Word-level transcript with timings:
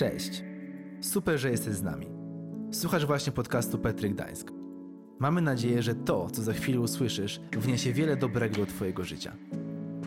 Cześć. 0.00 0.42
Super, 1.00 1.38
że 1.38 1.50
jesteś 1.50 1.74
z 1.74 1.82
nami. 1.82 2.06
Słuchasz 2.72 3.06
właśnie 3.06 3.32
podcastu 3.32 3.78
Petry 3.78 4.10
Gdańsk. 4.10 4.50
Mamy 5.18 5.40
nadzieję, 5.40 5.82
że 5.82 5.94
to, 5.94 6.30
co 6.30 6.42
za 6.42 6.52
chwilę 6.52 6.80
usłyszysz, 6.80 7.40
wniesie 7.52 7.92
wiele 7.92 8.16
dobrego 8.16 8.56
do 8.56 8.66
Twojego 8.66 9.04
życia. 9.04 9.32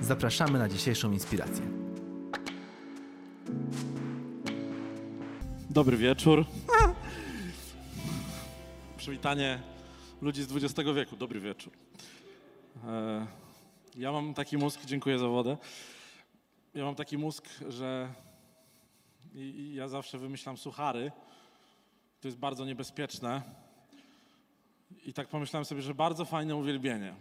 Zapraszamy 0.01 0.59
na 0.59 0.69
dzisiejszą 0.69 1.11
inspirację. 1.11 1.65
Dobry 5.69 5.97
wieczór. 5.97 6.45
Przywitanie 8.97 9.61
ludzi 10.21 10.43
z 10.43 10.55
XX 10.55 10.89
wieku. 10.95 11.15
Dobry 11.15 11.39
wieczór. 11.39 11.73
E, 12.87 13.27
Ja 13.95 14.11
mam 14.11 14.33
taki 14.33 14.57
mózg, 14.57 14.85
dziękuję 14.85 15.19
za 15.19 15.27
wodę. 15.27 15.57
Ja 16.73 16.85
mam 16.85 16.95
taki 16.95 17.17
mózg, 17.17 17.45
że 17.69 18.13
i, 19.33 19.39
i 19.39 19.75
ja 19.75 19.87
zawsze 19.87 20.17
wymyślam 20.17 20.57
suchary. 20.57 21.11
To 22.21 22.27
jest 22.27 22.37
bardzo 22.37 22.65
niebezpieczne. 22.65 23.41
I 25.05 25.13
tak 25.13 25.27
pomyślałem 25.27 25.65
sobie, 25.65 25.81
że 25.81 25.95
bardzo 25.95 26.25
fajne 26.25 26.55
uwielbienie. 26.55 27.13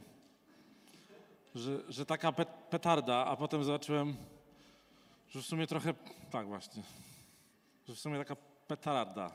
Że, 1.54 1.78
że 1.88 2.06
taka 2.06 2.32
pet, 2.32 2.48
petarda, 2.48 3.26
a 3.26 3.36
potem 3.36 3.64
zobaczyłem, 3.64 4.16
że 5.30 5.42
w 5.42 5.46
sumie 5.46 5.66
trochę, 5.66 5.94
tak 6.30 6.46
właśnie, 6.46 6.82
że 7.88 7.94
w 7.94 7.98
sumie 7.98 8.18
taka 8.18 8.36
petarda. 8.66 9.32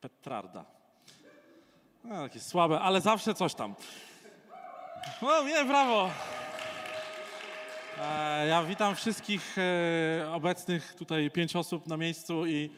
Petrarda. 0.00 0.64
No, 2.04 2.22
takie 2.22 2.40
słabe, 2.40 2.80
ale 2.80 3.00
zawsze 3.00 3.34
coś 3.34 3.54
tam. 3.54 3.74
No 5.22 5.42
nie, 5.42 5.64
brawo! 5.64 6.10
E, 7.98 8.46
ja 8.46 8.62
witam 8.62 8.96
wszystkich 8.96 9.56
e, 9.58 10.32
obecnych, 10.32 10.94
tutaj 10.94 11.30
pięć 11.30 11.56
osób 11.56 11.86
na 11.86 11.96
miejscu 11.96 12.46
i 12.46 12.70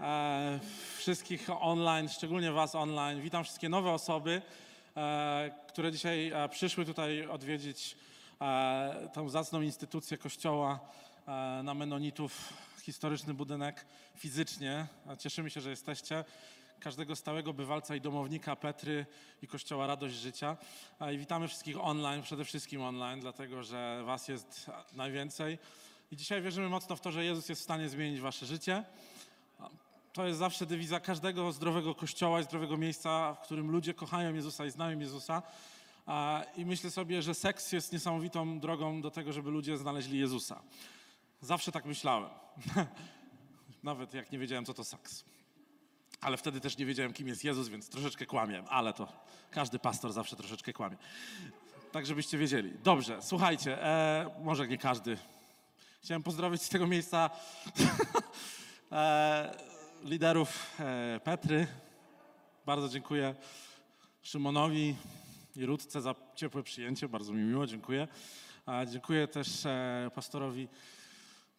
e, 0.00 0.58
wszystkich 0.96 1.46
online, 1.60 2.08
szczególnie 2.08 2.52
was 2.52 2.74
online. 2.74 3.20
Witam 3.20 3.44
wszystkie 3.44 3.68
nowe 3.68 3.90
osoby, 3.90 4.42
które 5.68 5.92
dzisiaj 5.92 6.32
przyszły 6.50 6.84
tutaj 6.84 7.26
odwiedzić 7.26 7.96
tą 9.12 9.28
zacną 9.28 9.62
instytucję 9.62 10.18
kościoła 10.18 10.78
na 11.64 11.74
Menonitów, 11.74 12.52
historyczny 12.82 13.34
budynek 13.34 13.86
fizycznie. 14.16 14.86
Cieszymy 15.18 15.50
się, 15.50 15.60
że 15.60 15.70
jesteście. 15.70 16.24
Każdego 16.80 17.16
stałego 17.16 17.52
bywalca 17.52 17.96
i 17.96 18.00
domownika 18.00 18.56
Petry 18.56 19.06
i 19.42 19.46
Kościoła 19.46 19.86
Radość 19.86 20.14
Życia. 20.14 20.56
I 21.14 21.18
witamy 21.18 21.48
wszystkich 21.48 21.80
online, 21.80 22.22
przede 22.22 22.44
wszystkim 22.44 22.82
online, 22.82 23.20
dlatego 23.20 23.62
że 23.62 24.02
was 24.04 24.28
jest 24.28 24.70
najwięcej. 24.92 25.58
I 26.10 26.16
dzisiaj 26.16 26.42
wierzymy 26.42 26.68
mocno 26.68 26.96
w 26.96 27.00
to, 27.00 27.12
że 27.12 27.24
Jezus 27.24 27.48
jest 27.48 27.60
w 27.60 27.64
stanie 27.64 27.88
zmienić 27.88 28.20
wasze 28.20 28.46
życie. 28.46 28.84
To 30.12 30.26
jest 30.26 30.38
zawsze 30.38 30.66
dywiza 30.66 31.00
każdego 31.00 31.52
zdrowego 31.52 31.94
kościoła 31.94 32.40
i 32.40 32.44
zdrowego 32.44 32.76
miejsca, 32.76 33.34
w 33.34 33.40
którym 33.40 33.70
ludzie 33.70 33.94
kochają 33.94 34.34
Jezusa 34.34 34.66
i 34.66 34.70
znają 34.70 34.98
Jezusa. 34.98 35.42
I 36.56 36.66
myślę 36.66 36.90
sobie, 36.90 37.22
że 37.22 37.34
seks 37.34 37.72
jest 37.72 37.92
niesamowitą 37.92 38.60
drogą 38.60 39.00
do 39.00 39.10
tego, 39.10 39.32
żeby 39.32 39.50
ludzie 39.50 39.76
znaleźli 39.76 40.18
Jezusa. 40.18 40.62
Zawsze 41.40 41.72
tak 41.72 41.84
myślałem. 41.84 42.30
Nawet 43.82 44.14
jak 44.14 44.32
nie 44.32 44.38
wiedziałem, 44.38 44.64
co 44.64 44.74
to 44.74 44.84
seks. 44.84 45.24
Ale 46.20 46.36
wtedy 46.36 46.60
też 46.60 46.78
nie 46.78 46.86
wiedziałem, 46.86 47.12
kim 47.12 47.28
jest 47.28 47.44
Jezus, 47.44 47.68
więc 47.68 47.88
troszeczkę 47.88 48.26
kłamiem, 48.26 48.64
ale 48.68 48.92
to 48.92 49.12
każdy 49.50 49.78
pastor 49.78 50.12
zawsze 50.12 50.36
troszeczkę 50.36 50.72
kłamie. 50.72 50.96
Tak, 51.92 52.06
żebyście 52.06 52.38
wiedzieli. 52.38 52.72
Dobrze, 52.84 53.18
słuchajcie, 53.22 53.84
e, 53.84 54.30
może 54.42 54.68
nie 54.68 54.78
każdy. 54.78 55.18
Chciałem 56.02 56.22
pozdrowić 56.22 56.62
z 56.62 56.68
tego 56.68 56.86
miejsca 56.86 57.30
e, 58.92 59.56
liderów 60.04 60.80
e, 60.80 61.20
Petry. 61.24 61.66
Bardzo 62.66 62.88
dziękuję 62.88 63.34
Szymonowi 64.22 64.96
i 65.56 65.66
Rutce 65.66 66.02
za 66.02 66.14
ciepłe 66.34 66.62
przyjęcie, 66.62 67.08
bardzo 67.08 67.32
mi 67.32 67.42
miło, 67.42 67.66
dziękuję. 67.66 68.08
Dziękuję 68.86 69.28
też 69.28 69.66
e, 69.66 70.10
pastorowi 70.14 70.68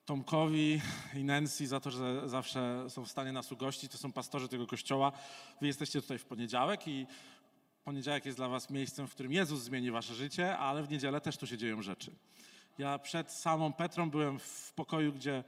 Tomkowi 0.10 0.82
i 1.14 1.24
Nancy 1.24 1.68
za 1.68 1.80
to, 1.80 1.92
że 1.92 2.30
zawsze 2.30 2.90
są 2.90 3.06
w 3.06 3.12
stanie 3.12 3.32
nas 3.32 3.52
ugościć. 3.52 3.92
To 3.92 3.98
są 3.98 4.12
pastorzy 4.12 4.48
tego 4.48 4.68
kościoła. 4.68 5.12
Wy 5.62 5.68
jesteście 5.68 6.02
tutaj 6.02 6.18
w 6.18 6.26
poniedziałek 6.26 6.88
i 6.88 7.08
poniedziałek 7.84 8.26
jest 8.26 8.38
dla 8.38 8.48
was 8.48 8.70
miejscem, 8.70 9.08
w 9.08 9.14
którym 9.14 9.32
Jezus 9.32 9.62
zmieni 9.62 9.92
wasze 9.92 10.16
życie, 10.16 10.58
ale 10.58 10.84
w 10.84 10.90
niedzielę 10.90 11.22
też 11.22 11.38
tu 11.38 11.48
się 11.48 11.58
dzieją 11.58 11.82
rzeczy. 11.82 12.12
Ja 12.78 13.00
przed 13.00 13.32
samą 13.32 13.74
Petrą 13.74 14.10
byłem 14.10 14.40
w 14.40 14.74
pokoju, 14.76 15.14
gdzie 15.14 15.44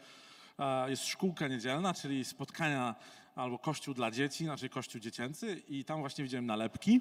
e, 0.59 0.89
jest 0.89 1.05
szkółka 1.05 1.47
niedzielna, 1.47 1.93
czyli 1.93 2.25
spotkania 2.25 2.95
albo 3.35 3.59
kościół 3.59 3.93
dla 3.93 4.11
dzieci, 4.11 4.43
znaczy 4.43 4.69
kościół 4.69 5.01
dziecięcy 5.01 5.61
i 5.67 5.85
tam 5.85 5.99
właśnie 5.99 6.23
widziałem 6.23 6.45
nalepki. 6.45 6.99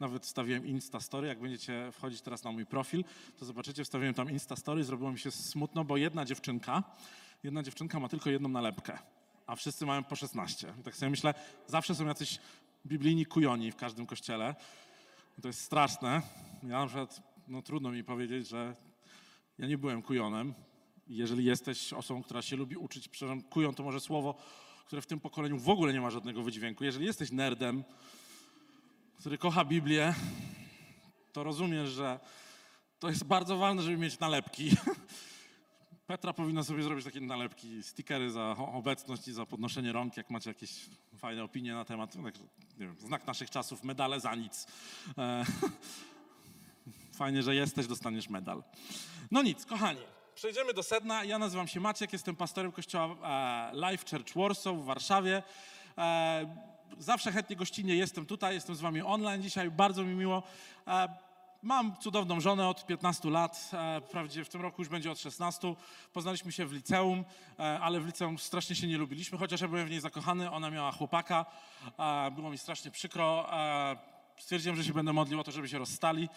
Nawet 0.00 0.26
wstawiłem 0.26 0.66
Insta 0.66 1.00
Story. 1.00 1.28
Jak 1.28 1.40
będziecie 1.40 1.92
wchodzić 1.92 2.20
teraz 2.20 2.44
na 2.44 2.52
mój 2.52 2.66
profil, 2.66 3.04
to 3.38 3.44
zobaczycie, 3.44 3.84
wstawiłem 3.84 4.14
tam 4.14 4.30
Insta 4.30 4.56
Story. 4.56 4.84
Zrobiło 4.84 5.12
mi 5.12 5.18
się 5.18 5.30
smutno, 5.30 5.84
bo 5.84 5.96
jedna 5.96 6.24
dziewczynka, 6.24 6.82
jedna 7.42 7.62
dziewczynka 7.62 8.00
ma 8.00 8.08
tylko 8.08 8.30
jedną 8.30 8.48
nalepkę, 8.48 8.98
a 9.46 9.56
wszyscy 9.56 9.86
mają 9.86 10.04
po 10.04 10.16
16. 10.16 10.72
I 10.80 10.82
tak 10.82 10.96
sobie 10.96 11.10
myślę, 11.10 11.34
zawsze 11.66 11.94
są 11.94 12.06
jacyś 12.06 12.38
biblijni 12.86 13.26
kujoni 13.26 13.72
w 13.72 13.76
każdym 13.76 14.06
kościele. 14.06 14.54
I 15.38 15.42
to 15.42 15.48
jest 15.48 15.60
straszne. 15.60 16.22
Ja 16.62 16.78
na 16.78 16.86
przykład, 16.86 17.22
no 17.48 17.62
trudno 17.62 17.90
mi 17.90 18.04
powiedzieć, 18.04 18.48
że 18.48 18.74
ja 19.58 19.66
nie 19.66 19.78
byłem 19.78 20.02
kujonem. 20.02 20.54
Jeżeli 21.08 21.44
jesteś 21.44 21.92
osobą, 21.92 22.22
która 22.22 22.42
się 22.42 22.56
lubi 22.56 22.76
uczyć, 22.76 23.08
przepraszam, 23.08 23.42
kujon 23.42 23.74
to 23.74 23.82
może 23.82 24.00
słowo, 24.00 24.34
które 24.86 25.02
w 25.02 25.06
tym 25.06 25.20
pokoleniu 25.20 25.58
w 25.58 25.68
ogóle 25.68 25.92
nie 25.92 26.00
ma 26.00 26.10
żadnego 26.10 26.42
wydźwięku. 26.42 26.84
Jeżeli 26.84 27.06
jesteś 27.06 27.30
nerdem, 27.30 27.84
który 29.18 29.38
kocha 29.38 29.64
Biblię, 29.64 30.14
to 31.32 31.44
rozumiesz, 31.44 31.90
że 31.90 32.20
to 32.98 33.08
jest 33.08 33.24
bardzo 33.24 33.56
ważne, 33.56 33.82
żeby 33.82 33.96
mieć 33.96 34.18
nalepki. 34.18 34.70
Petra 36.06 36.32
powinna 36.32 36.64
sobie 36.64 36.82
zrobić 36.82 37.04
takie 37.04 37.20
nalepki, 37.20 37.82
stickery 37.82 38.30
za 38.30 38.56
obecność 38.58 39.28
i 39.28 39.32
za 39.32 39.46
podnoszenie 39.46 39.92
rąk, 39.92 40.16
jak 40.16 40.30
macie 40.30 40.50
jakieś 40.50 40.70
fajne 41.16 41.44
opinie 41.44 41.74
na 41.74 41.84
temat. 41.84 42.14
No, 42.14 42.22
wiem, 42.78 42.96
znak 42.98 43.26
naszych 43.26 43.50
czasów, 43.50 43.84
medale 43.84 44.20
za 44.20 44.34
nic. 44.34 44.66
E, 45.18 45.44
Fajnie, 47.12 47.42
że 47.42 47.54
jesteś, 47.54 47.86
dostaniesz 47.86 48.28
medal. 48.28 48.62
No 49.30 49.42
nic, 49.42 49.66
kochani, 49.66 50.00
przejdziemy 50.36 50.72
do 50.74 50.82
sedna. 50.82 51.24
Ja 51.24 51.38
nazywam 51.38 51.68
się 51.68 51.80
Maciek, 51.80 52.12
jestem 52.12 52.36
pastorem 52.36 52.72
kościoła 52.72 53.16
e, 53.72 53.90
Life 53.90 54.04
Church 54.10 54.34
Warsaw 54.36 54.76
w 54.76 54.84
Warszawie. 54.84 55.42
E, 55.98 56.56
zawsze 56.98 57.32
chętnie 57.32 57.56
gościnnie 57.56 57.96
jestem 57.96 58.26
tutaj, 58.26 58.54
jestem 58.54 58.76
z 58.76 58.80
wami 58.80 59.02
online 59.02 59.42
dzisiaj, 59.42 59.70
bardzo 59.70 60.02
mi 60.02 60.14
miło. 60.14 60.42
E, 60.86 61.08
mam 61.62 61.96
cudowną 61.96 62.40
żonę 62.40 62.68
od 62.68 62.86
15 62.86 63.30
lat, 63.30 63.70
wprawdzie 64.06 64.44
w 64.44 64.48
tym 64.48 64.60
roku 64.60 64.82
już 64.82 64.88
będzie 64.88 65.10
od 65.10 65.18
16. 65.18 65.74
Poznaliśmy 66.12 66.52
się 66.52 66.66
w 66.66 66.72
liceum, 66.72 67.24
ale 67.58 68.00
w 68.00 68.06
liceum 68.06 68.38
strasznie 68.38 68.76
się 68.76 68.86
nie 68.86 68.98
lubiliśmy, 68.98 69.38
chociaż 69.38 69.60
ja 69.60 69.68
byłem 69.68 69.86
w 69.86 69.90
niej 69.90 70.00
zakochany, 70.00 70.50
ona 70.50 70.70
miała 70.70 70.92
chłopaka, 70.92 71.46
było 72.32 72.50
mi 72.50 72.58
strasznie 72.58 72.90
przykro. 72.90 73.50
Stwierdziłem, 74.38 74.76
że 74.76 74.84
się 74.84 74.92
będę 74.92 75.12
modlił 75.12 75.40
o 75.40 75.44
to, 75.44 75.52
żeby 75.52 75.68
się 75.68 75.78
rozstali. 75.78 76.28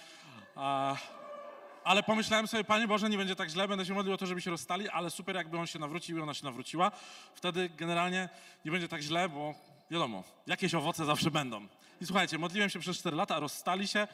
Ale 1.84 2.04
pomyślałem 2.04 2.48
sobie, 2.48 2.64
Panie 2.64 2.88
Boże, 2.88 3.10
nie 3.10 3.18
będzie 3.18 3.36
tak 3.36 3.50
źle, 3.50 3.68
będę 3.68 3.86
się 3.86 3.94
modlił 3.94 4.14
o 4.14 4.18
to, 4.18 4.26
żeby 4.26 4.42
się 4.42 4.52
rozstali, 4.52 4.90
ale 4.90 5.10
super, 5.10 5.36
jakby 5.36 5.58
on 5.58 5.68
się 5.68 5.80
nawrócił 5.80 6.18
i 6.18 6.22
ona 6.22 6.34
się 6.34 6.46
nawróciła. 6.46 6.92
Wtedy 7.36 7.70
generalnie 7.70 8.30
nie 8.66 8.72
będzie 8.72 8.88
tak 8.88 9.02
źle, 9.02 9.30
bo 9.30 9.56
wiadomo, 9.92 10.24
jakieś 10.48 10.74
owoce 10.74 11.06
zawsze 11.06 11.32
będą. 11.32 11.68
I 12.02 12.06
słuchajcie, 12.06 12.38
modliłem 12.38 12.70
się 12.70 12.80
przez 12.80 12.98
4 12.98 13.16
lata, 13.16 13.40
rozstali 13.40 13.88
się 13.88 14.08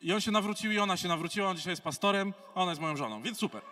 i 0.00 0.12
on 0.12 0.20
się 0.20 0.30
nawrócił 0.30 0.72
i 0.72 0.78
ona 0.78 0.96
się 0.96 1.08
nawróciła, 1.08 1.48
on 1.48 1.56
dzisiaj 1.56 1.72
jest 1.72 1.82
pastorem, 1.82 2.34
a 2.54 2.60
ona 2.60 2.70
jest 2.70 2.80
moją 2.80 2.96
żoną, 2.96 3.22
więc 3.22 3.38
super. 3.38 3.62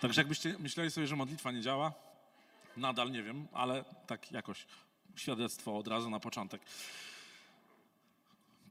Także 0.00 0.20
jakbyście 0.20 0.54
myśleli 0.58 0.90
sobie, 0.90 1.06
że 1.06 1.16
modlitwa 1.16 1.50
nie 1.50 1.60
działa, 1.60 1.92
nadal 2.76 3.10
nie 3.10 3.22
wiem, 3.22 3.48
ale 3.52 3.84
tak 4.06 4.32
jakoś 4.32 4.66
świadectwo 5.16 5.78
od 5.78 5.88
razu 5.88 6.10
na 6.10 6.20
początek. 6.20 6.62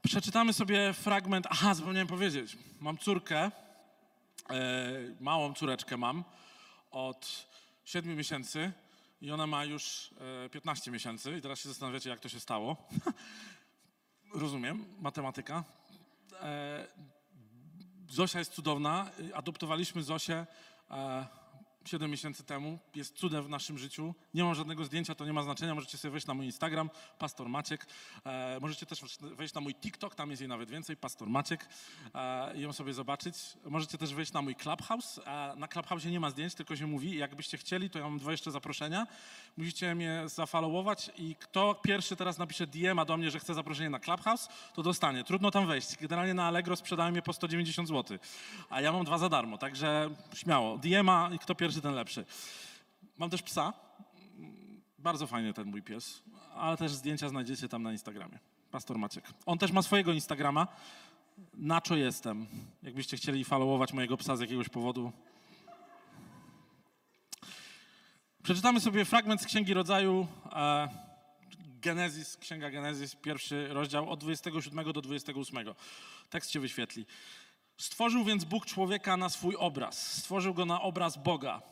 Przeczytamy 0.02 0.52
sobie 0.52 0.92
fragment. 0.92 1.46
Aha, 1.50 1.74
zapomniałem 1.74 2.08
powiedzieć. 2.08 2.56
Mam 2.80 2.98
córkę, 2.98 3.38
e, 3.38 3.50
małą 5.20 5.54
córeczkę 5.54 5.96
mam 5.96 6.24
od 6.90 7.46
7 7.84 8.16
miesięcy 8.16 8.72
i 9.20 9.30
ona 9.30 9.46
ma 9.46 9.64
już 9.64 10.10
e, 10.44 10.48
15 10.48 10.90
miesięcy. 10.90 11.38
I 11.38 11.40
teraz 11.40 11.60
się 11.60 11.68
zastanawiacie, 11.68 12.10
jak 12.10 12.20
to 12.20 12.28
się 12.28 12.40
stało. 12.40 12.76
Rozumiem, 14.34 14.84
matematyka. 15.00 15.64
E, 16.40 16.86
Zosia 18.08 18.38
jest 18.38 18.52
cudowna. 18.52 19.10
Adoptowaliśmy 19.34 20.02
Zosię 20.02 20.46
e, 20.90 21.26
7 21.84 22.10
miesięcy 22.10 22.44
temu. 22.44 22.78
Jest 22.94 23.16
cudem 23.16 23.42
w 23.42 23.48
naszym 23.48 23.78
życiu. 23.78 24.14
Nie 24.34 24.44
mam 24.44 24.54
żadnego 24.54 24.84
zdjęcia, 24.84 25.14
to 25.14 25.24
nie 25.24 25.32
ma 25.32 25.42
znaczenia. 25.42 25.74
Możecie 25.74 25.98
sobie 25.98 26.12
wejść 26.12 26.26
na 26.26 26.34
mój 26.34 26.46
Instagram, 26.46 26.90
Pastor 27.18 27.48
Maciek. 27.48 27.86
E, 28.24 28.58
możecie 28.60 28.86
też 28.86 29.18
wejść 29.20 29.54
na 29.54 29.60
mój 29.60 29.74
TikTok, 29.74 30.14
tam 30.14 30.30
jest 30.30 30.42
jej 30.42 30.48
nawet 30.48 30.70
więcej, 30.70 30.96
Pastor 30.96 31.28
Maciek. 31.28 31.68
E, 32.14 32.60
ją 32.60 32.72
sobie 32.72 32.94
zobaczyć. 32.94 33.36
Możecie 33.64 33.98
też 33.98 34.14
wejść 34.14 34.32
na 34.32 34.42
mój 34.42 34.54
Clubhouse. 34.54 35.20
E, 35.26 35.54
na 35.56 35.68
Clubhouse 35.68 36.04
nie 36.04 36.20
ma 36.20 36.30
zdjęć, 36.30 36.54
tylko 36.54 36.76
się 36.76 36.86
mówi. 36.86 37.16
Jakbyście 37.16 37.58
chcieli, 37.58 37.90
to 37.90 37.98
ja 37.98 38.04
mam 38.04 38.18
dwa 38.18 38.30
jeszcze 38.30 38.50
zaproszenia. 38.50 39.06
Musicie 39.56 39.94
mnie 39.94 40.22
zafollowować 40.26 41.10
i 41.16 41.36
kto 41.36 41.74
pierwszy 41.74 42.16
teraz 42.16 42.38
napisze 42.38 42.66
DM-a 42.66 43.04
do 43.04 43.16
mnie, 43.16 43.30
że 43.30 43.38
chce 43.38 43.54
zaproszenie 43.54 43.90
na 43.90 44.00
Clubhouse, 44.00 44.48
to 44.74 44.82
dostanie. 44.82 45.24
Trudno 45.24 45.50
tam 45.50 45.66
wejść. 45.66 45.96
Generalnie 45.96 46.34
na 46.34 46.46
Allegro 46.46 46.76
sprzedałem 46.76 47.14
je 47.14 47.22
po 47.22 47.32
190 47.32 47.88
zł, 47.88 48.18
a 48.70 48.80
ja 48.80 48.92
mam 48.92 49.04
dwa 49.04 49.18
za 49.18 49.28
darmo, 49.28 49.58
także 49.58 50.10
śmiało. 50.34 50.78
DM-a 50.78 51.30
i 51.34 51.38
kto 51.38 51.54
pierwszy, 51.54 51.71
ten 51.80 51.94
lepszy. 51.94 52.24
Mam 53.18 53.30
też 53.30 53.42
psa. 53.42 53.72
Bardzo 54.98 55.26
fajny 55.26 55.52
ten 55.52 55.68
mój 55.68 55.82
pies, 55.82 56.22
ale 56.54 56.76
też 56.76 56.92
zdjęcia 56.92 57.28
znajdziecie 57.28 57.68
tam 57.68 57.82
na 57.82 57.92
Instagramie. 57.92 58.38
Pastor 58.70 58.98
Maciek. 58.98 59.24
On 59.46 59.58
też 59.58 59.72
ma 59.72 59.82
swojego 59.82 60.12
Instagrama. 60.12 60.66
Na 61.54 61.80
co 61.80 61.96
jestem? 61.96 62.46
Jakbyście 62.82 63.16
chcieli 63.16 63.44
followować 63.44 63.92
mojego 63.92 64.16
psa 64.16 64.36
z 64.36 64.40
jakiegoś 64.40 64.68
powodu. 64.68 65.12
Przeczytamy 68.42 68.80
sobie 68.80 69.04
fragment 69.04 69.42
z 69.42 69.46
Księgi 69.46 69.74
Rodzaju, 69.74 70.26
e, 70.52 70.88
Genezis, 71.82 72.36
Księga 72.36 72.70
Genezis, 72.70 73.14
pierwszy 73.14 73.68
rozdział 73.68 74.10
od 74.10 74.20
27 74.20 74.92
do 74.92 75.02
28. 75.02 75.74
Tekst 76.30 76.50
się 76.50 76.60
wyświetli. 76.60 77.06
Stworzył 77.82 78.24
więc 78.24 78.44
Bóg 78.44 78.66
człowieka 78.66 79.16
na 79.16 79.28
swój 79.28 79.56
obraz. 79.56 80.16
Stworzył 80.16 80.54
go 80.54 80.64
na 80.64 80.82
obraz 80.82 81.16
Boga. 81.16 81.62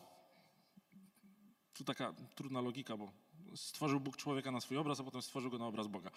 Tu 1.75 1.85
taka 1.85 2.15
trudna 2.35 2.61
logika, 2.61 2.97
bo 2.97 3.13
stworzył 3.55 4.01
Bóg 4.01 4.17
człowieka 4.17 4.51
na 4.51 4.61
swój 4.61 4.77
obraz, 4.77 5.01
a 5.01 5.05
potem 5.05 5.23
stworzył 5.23 5.51
go 5.51 5.59
na 5.59 5.67
obraz 5.67 5.87
Boga. 5.87 6.11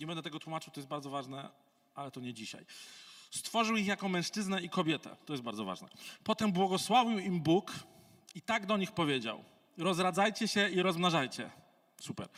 Nie 0.00 0.06
będę 0.06 0.22
tego 0.22 0.38
tłumaczył, 0.38 0.72
to 0.72 0.80
jest 0.80 0.88
bardzo 0.88 1.10
ważne, 1.10 1.50
ale 1.94 2.10
to 2.10 2.20
nie 2.20 2.34
dzisiaj. 2.34 2.66
Stworzył 3.30 3.76
ich 3.76 3.86
jako 3.86 4.08
mężczyznę 4.08 4.62
i 4.62 4.68
kobietę. 4.68 5.16
To 5.26 5.32
jest 5.32 5.42
bardzo 5.42 5.64
ważne. 5.64 5.88
Potem 6.24 6.52
błogosławił 6.52 7.18
im 7.18 7.40
Bóg 7.40 7.72
i 8.34 8.42
tak 8.42 8.66
do 8.66 8.76
nich 8.76 8.92
powiedział: 8.92 9.44
Rozradzajcie 9.78 10.48
się 10.48 10.68
i 10.68 10.82
rozmnażajcie. 10.82 11.50
Super. 12.00 12.28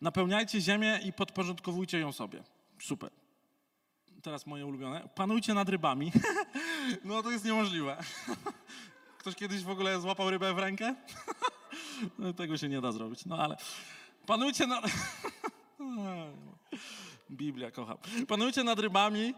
Napełniajcie 0.00 0.60
ziemię 0.60 1.00
i 1.04 1.12
podporządkowujcie 1.12 1.98
ją 1.98 2.12
sobie. 2.12 2.42
Super. 2.80 3.10
Teraz 4.22 4.46
moje 4.46 4.66
ulubione. 4.66 5.08
Panujcie 5.14 5.54
nad 5.54 5.68
rybami. 5.68 6.12
no 7.04 7.22
to 7.22 7.30
jest 7.30 7.44
niemożliwe. 7.44 7.96
Ktoś 9.18 9.34
kiedyś 9.34 9.62
w 9.62 9.70
ogóle 9.70 10.00
złapał 10.00 10.30
rybę 10.30 10.54
w 10.54 10.58
rękę? 10.58 10.94
no, 12.18 12.32
tego 12.32 12.58
się 12.58 12.68
nie 12.68 12.80
da 12.80 12.92
zrobić. 12.92 13.26
No 13.26 13.38
ale 13.38 13.56
panujcie 14.26 14.66
nad. 14.66 14.84
Biblia 17.30 17.70
kocham. 17.70 17.98
Panujcie 18.28 18.64
nad 18.64 18.78
rybami 18.78 19.34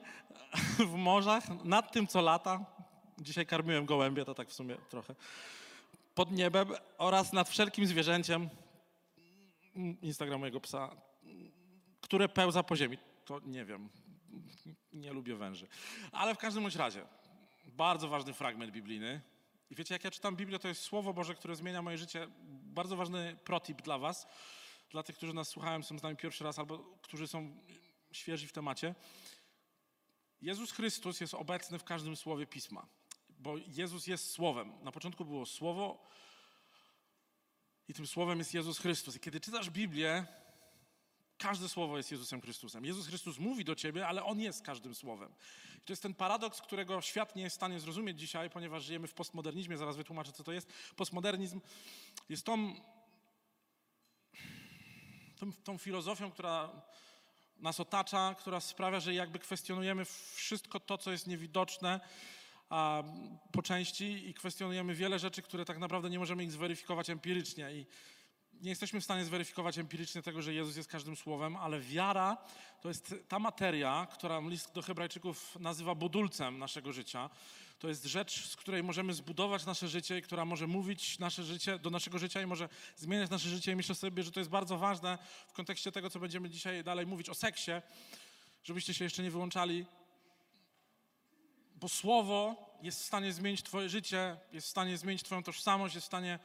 w 0.79 0.95
morzach, 0.95 1.65
nad 1.65 1.93
tym, 1.93 2.07
co 2.07 2.21
lata. 2.21 2.65
Dzisiaj 3.19 3.47
karmiłem 3.47 3.87
gołębie, 3.87 4.25
to 4.25 4.35
tak 4.35 4.49
w 4.49 4.53
sumie 4.53 4.77
trochę. 4.89 5.15
Pod 6.15 6.33
niebem 6.33 6.69
oraz 6.99 7.33
nad 7.33 7.49
wszelkim 7.49 7.87
zwierzęciem, 7.87 8.49
Instagram 10.03 10.41
mojego 10.41 10.61
psa, 10.61 10.91
które 12.01 12.29
pełza 12.29 12.63
po 12.63 12.77
ziemi. 12.77 12.99
To 13.25 13.41
nie 13.45 13.65
wiem, 13.65 13.89
nie 14.93 15.13
lubię 15.13 15.37
węży. 15.37 15.69
Ale 16.13 16.35
w 16.35 16.39
każdym 16.39 16.63
bądź 16.63 16.77
razie, 16.77 17.07
bardzo 17.65 18.09
ważny 18.09 18.33
fragment 18.33 18.73
biblijny. 18.73 19.21
I 19.71 19.75
wiecie, 19.75 19.95
jak 19.95 20.05
ja 20.05 20.11
czytam 20.11 20.37
Biblię, 20.37 20.59
to 20.59 20.69
jest 20.69 20.83
Słowo 20.83 21.15
Boże, 21.15 21.35
które 21.35 21.57
zmienia 21.57 21.83
moje 21.83 21.99
życie. 21.99 22.29
Bardzo 22.51 22.97
ważny 22.97 23.37
protip 23.45 23.83
dla 23.83 23.99
was, 23.99 24.27
dla 24.91 25.03
tych, 25.03 25.17
którzy 25.17 25.35
nas 25.35 25.49
słuchają, 25.49 25.83
są 25.83 25.99
z 25.99 26.03
nami 26.03 26.17
pierwszy 26.17 26.45
raz, 26.45 26.59
albo 26.59 26.79
którzy 27.03 27.29
są 27.29 27.57
świeżi 28.13 28.49
w 28.49 28.53
temacie. 28.53 28.95
Jezus 30.43 30.73
Chrystus 30.73 31.21
jest 31.21 31.35
obecny 31.35 31.79
w 31.79 31.85
każdym 31.85 32.17
słowie 32.17 32.47
Pisma, 32.47 32.87
bo 33.29 33.57
Jezus 33.57 34.07
jest 34.07 34.31
Słowem. 34.31 34.73
Na 34.83 34.93
początku 34.93 35.25
było 35.25 35.47
Słowo 35.47 36.07
i 37.89 37.95
tym 37.95 38.07
Słowem 38.07 38.39
jest 38.39 38.55
Jezus 38.55 38.79
Chrystus. 38.79 39.17
I 39.17 39.21
kiedy 39.21 39.41
czytasz 39.41 39.71
Biblię, 39.71 40.27
każde 41.41 41.69
słowo 41.69 41.97
jest 41.97 42.11
Jezusem 42.11 42.41
Chrystusem. 42.41 42.85
Jezus 42.85 43.07
Chrystus 43.07 43.39
mówi 43.39 43.65
do 43.65 43.75
ciebie, 43.75 44.07
ale 44.07 44.25
On 44.25 44.41
jest 44.41 44.63
każdym 44.63 44.95
słowem. 44.95 45.33
I 45.79 45.81
to 45.81 45.93
jest 45.93 46.03
ten 46.03 46.15
paradoks, 46.15 46.61
którego 46.61 47.01
świat 47.01 47.37
nie 47.37 47.43
jest 47.43 47.57
w 47.57 47.61
stanie 47.61 47.81
zrozumieć 47.81 48.21
dzisiaj, 48.21 48.51
ponieważ 48.51 48.85
żyjemy 48.85 49.07
w 49.07 49.15
postmodernizmie. 49.15 49.77
Zaraz 49.77 49.97
wytłumaczę, 49.97 50.33
co 50.33 50.45
to 50.45 50.53
jest. 50.53 50.73
Postmodernizm 50.97 51.61
jest 52.29 52.47
tą, 52.47 52.75
tą, 55.37 55.53
tą 55.53 55.79
filozofią, 55.79 56.31
która 56.31 56.71
nas 57.59 57.81
otacza, 57.81 58.35
która 58.39 58.61
sprawia, 58.61 59.01
że 59.01 59.15
jakby 59.15 59.39
kwestionujemy 59.39 60.05
wszystko 60.35 60.81
to, 60.81 60.99
co 60.99 61.13
jest 61.13 61.27
niewidoczne 61.27 62.01
a, 62.71 63.03
po 63.53 63.63
części 63.63 64.29
i 64.29 64.35
kwestionujemy 64.35 64.95
wiele 64.95 65.19
rzeczy, 65.19 65.43
które 65.43 65.65
tak 65.65 65.79
naprawdę 65.79 66.11
nie 66.11 66.19
możemy 66.19 66.45
ich 66.45 66.53
zweryfikować 66.53 67.11
empirycznie. 67.11 67.73
I 67.73 67.87
nie 68.61 68.71
jesteśmy 68.71 69.01
w 69.01 69.05
stanie 69.05 69.25
zweryfikować 69.25 69.79
empirycznie 69.79 70.23
tego, 70.23 70.43
że 70.43 70.55
Jezus 70.55 70.77
jest 70.77 70.89
każdym 70.89 71.17
słowem, 71.17 71.57
ale 71.57 71.81
wiara 71.81 72.37
to 72.81 72.89
jest 72.89 73.15
ta 73.29 73.39
materia, 73.39 74.07
która 74.13 74.41
list 74.41 74.73
do 74.73 74.83
Hebrajczyków 74.83 75.57
nazywa 75.61 75.95
budulcem 75.95 76.59
naszego 76.59 76.93
życia. 76.93 77.31
To 77.79 77.89
jest 77.89 78.05
rzecz, 78.05 78.49
z 78.49 78.57
której 78.57 78.83
możemy 78.83 79.15
zbudować 79.15 79.67
nasze 79.67 79.89
życie 79.89 80.19
i 80.19 80.23
która 80.23 80.45
może 80.45 80.67
mówić 80.67 81.19
nasze 81.19 81.45
życie, 81.45 81.79
do 81.79 81.91
naszego 81.91 82.19
życia 82.19 82.43
i 82.43 82.47
może 82.47 82.69
zmieniać 82.97 83.31
nasze 83.31 83.49
życie. 83.49 83.73
I 83.73 83.77
myślę 83.77 83.95
sobie, 83.95 84.23
że 84.23 84.33
to 84.33 84.41
jest 84.41 84.51
bardzo 84.51 84.79
ważne 84.79 85.19
w 85.47 85.53
kontekście 85.53 85.93
tego, 85.93 86.11
co 86.11 86.21
będziemy 86.21 86.51
dzisiaj 86.51 86.85
dalej 86.85 87.07
mówić 87.07 87.29
o 87.29 87.35
seksie, 87.35 87.73
żebyście 88.65 88.95
się 88.95 89.05
jeszcze 89.05 89.23
nie 89.23 89.31
wyłączali. 89.31 89.87
Bo 91.75 91.89
słowo 91.89 92.71
jest 92.83 93.03
w 93.03 93.05
stanie 93.05 93.33
zmienić 93.33 93.63
Twoje 93.63 93.89
życie, 93.89 94.37
jest 94.53 94.67
w 94.67 94.71
stanie 94.71 94.99
zmienić 94.99 95.23
Twoją 95.23 95.43
tożsamość, 95.43 95.95
jest 95.95 96.05
w 96.05 96.07
stanie 96.07 96.39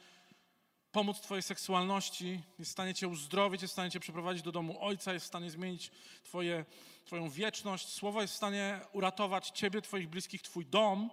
pomóc 0.96 1.20
Twojej 1.20 1.42
seksualności, 1.42 2.40
jest 2.58 2.70
w 2.70 2.72
stanie 2.72 2.94
Cię 2.94 3.08
uzdrowić, 3.08 3.62
jest 3.62 3.72
w 3.72 3.76
stanie 3.76 3.90
Cię 3.90 4.00
przeprowadzić 4.00 4.42
do 4.42 4.52
domu 4.52 4.76
Ojca, 4.80 5.12
jest 5.12 5.24
w 5.24 5.28
stanie 5.28 5.50
zmienić 5.50 5.90
twoje, 6.24 6.64
Twoją 7.04 7.30
wieczność. 7.30 7.88
Słowo 7.88 8.22
jest 8.22 8.34
w 8.34 8.36
stanie 8.36 8.80
uratować 8.92 9.50
Ciebie, 9.50 9.82
Twoich 9.82 10.08
bliskich, 10.08 10.42
Twój 10.42 10.66
dom 10.66 11.10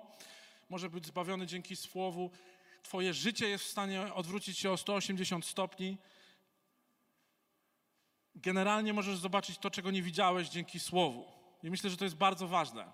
może 0.69 0.89
być 0.89 1.05
zbawiony 1.05 1.47
dzięki 1.47 1.75
Słowu. 1.75 2.31
Twoje 2.83 3.13
życie 3.13 3.49
jest 3.49 3.63
w 3.63 3.67
stanie 3.67 4.13
odwrócić 4.13 4.57
się 4.59 4.71
o 4.71 4.77
180 4.77 5.45
stopni. 5.45 5.97
Generalnie 8.35 8.93
możesz 8.93 9.17
zobaczyć 9.17 9.57
to, 9.57 9.71
czego 9.71 9.91
nie 9.91 10.01
widziałeś 10.01 10.49
dzięki 10.49 10.79
Słowu. 10.79 11.25
I 11.63 11.69
myślę, 11.69 11.89
że 11.89 11.97
to 11.97 12.03
jest 12.03 12.17
bardzo 12.17 12.47
ważne. 12.47 12.91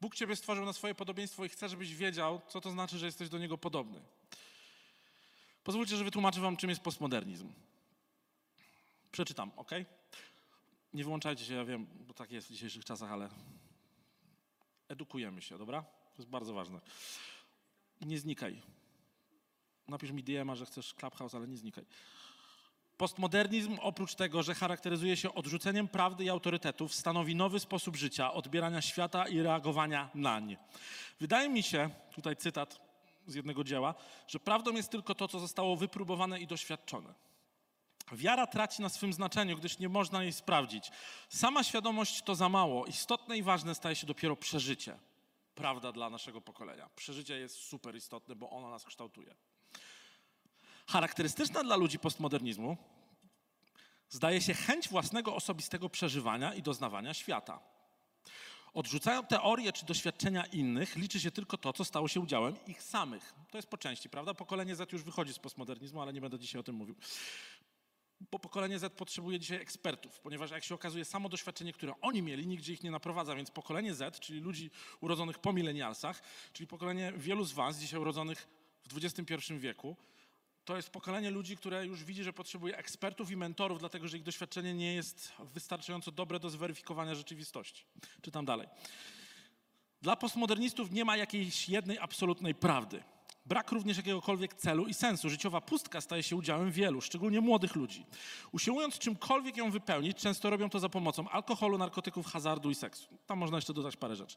Bóg 0.00 0.14
Ciebie 0.14 0.36
stworzył 0.36 0.64
na 0.64 0.72
swoje 0.72 0.94
podobieństwo 0.94 1.44
i 1.44 1.48
chce, 1.48 1.68
żebyś 1.68 1.94
wiedział, 1.94 2.40
co 2.48 2.60
to 2.60 2.70
znaczy, 2.70 2.98
że 2.98 3.06
jesteś 3.06 3.28
do 3.28 3.38
Niego 3.38 3.58
podobny. 3.58 4.02
Pozwólcie, 5.64 5.96
że 5.96 6.04
wytłumaczę 6.04 6.40
wam, 6.40 6.56
czym 6.56 6.70
jest 6.70 6.82
postmodernizm. 6.82 7.52
Przeczytam, 9.12 9.50
ok? 9.56 9.70
Nie 10.94 11.04
wyłączajcie 11.04 11.44
się, 11.44 11.54
ja 11.54 11.64
wiem, 11.64 11.86
bo 12.06 12.14
tak 12.14 12.32
jest 12.32 12.48
w 12.48 12.50
dzisiejszych 12.50 12.84
czasach, 12.84 13.12
ale 13.12 13.28
edukujemy 14.88 15.42
się, 15.42 15.58
dobra? 15.58 15.82
To 15.82 16.18
jest 16.18 16.30
bardzo 16.30 16.54
ważne. 16.54 16.80
Nie 18.00 18.18
znikaj. 18.18 18.62
Napisz 19.88 20.10
mi 20.10 20.22
DM, 20.22 20.56
że 20.56 20.66
chcesz 20.66 20.94
Clubhouse, 20.94 21.34
ale 21.34 21.48
nie 21.48 21.56
znikaj. 21.56 21.84
Postmodernizm, 22.96 23.78
oprócz 23.80 24.14
tego, 24.14 24.42
że 24.42 24.54
charakteryzuje 24.54 25.16
się 25.16 25.34
odrzuceniem 25.34 25.88
prawdy 25.88 26.24
i 26.24 26.30
autorytetów, 26.30 26.94
stanowi 26.94 27.34
nowy 27.34 27.60
sposób 27.60 27.96
życia, 27.96 28.32
odbierania 28.32 28.82
świata 28.82 29.28
i 29.28 29.42
reagowania 29.42 30.10
na 30.14 30.40
nie. 30.40 30.56
Wydaje 31.20 31.48
mi 31.48 31.62
się, 31.62 31.90
tutaj 32.14 32.36
cytat 32.36 32.91
z 33.26 33.34
jednego 33.34 33.64
dzieła, 33.64 33.94
że 34.26 34.40
prawdą 34.40 34.72
jest 34.72 34.90
tylko 34.90 35.14
to, 35.14 35.28
co 35.28 35.40
zostało 35.40 35.76
wypróbowane 35.76 36.40
i 36.40 36.46
doświadczone. 36.46 37.14
Wiara 38.12 38.46
traci 38.46 38.82
na 38.82 38.88
swym 38.88 39.12
znaczeniu, 39.12 39.56
gdyż 39.56 39.78
nie 39.78 39.88
można 39.88 40.22
jej 40.22 40.32
sprawdzić. 40.32 40.90
Sama 41.28 41.64
świadomość 41.64 42.22
to 42.22 42.34
za 42.34 42.48
mało. 42.48 42.86
Istotne 42.86 43.38
i 43.38 43.42
ważne 43.42 43.74
staje 43.74 43.96
się 43.96 44.06
dopiero 44.06 44.36
przeżycie. 44.36 44.98
Prawda 45.54 45.92
dla 45.92 46.10
naszego 46.10 46.40
pokolenia. 46.40 46.88
Przeżycie 46.96 47.38
jest 47.38 47.56
super 47.56 47.96
istotne, 47.96 48.36
bo 48.36 48.50
ono 48.50 48.70
nas 48.70 48.84
kształtuje. 48.84 49.34
Charakterystyczna 50.86 51.64
dla 51.64 51.76
ludzi 51.76 51.98
postmodernizmu 51.98 52.76
zdaje 54.08 54.40
się 54.40 54.54
chęć 54.54 54.88
własnego 54.88 55.36
osobistego 55.36 55.88
przeżywania 55.88 56.54
i 56.54 56.62
doznawania 56.62 57.14
świata. 57.14 57.60
Odrzucają 58.74 59.26
teorie 59.26 59.72
czy 59.72 59.86
doświadczenia 59.86 60.44
innych, 60.44 60.96
liczy 60.96 61.20
się 61.20 61.30
tylko 61.30 61.58
to, 61.58 61.72
co 61.72 61.84
stało 61.84 62.08
się 62.08 62.20
udziałem 62.20 62.54
ich 62.66 62.82
samych. 62.82 63.34
To 63.50 63.58
jest 63.58 63.68
po 63.68 63.78
części, 63.78 64.08
prawda? 64.08 64.34
Pokolenie 64.34 64.76
Z 64.76 64.92
już 64.92 65.02
wychodzi 65.02 65.32
z 65.32 65.38
postmodernizmu, 65.38 66.00
ale 66.02 66.12
nie 66.12 66.20
będę 66.20 66.38
dzisiaj 66.38 66.60
o 66.60 66.62
tym 66.62 66.74
mówił. 66.74 66.96
Bo 68.30 68.38
pokolenie 68.38 68.78
Z 68.78 68.92
potrzebuje 68.92 69.40
dzisiaj 69.40 69.60
ekspertów, 69.60 70.20
ponieważ 70.20 70.50
jak 70.50 70.64
się 70.64 70.74
okazuje, 70.74 71.04
samo 71.04 71.28
doświadczenie, 71.28 71.72
które 71.72 71.94
oni 72.00 72.22
mieli, 72.22 72.46
nigdzie 72.46 72.72
ich 72.72 72.82
nie 72.82 72.90
naprowadza, 72.90 73.34
więc 73.34 73.50
pokolenie 73.50 73.94
Z, 73.94 74.20
czyli 74.20 74.40
ludzi 74.40 74.70
urodzonych 75.00 75.38
po 75.38 75.52
milenialsach, 75.52 76.22
czyli 76.52 76.66
pokolenie 76.66 77.12
wielu 77.16 77.44
z 77.44 77.52
was 77.52 77.78
dzisiaj 77.78 78.00
urodzonych 78.00 78.48
w 78.88 78.96
XXI 78.96 79.54
wieku, 79.58 79.96
to 80.64 80.76
jest 80.76 80.90
pokolenie 80.90 81.30
ludzi, 81.30 81.56
które 81.56 81.86
już 81.86 82.04
widzi, 82.04 82.24
że 82.24 82.32
potrzebuje 82.32 82.76
ekspertów 82.76 83.30
i 83.30 83.36
mentorów, 83.36 83.78
dlatego 83.78 84.08
że 84.08 84.16
ich 84.16 84.22
doświadczenie 84.22 84.74
nie 84.74 84.94
jest 84.94 85.32
wystarczająco 85.38 86.12
dobre 86.12 86.40
do 86.40 86.50
zweryfikowania 86.50 87.14
rzeczywistości. 87.14 87.84
Czytam 88.22 88.44
dalej. 88.44 88.68
Dla 90.02 90.16
postmodernistów 90.16 90.90
nie 90.90 91.04
ma 91.04 91.16
jakiejś 91.16 91.68
jednej 91.68 91.98
absolutnej 91.98 92.54
prawdy. 92.54 93.02
Brak 93.46 93.72
również 93.72 93.96
jakiegokolwiek 93.96 94.54
celu 94.54 94.86
i 94.86 94.94
sensu. 94.94 95.30
Życiowa 95.30 95.60
pustka 95.60 96.00
staje 96.00 96.22
się 96.22 96.36
udziałem 96.36 96.70
wielu, 96.70 97.00
szczególnie 97.00 97.40
młodych 97.40 97.76
ludzi. 97.76 98.06
Usiłując 98.52 98.98
czymkolwiek 98.98 99.56
ją 99.56 99.70
wypełnić, 99.70 100.16
często 100.18 100.50
robią 100.50 100.70
to 100.70 100.78
za 100.78 100.88
pomocą 100.88 101.28
alkoholu, 101.28 101.78
narkotyków, 101.78 102.26
hazardu 102.26 102.70
i 102.70 102.74
seksu. 102.74 103.18
Tam 103.26 103.38
można 103.38 103.58
jeszcze 103.58 103.72
dodać 103.72 103.96
parę 103.96 104.16
rzeczy. 104.16 104.36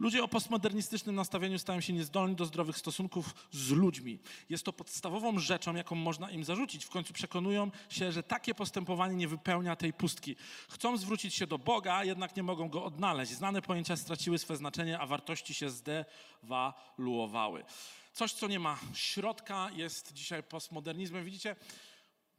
Ludzie 0.00 0.24
o 0.24 0.28
postmodernistycznym 0.28 1.14
nastawieniu 1.14 1.58
stają 1.58 1.80
się 1.80 1.92
niezdolni 1.92 2.36
do 2.36 2.44
zdrowych 2.44 2.78
stosunków 2.78 3.34
z 3.50 3.70
ludźmi. 3.70 4.18
Jest 4.48 4.64
to 4.64 4.72
podstawową 4.72 5.38
rzeczą, 5.38 5.74
jaką 5.74 5.94
można 5.94 6.30
im 6.30 6.44
zarzucić. 6.44 6.84
W 6.84 6.90
końcu 6.90 7.12
przekonują 7.12 7.70
się, 7.88 8.12
że 8.12 8.22
takie 8.22 8.54
postępowanie 8.54 9.16
nie 9.16 9.28
wypełnia 9.28 9.76
tej 9.76 9.92
pustki. 9.92 10.36
Chcą 10.68 10.96
zwrócić 10.96 11.34
się 11.34 11.46
do 11.46 11.58
Boga, 11.58 12.04
jednak 12.04 12.36
nie 12.36 12.42
mogą 12.42 12.68
go 12.68 12.84
odnaleźć. 12.84 13.32
Znane 13.32 13.62
pojęcia 13.62 13.96
straciły 13.96 14.38
swe 14.38 14.56
znaczenie, 14.56 14.98
a 14.98 15.06
wartości 15.06 15.54
się 15.54 15.70
zdewaluowały. 15.70 17.64
Coś, 18.12 18.32
co 18.32 18.48
nie 18.48 18.58
ma 18.58 18.78
środka, 18.94 19.70
jest 19.74 20.12
dzisiaj 20.12 20.42
postmodernizmem. 20.42 21.24
Widzicie, 21.24 21.56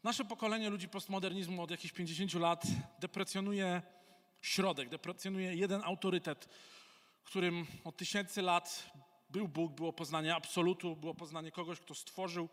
nasze 0.03 0.25
pokolenie 0.25 0.69
ludzi 0.69 0.89
postmodernizmu 0.89 1.61
od 1.63 1.71
jakichś 1.71 1.93
50 1.93 2.33
lat 2.33 2.63
deprecjonuje 2.99 3.81
środek, 4.41 4.89
deprecjonuje 4.89 5.55
jeden 5.55 5.81
autorytet, 5.83 6.49
którym 7.23 7.67
od 7.83 7.97
tysięcy 7.97 8.41
lat 8.41 8.91
był 9.29 9.47
Bóg, 9.47 9.73
było 9.73 9.93
poznanie 9.93 10.35
absolutu, 10.35 10.95
było 10.95 11.13
poznanie 11.13 11.51
kogoś, 11.51 11.79
kto 11.79 11.95
stworzył 11.95 12.49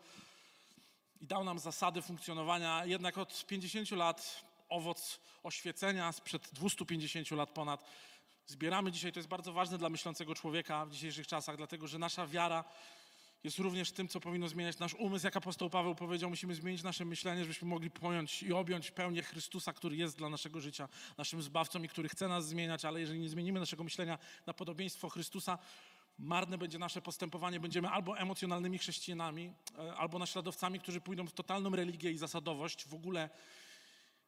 i 1.19 1.27
dał 1.27 1.43
nam 1.43 1.59
zasady 1.59 2.01
funkcjonowania. 2.01 2.85
Jednak 2.85 3.17
od 3.17 3.45
50 3.45 3.91
lat 3.91 4.45
owoc 4.69 5.19
oświecenia 5.43 6.11
sprzed 6.11 6.49
250 6.53 7.31
lat 7.31 7.49
ponad 7.49 7.85
zbieramy 8.45 8.91
dzisiaj. 8.91 9.11
To 9.11 9.19
jest 9.19 9.29
bardzo 9.29 9.53
ważne 9.53 9.77
dla 9.77 9.89
myślącego 9.89 10.35
człowieka 10.35 10.85
w 10.85 10.91
dzisiejszych 10.91 11.27
czasach, 11.27 11.57
dlatego 11.57 11.87
że 11.87 11.99
nasza 11.99 12.27
wiara 12.27 12.63
jest 13.43 13.59
również 13.59 13.91
tym, 13.91 14.07
co 14.07 14.19
powinno 14.19 14.47
zmieniać 14.47 14.79
nasz 14.79 14.93
umysł. 14.93 15.25
Jak 15.25 15.37
apostoł 15.37 15.69
Paweł 15.69 15.95
powiedział, 15.95 16.29
musimy 16.29 16.55
zmienić 16.55 16.83
nasze 16.83 17.05
myślenie, 17.05 17.41
żebyśmy 17.41 17.67
mogli 17.67 17.91
pojąć 17.91 18.43
i 18.43 18.53
objąć 18.53 18.91
pełnię 18.91 19.23
Chrystusa, 19.23 19.73
który 19.73 19.95
jest 19.95 20.17
dla 20.17 20.29
naszego 20.29 20.61
życia 20.61 20.89
naszym 21.17 21.41
zbawcą 21.41 21.83
i 21.83 21.87
który 21.87 22.09
chce 22.09 22.27
nas 22.27 22.47
zmieniać, 22.47 22.85
ale 22.85 22.99
jeżeli 22.99 23.19
nie 23.19 23.29
zmienimy 23.29 23.59
naszego 23.59 23.83
myślenia 23.83 24.17
na 24.45 24.53
podobieństwo 24.53 25.09
Chrystusa, 25.09 25.57
marne 26.19 26.57
będzie 26.57 26.79
nasze 26.79 27.01
postępowanie. 27.01 27.59
Będziemy 27.59 27.89
albo 27.89 28.17
emocjonalnymi 28.17 28.77
chrześcijanami, 28.77 29.53
e, 29.77 29.95
albo 29.95 30.19
naśladowcami, 30.19 30.79
którzy 30.79 31.01
pójdą 31.01 31.27
w 31.27 31.33
totalną 31.33 31.69
religię 31.69 32.11
i 32.11 32.17
zasadowość, 32.17 32.85
w 32.85 32.93
ogóle 32.93 33.29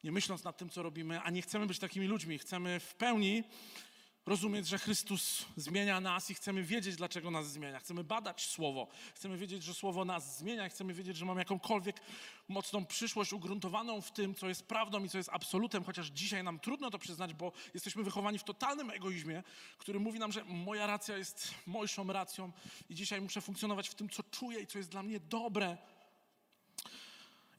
nie 0.04 0.12
myśląc 0.12 0.44
nad 0.44 0.58
tym, 0.58 0.70
co 0.70 0.84
robimy, 0.84 1.22
a 1.22 1.30
nie 1.30 1.42
chcemy 1.42 1.68
być 1.68 1.80
takimi 1.80 2.08
ludźmi. 2.08 2.38
Chcemy 2.38 2.80
w 2.80 2.96
pełni 2.96 3.44
rozumieć, 4.26 4.68
że 4.68 4.78
Chrystus 4.78 5.46
zmienia 5.58 6.00
nas 6.00 6.30
i 6.30 6.34
chcemy 6.34 6.64
wiedzieć, 6.64 6.96
dlaczego 6.96 7.32
nas 7.32 7.52
zmienia. 7.52 7.80
Chcemy 7.80 8.04
badać 8.04 8.46
Słowo, 8.46 8.88
chcemy 9.16 9.38
wiedzieć, 9.38 9.64
że 9.64 9.74
Słowo 9.74 10.06
nas 10.06 10.38
zmienia, 10.38 10.70
chcemy 10.70 10.94
wiedzieć, 10.94 11.18
że 11.18 11.26
mamy 11.26 11.42
jakąkolwiek 11.42 12.02
mocną 12.48 12.86
przyszłość 12.86 13.34
ugruntowaną 13.34 14.02
w 14.02 14.12
tym, 14.12 14.36
co 14.36 14.50
jest 14.50 14.68
prawdą 14.68 15.04
i 15.04 15.10
co 15.10 15.18
jest 15.18 15.30
absolutem, 15.34 15.84
chociaż 15.84 16.08
dzisiaj 16.08 16.44
nam 16.44 16.60
trudno 16.60 16.92
to 16.92 17.00
przyznać, 17.00 17.34
bo 17.34 17.52
jesteśmy 17.74 18.04
wychowani 18.04 18.40
w 18.40 18.44
totalnym 18.44 18.90
egoizmie, 18.90 19.44
który 19.78 20.00
mówi 20.00 20.20
nam, 20.20 20.32
że 20.32 20.44
moja 20.44 20.88
racja 20.88 21.18
jest 21.18 21.54
mojszą 21.66 22.08
racją 22.08 22.52
i 22.90 22.96
dzisiaj 22.96 23.22
muszę 23.22 23.42
funkcjonować 23.42 23.90
w 23.90 23.96
tym, 23.96 24.10
co 24.10 24.24
czuję 24.24 24.60
i 24.60 24.68
co 24.68 24.78
jest 24.78 24.90
dla 24.90 25.04
mnie 25.04 25.20
dobre. 25.20 25.78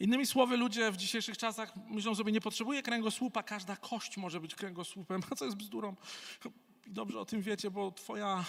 Innymi 0.00 0.26
słowy, 0.26 0.56
ludzie 0.56 0.92
w 0.92 0.96
dzisiejszych 0.96 1.38
czasach 1.38 1.76
myślą 1.76 2.14
sobie, 2.14 2.32
nie 2.32 2.40
potrzebuje 2.40 2.82
kręgosłupa, 2.82 3.42
każda 3.42 3.76
kość 3.76 4.16
może 4.16 4.40
być 4.40 4.54
kręgosłupem, 4.54 5.22
a 5.30 5.34
co 5.34 5.44
jest 5.44 5.56
bzdurą. 5.56 5.96
I 6.86 6.92
dobrze 6.92 7.20
o 7.20 7.24
tym 7.24 7.42
wiecie, 7.42 7.70
bo 7.70 7.92
twoja 7.92 8.44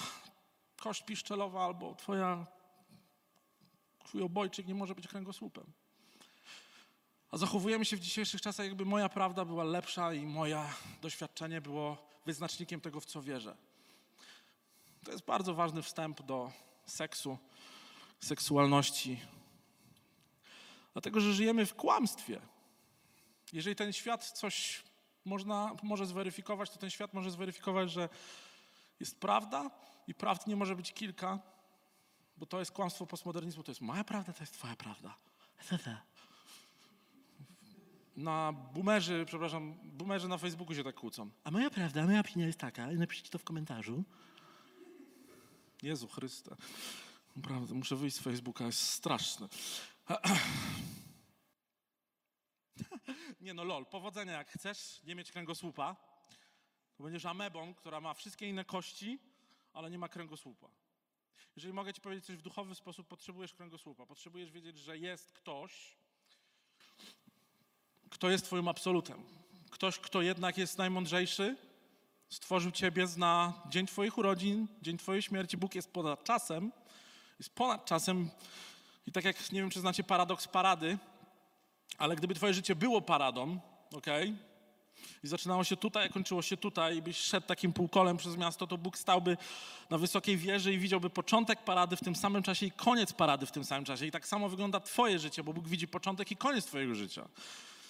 kość 0.78 1.04
piszczelowa 1.04 1.66
albo 1.66 1.96
twoja, 1.96 2.46
twój 4.04 4.22
obojczyk 4.22 4.68
nie 4.68 4.76
może 4.76 4.96
być 4.96 5.08
kręgosłupem. 5.08 5.66
A 7.32 7.38
zachowujemy 7.38 7.86
się 7.86 7.98
w 7.98 8.00
dzisiejszych 8.00 8.42
czasach, 8.42 8.66
jakby 8.66 8.86
moja 8.86 9.10
prawda 9.10 9.46
była 9.46 9.64
lepsza 9.64 10.14
i 10.14 10.26
moje 10.26 10.66
doświadczenie 11.02 11.62
było 11.62 11.98
wyznacznikiem 12.26 12.82
tego, 12.82 13.00
w 13.00 13.06
co 13.06 13.22
wierzę. 13.22 13.56
To 15.04 15.12
jest 15.12 15.26
bardzo 15.26 15.54
ważny 15.54 15.82
wstęp 15.82 16.22
do 16.22 16.52
seksu, 16.86 17.38
seksualności, 18.20 19.20
Dlatego, 20.96 21.20
że 21.20 21.34
żyjemy 21.34 21.66
w 21.66 21.76
kłamstwie. 21.76 22.42
Jeżeli 23.54 23.76
ten 23.76 23.94
świat 23.94 24.32
coś 24.32 24.84
można, 25.26 25.76
może 25.84 26.06
zweryfikować, 26.06 26.70
to 26.70 26.78
ten 26.78 26.90
świat 26.90 27.14
może 27.14 27.32
zweryfikować, 27.32 27.92
że 27.92 28.10
jest 29.00 29.20
prawda 29.20 29.72
i 30.08 30.14
prawd 30.14 30.48
nie 30.48 30.56
może 30.56 30.76
być 30.76 30.94
kilka, 30.94 31.40
bo 32.38 32.46
to 32.46 32.60
jest 32.60 32.72
kłamstwo 32.72 33.06
postmodernizmu. 33.06 33.64
To 33.64 33.72
jest 33.72 33.82
moja 33.82 34.04
prawda, 34.04 34.34
to 34.34 34.44
jest 34.44 34.54
twoja 34.54 34.76
prawda. 34.76 35.16
Na 38.16 38.54
boomerzy, 38.74 39.24
przepraszam, 39.28 39.76
boomerzy 39.84 40.28
na 40.28 40.38
Facebooku 40.38 40.76
się 40.76 40.84
tak 40.84 40.96
kłócą. 40.96 41.30
A 41.44 41.52
moja 41.52 41.70
prawda, 41.70 42.06
moja 42.06 42.20
opinia 42.20 42.48
jest 42.48 42.60
taka, 42.60 42.88
napiszcie 42.88 43.30
to 43.30 43.38
w 43.38 43.44
komentarzu. 43.44 44.04
Jezu 45.84 46.08
Chryste. 46.08 46.56
Naprawdę, 47.36 47.74
muszę 47.74 47.96
wyjść 47.96 48.16
z 48.16 48.20
Facebooka, 48.20 48.66
jest 48.66 48.80
straszne. 48.80 49.48
Nie 53.42 53.54
no, 53.54 53.64
lol, 53.64 53.86
powodzenia 53.86 54.34
jak 54.34 54.52
chcesz 54.52 55.02
nie 55.04 55.16
mieć 55.16 55.32
kręgosłupa, 55.32 55.96
to 56.96 57.04
będziesz 57.04 57.26
amebą, 57.26 57.74
która 57.74 58.02
ma 58.02 58.14
wszystkie 58.14 58.50
inne 58.50 58.66
kości, 58.66 59.20
ale 59.74 59.92
nie 59.92 59.98
ma 59.98 60.10
kręgosłupa. 60.10 60.68
Jeżeli 61.56 61.74
mogę 61.74 61.94
ci 61.94 62.02
powiedzieć 62.02 62.26
coś 62.26 62.38
w 62.38 62.42
duchowy 62.42 62.76
sposób, 62.76 63.08
potrzebujesz 63.08 63.54
kręgosłupa. 63.54 64.06
Potrzebujesz 64.06 64.52
wiedzieć, 64.52 64.78
że 64.78 64.98
jest 64.98 65.32
ktoś, 65.32 65.98
kto 68.10 68.30
jest 68.30 68.46
twoim 68.46 68.68
absolutem. 68.68 69.24
Ktoś, 69.70 70.00
kto 70.00 70.22
jednak 70.22 70.58
jest 70.58 70.78
najmądrzejszy, 70.78 71.58
stworzył 72.30 72.72
ciebie 72.72 73.08
na 73.18 73.54
dzień 73.70 73.88
twoich 73.88 74.18
urodzin, 74.18 74.68
dzień 74.82 74.98
twojej 74.98 75.22
śmierci. 75.22 75.58
Bóg 75.58 75.76
jest 75.76 75.94
ponad 75.94 76.24
czasem, 76.24 76.72
jest 77.40 77.56
ponad 77.56 77.86
czasem 77.86 78.30
i 79.08 79.12
tak 79.12 79.26
jak, 79.26 79.52
nie 79.52 79.62
wiem, 79.62 79.70
czy 79.70 79.80
znacie 79.80 80.04
paradoks 80.04 80.48
parady, 80.48 80.98
ale 81.98 82.16
gdyby 82.16 82.36
twoje 82.36 82.54
życie 82.54 82.76
było 82.76 83.02
paradą, 83.02 83.60
ok? 83.94 84.08
I 85.24 85.28
zaczynało 85.28 85.64
się 85.64 85.78
tutaj, 85.78 86.06
a 86.06 86.10
kończyło 86.10 86.42
się 86.42 86.58
tutaj, 86.58 86.98
i 86.98 87.02
byś 87.02 87.18
szedł 87.18 87.48
takim 87.48 87.74
półkolem 87.74 88.18
przez 88.18 88.38
miasto, 88.38 88.68
to 88.68 88.78
Bóg 88.78 88.98
stałby 88.98 89.38
na 89.90 89.98
wysokiej 89.98 90.38
wieży 90.38 90.74
i 90.74 90.78
widziałby 90.78 91.10
początek 91.10 91.64
parady 91.64 91.96
w 91.96 92.02
tym 92.02 92.16
samym 92.16 92.44
czasie 92.44 92.66
i 92.66 92.72
koniec 92.72 93.14
parady 93.14 93.46
w 93.46 93.52
tym 93.52 93.66
samym 93.66 93.86
czasie. 93.86 94.06
I 94.06 94.12
tak 94.12 94.28
samo 94.28 94.50
wygląda 94.50 94.80
twoje 94.80 95.20
życie, 95.20 95.44
bo 95.44 95.54
Bóg 95.54 95.68
widzi 95.68 95.88
początek 95.88 96.32
i 96.32 96.38
koniec 96.38 96.66
twojego 96.66 96.96
życia. 96.96 97.28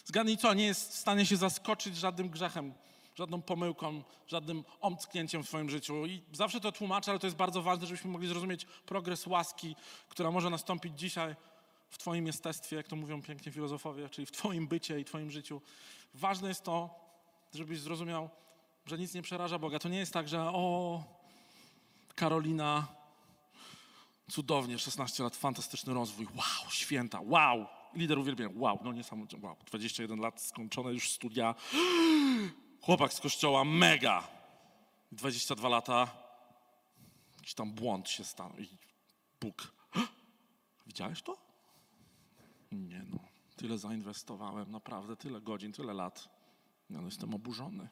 Zgadnij 0.06 0.38
co, 0.38 0.54
nie 0.54 0.66
jest 0.66 0.94
w 0.94 0.98
stanie 0.98 1.26
się 1.26 1.38
zaskoczyć 1.38 1.98
żadnym 1.98 2.30
grzechem, 2.30 2.74
żadną 3.16 3.42
pomyłką, 3.42 4.04
żadnym 4.28 4.64
omcknięciem 4.82 5.44
w 5.44 5.48
swoim 5.48 5.70
życiu. 5.70 6.06
I 6.06 6.22
zawsze 6.34 6.60
to 6.60 6.72
tłumaczę, 6.72 7.12
ale 7.12 7.20
to 7.20 7.28
jest 7.28 7.38
bardzo 7.38 7.62
ważne, 7.62 7.88
żebyśmy 7.88 8.12
mogli 8.12 8.28
zrozumieć 8.28 8.66
progres 8.66 9.28
łaski, 9.28 9.76
która 10.10 10.32
może 10.32 10.50
nastąpić 10.50 11.00
dzisiaj 11.00 11.36
w 11.90 11.98
Twoim 11.98 12.28
jestestwie, 12.28 12.76
jak 12.76 12.88
to 12.88 12.96
mówią 12.96 13.22
pięknie 13.22 13.52
filozofowie, 13.52 14.10
czyli 14.10 14.26
w 14.26 14.32
Twoim 14.32 14.68
bycie 14.68 15.00
i 15.00 15.06
Twoim 15.06 15.32
życiu. 15.32 15.62
Ważne 16.14 16.48
jest 16.48 16.64
to, 16.64 16.90
żebyś 17.54 17.80
zrozumiał, 17.80 18.30
że 18.86 18.98
nic 18.98 19.14
nie 19.14 19.22
przeraża 19.22 19.60
Boga. 19.60 19.80
To 19.80 19.90
nie 19.90 19.98
jest 19.98 20.14
tak, 20.14 20.28
że 20.28 20.42
o, 20.42 21.04
Karolina, 22.16 22.88
cudownie, 24.32 24.80
16 24.80 25.24
lat, 25.24 25.36
fantastyczny 25.36 25.94
rozwój, 25.94 26.26
wow, 26.26 26.72
święta, 26.72 27.20
wow, 27.24 27.66
lider 27.94 28.20
uwielbienia, 28.20 28.54
wow, 28.56 28.80
no 28.84 28.94
niesamowicie, 28.94 29.38
wow, 29.42 29.56
21 29.66 30.20
lat, 30.20 30.42
skończone 30.42 30.94
już 30.94 31.12
studia, 31.12 31.56
chłopak 32.86 33.14
z 33.14 33.20
kościoła, 33.20 33.64
mega, 33.64 34.28
22 35.12 35.70
lata, 35.70 36.08
jakiś 37.38 37.54
tam 37.54 37.72
błąd 37.72 38.10
się 38.10 38.24
stanął 38.24 38.58
i 38.58 38.68
Bóg, 39.42 39.74
widziałeś 40.88 41.22
to? 41.22 41.38
Nie 42.72 43.04
no, 43.10 43.20
tyle 43.56 43.78
zainwestowałem, 43.78 44.72
naprawdę, 44.72 45.16
tyle 45.16 45.42
godzin, 45.42 45.72
tyle 45.72 45.94
lat. 45.94 46.30
No, 46.90 47.02
no 47.02 47.06
jestem 47.06 47.34
oburzony. 47.34 47.90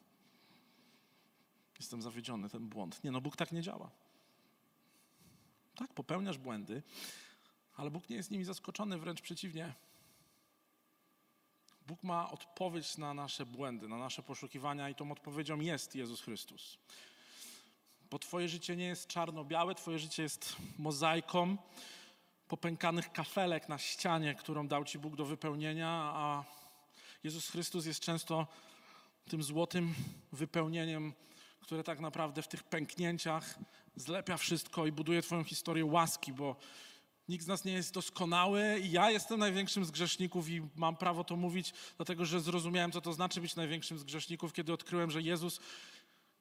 Jestem 1.79 2.01
zawiedziony, 2.01 2.49
ten 2.49 2.69
błąd. 2.69 3.03
Nie 3.03 3.11
no, 3.11 3.21
Bóg 3.21 3.35
tak 3.35 3.51
nie 3.51 3.61
działa. 3.61 3.89
Tak, 5.75 5.93
popełniasz 5.93 6.37
błędy, 6.37 6.83
ale 7.75 7.91
Bóg 7.91 8.09
nie 8.09 8.15
jest 8.15 8.31
nimi 8.31 8.43
zaskoczony, 8.43 8.97
wręcz 8.97 9.21
przeciwnie. 9.21 9.73
Bóg 11.87 12.03
ma 12.03 12.31
odpowiedź 12.31 12.97
na 12.97 13.13
nasze 13.13 13.45
błędy, 13.45 13.87
na 13.87 13.97
nasze 13.97 14.23
poszukiwania 14.23 14.89
i 14.89 14.95
tą 14.95 15.11
odpowiedzią 15.11 15.59
jest 15.59 15.95
Jezus 15.95 16.21
Chrystus. 16.21 16.77
Bo 18.11 18.19
Twoje 18.19 18.49
życie 18.49 18.75
nie 18.75 18.85
jest 18.85 19.07
czarno-białe, 19.07 19.75
Twoje 19.75 19.99
życie 19.99 20.23
jest 20.23 20.55
mozaiką 20.77 21.57
popękanych 22.47 23.11
kafelek 23.11 23.69
na 23.69 23.77
ścianie, 23.77 24.35
którą 24.35 24.67
dał 24.67 24.85
Ci 24.85 24.99
Bóg 24.99 25.15
do 25.15 25.25
wypełnienia, 25.25 25.89
a 26.15 26.43
Jezus 27.23 27.49
Chrystus 27.49 27.85
jest 27.85 27.99
często 27.99 28.47
tym 29.29 29.43
złotym 29.43 29.95
wypełnieniem, 30.31 31.13
które 31.59 31.83
tak 31.83 31.99
naprawdę 31.99 32.41
w 32.41 32.47
tych 32.47 32.63
pęknięciach 32.63 33.59
zlepia 33.95 34.37
wszystko 34.37 34.85
i 34.85 34.91
buduje 34.91 35.21
Twoją 35.21 35.43
historię 35.43 35.85
łaski, 35.85 36.33
bo 36.33 36.55
nikt 37.29 37.45
z 37.45 37.47
nas 37.47 37.65
nie 37.65 37.73
jest 37.73 37.93
doskonały 37.93 38.79
i 38.79 38.91
ja 38.91 39.11
jestem 39.11 39.39
największym 39.39 39.85
z 39.85 39.91
grzeszników 39.91 40.49
i 40.49 40.61
mam 40.75 40.95
prawo 40.95 41.23
to 41.23 41.35
mówić, 41.35 41.73
dlatego 41.97 42.25
że 42.25 42.41
zrozumiałem, 42.41 42.91
co 42.91 43.01
to 43.01 43.13
znaczy 43.13 43.41
być 43.41 43.55
największym 43.55 43.99
z 43.99 44.03
grzeszników, 44.03 44.53
kiedy 44.53 44.73
odkryłem, 44.73 45.11
że 45.11 45.21
Jezus 45.21 45.59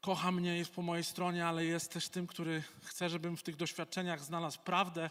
kocha 0.01 0.33
mnie, 0.33 0.57
jest 0.59 0.75
po 0.75 0.83
mojej 0.83 1.05
stronie, 1.05 1.47
ale 1.47 1.65
jest 1.65 1.93
też 1.93 2.09
tym, 2.09 2.27
który 2.27 2.63
chce, 2.85 3.09
żebym 3.09 3.37
w 3.37 3.43
tych 3.43 3.57
doświadczeniach 3.57 4.25
znalazł 4.25 4.59
prawdę 4.61 5.11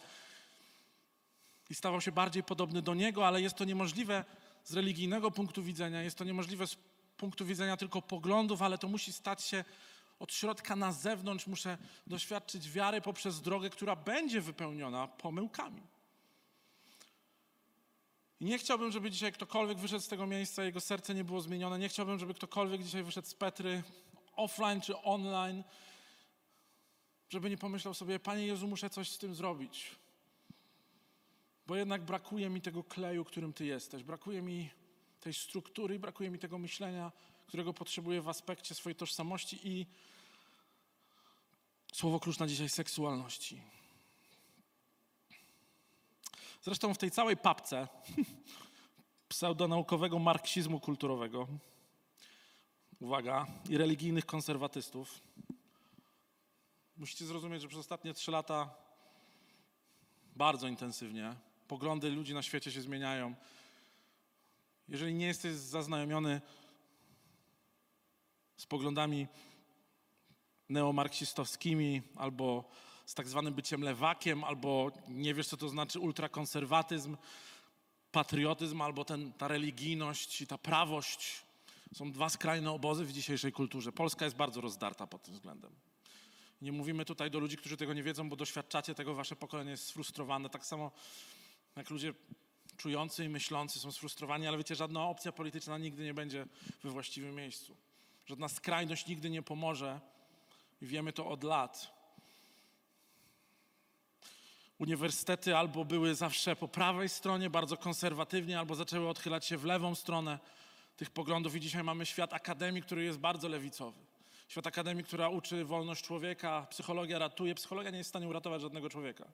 i 1.69 1.75
stawał 1.75 2.01
się 2.01 2.11
bardziej 2.11 2.43
podobny 2.43 2.81
do 2.81 2.93
Niego, 2.93 3.27
ale 3.27 3.41
jest 3.41 3.55
to 3.55 3.65
niemożliwe 3.65 4.25
z 4.63 4.73
religijnego 4.73 5.31
punktu 5.31 5.63
widzenia, 5.63 6.01
jest 6.01 6.17
to 6.17 6.23
niemożliwe 6.23 6.67
z 6.67 6.77
punktu 7.17 7.45
widzenia 7.45 7.77
tylko 7.77 8.01
poglądów, 8.01 8.61
ale 8.61 8.77
to 8.77 8.87
musi 8.87 9.13
stać 9.13 9.43
się 9.43 9.63
od 10.21 10.33
środka 10.33 10.75
na 10.75 10.91
zewnątrz. 10.91 11.47
Muszę 11.47 11.77
doświadczyć 12.07 12.69
wiary 12.69 13.01
poprzez 13.01 13.41
drogę, 13.41 13.69
która 13.69 13.95
będzie 13.95 14.41
wypełniona 14.41 15.07
pomyłkami. 15.07 15.81
I 18.39 18.45
nie 18.45 18.57
chciałbym, 18.57 18.91
żeby 18.91 19.11
dzisiaj 19.11 19.31
ktokolwiek 19.31 19.77
wyszedł 19.77 20.03
z 20.03 20.07
tego 20.07 20.27
miejsca, 20.27 20.63
jego 20.63 20.81
serce 20.81 21.15
nie 21.15 21.23
było 21.23 21.41
zmienione. 21.41 21.79
Nie 21.79 21.89
chciałbym, 21.89 22.19
żeby 22.19 22.33
ktokolwiek 22.33 22.83
dzisiaj 22.83 23.03
wyszedł 23.03 23.27
z 23.27 23.33
Petry, 23.33 23.83
offline 24.35 24.81
czy 24.81 24.97
online, 24.97 25.63
żeby 27.29 27.49
nie 27.49 27.57
pomyślał 27.57 27.93
sobie, 27.93 28.19
Panie 28.19 28.45
Jezu, 28.47 28.67
muszę 28.67 28.89
coś 28.89 29.11
z 29.11 29.17
tym 29.17 29.35
zrobić. 29.35 29.95
Bo 31.67 31.75
jednak 31.75 32.01
brakuje 32.01 32.49
mi 32.49 32.61
tego 32.61 32.83
kleju, 32.83 33.25
którym 33.25 33.53
Ty 33.53 33.65
jesteś. 33.65 34.03
Brakuje 34.03 34.41
mi 34.41 34.69
tej 35.19 35.33
struktury, 35.33 35.99
brakuje 35.99 36.29
mi 36.29 36.39
tego 36.39 36.57
myślenia, 36.57 37.11
którego 37.47 37.73
potrzebuję 37.73 38.21
w 38.21 38.29
aspekcie 38.29 38.75
swojej 38.75 38.95
tożsamości 38.95 39.59
i 39.63 39.85
słowo 41.91 42.19
klucz 42.19 42.39
na 42.39 42.47
dzisiaj 42.47 42.69
seksualności. 42.69 43.61
Zresztą 46.61 46.93
w 46.93 46.97
tej 46.97 47.11
całej 47.11 47.37
papce 47.37 47.87
pseudonaukowego 49.29 50.19
marksizmu 50.19 50.79
kulturowego, 50.79 51.47
uwaga, 52.99 53.47
i 53.69 53.77
religijnych 53.77 54.25
konserwatystów, 54.25 55.21
musicie 56.97 57.25
zrozumieć, 57.25 57.61
że 57.61 57.67
przez 57.67 57.79
ostatnie 57.79 58.13
trzy 58.13 58.31
lata 58.31 58.69
bardzo 60.35 60.67
intensywnie 60.67 61.35
poglądy 61.67 62.09
ludzi 62.09 62.33
na 62.33 62.41
świecie 62.41 62.71
się 62.71 62.81
zmieniają. 62.81 63.35
Jeżeli 64.87 65.13
nie 65.13 65.25
jesteś 65.25 65.53
zaznajomiony 65.53 66.41
z 68.57 68.65
poglądami 68.65 69.27
neomarksistowskimi 70.71 72.01
albo 72.15 72.63
z 73.05 73.13
tak 73.13 73.27
zwanym 73.27 73.53
byciem 73.53 73.81
lewakiem, 73.81 74.43
albo 74.43 74.91
nie 75.07 75.33
wiesz, 75.33 75.47
co 75.47 75.57
to 75.57 75.69
znaczy 75.69 75.99
ultrakonserwatyzm, 75.99 77.17
patriotyzm, 78.11 78.81
albo 78.81 79.05
ten, 79.05 79.33
ta 79.33 79.47
religijność 79.47 80.41
i 80.41 80.47
ta 80.47 80.57
prawość. 80.57 81.45
Są 81.93 82.11
dwa 82.11 82.29
skrajne 82.29 82.71
obozy 82.71 83.05
w 83.05 83.11
dzisiejszej 83.11 83.51
kulturze. 83.51 83.91
Polska 83.91 84.25
jest 84.25 84.37
bardzo 84.37 84.61
rozdarta 84.61 85.07
pod 85.07 85.23
tym 85.23 85.33
względem. 85.33 85.71
Nie 86.61 86.71
mówimy 86.71 87.05
tutaj 87.05 87.31
do 87.31 87.39
ludzi, 87.39 87.57
którzy 87.57 87.77
tego 87.77 87.93
nie 87.93 88.03
wiedzą, 88.03 88.29
bo 88.29 88.35
doświadczacie 88.35 88.95
tego, 88.95 89.13
wasze 89.13 89.35
pokolenie 89.35 89.71
jest 89.71 89.87
sfrustrowane. 89.87 90.49
Tak 90.49 90.65
samo 90.65 90.91
jak 91.75 91.89
ludzie 91.89 92.13
czujący 92.77 93.25
i 93.25 93.29
myślący 93.29 93.79
są 93.79 93.91
sfrustrowani, 93.91 94.47
ale 94.47 94.57
wiecie, 94.57 94.75
żadna 94.75 95.07
opcja 95.07 95.31
polityczna 95.31 95.77
nigdy 95.77 96.03
nie 96.03 96.13
będzie 96.13 96.45
we 96.83 96.89
właściwym 96.89 97.35
miejscu. 97.35 97.75
Żadna 98.25 98.49
skrajność 98.49 99.07
nigdy 99.07 99.29
nie 99.29 99.41
pomoże 99.41 99.99
i 100.81 100.85
wiemy 100.85 101.13
to 101.13 101.27
od 101.27 101.43
lat. 101.43 102.01
Uniwersytety 104.79 105.57
albo 105.57 105.85
były 105.85 106.15
zawsze 106.15 106.55
po 106.55 106.67
prawej 106.67 107.09
stronie, 107.09 107.49
bardzo 107.49 107.77
konserwatywnie, 107.77 108.59
albo 108.59 108.75
zaczęły 108.75 109.09
odchylać 109.09 109.45
się 109.45 109.57
w 109.57 109.65
lewą 109.65 109.95
stronę 109.95 110.39
tych 110.97 111.09
poglądów, 111.09 111.55
i 111.55 111.59
dzisiaj 111.59 111.83
mamy 111.83 112.05
świat 112.05 112.33
akademii, 112.33 112.81
który 112.81 113.03
jest 113.03 113.19
bardzo 113.19 113.47
lewicowy. 113.47 113.99
Świat 114.47 114.67
akademii, 114.67 115.03
która 115.03 115.29
uczy 115.29 115.65
wolność 115.65 116.03
człowieka, 116.03 116.67
psychologia 116.69 117.19
ratuje. 117.19 117.55
Psychologia 117.55 117.91
nie 117.91 117.97
jest 117.97 118.07
w 118.07 118.11
stanie 118.11 118.27
uratować 118.27 118.61
żadnego 118.61 118.89
człowieka. 118.89 119.25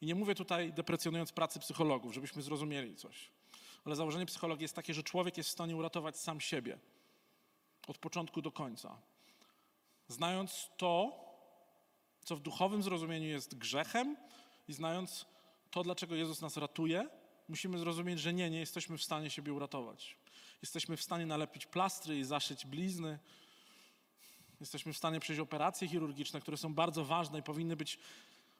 I 0.00 0.06
nie 0.06 0.14
mówię 0.14 0.34
tutaj 0.34 0.72
deprecjonując 0.72 1.32
pracy 1.32 1.60
psychologów, 1.60 2.14
żebyśmy 2.14 2.42
zrozumieli 2.42 2.96
coś. 2.96 3.30
Ale 3.84 3.96
założenie 3.96 4.26
psychologii 4.26 4.64
jest 4.64 4.74
takie, 4.74 4.94
że 4.94 5.02
człowiek 5.02 5.36
jest 5.36 5.48
w 5.48 5.52
stanie 5.52 5.76
uratować 5.76 6.18
sam 6.18 6.40
siebie 6.40 6.78
od 7.86 7.98
początku 7.98 8.42
do 8.42 8.52
końca. 8.52 8.96
Znając 10.12 10.70
to, 10.76 11.18
co 12.24 12.36
w 12.36 12.40
duchowym 12.40 12.82
zrozumieniu 12.82 13.28
jest 13.28 13.58
grzechem, 13.58 14.16
i 14.68 14.72
znając 14.72 15.26
to, 15.70 15.82
dlaczego 15.82 16.14
Jezus 16.14 16.40
nas 16.40 16.56
ratuje, 16.56 17.08
musimy 17.48 17.78
zrozumieć, 17.78 18.20
że 18.20 18.32
nie, 18.32 18.50
nie 18.50 18.60
jesteśmy 18.60 18.98
w 18.98 19.02
stanie 19.02 19.30
siebie 19.30 19.52
uratować. 19.52 20.16
Jesteśmy 20.62 20.96
w 20.96 21.02
stanie 21.02 21.26
nalepić 21.26 21.66
plastry 21.66 22.18
i 22.18 22.24
zaszyć 22.24 22.66
blizny. 22.66 23.18
Jesteśmy 24.60 24.92
w 24.92 24.96
stanie 24.96 25.20
przejść 25.20 25.40
operacje 25.40 25.88
chirurgiczne, 25.88 26.40
które 26.40 26.56
są 26.56 26.74
bardzo 26.74 27.04
ważne 27.04 27.38
i 27.38 27.42
powinny 27.42 27.76
być 27.76 27.98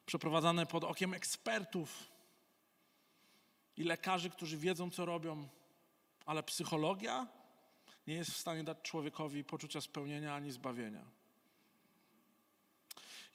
przeprowadzane 0.05 0.65
pod 0.65 0.83
okiem 0.83 1.13
ekspertów 1.13 2.11
i 3.77 3.83
lekarzy, 3.83 4.29
którzy 4.29 4.57
wiedzą, 4.57 4.89
co 4.89 5.05
robią, 5.05 5.47
ale 6.25 6.43
psychologia 6.43 7.27
nie 8.07 8.13
jest 8.13 8.31
w 8.31 8.37
stanie 8.37 8.63
dać 8.63 8.77
człowiekowi 8.81 9.43
poczucia 9.43 9.81
spełnienia 9.81 10.35
ani 10.35 10.51
zbawienia. 10.51 11.22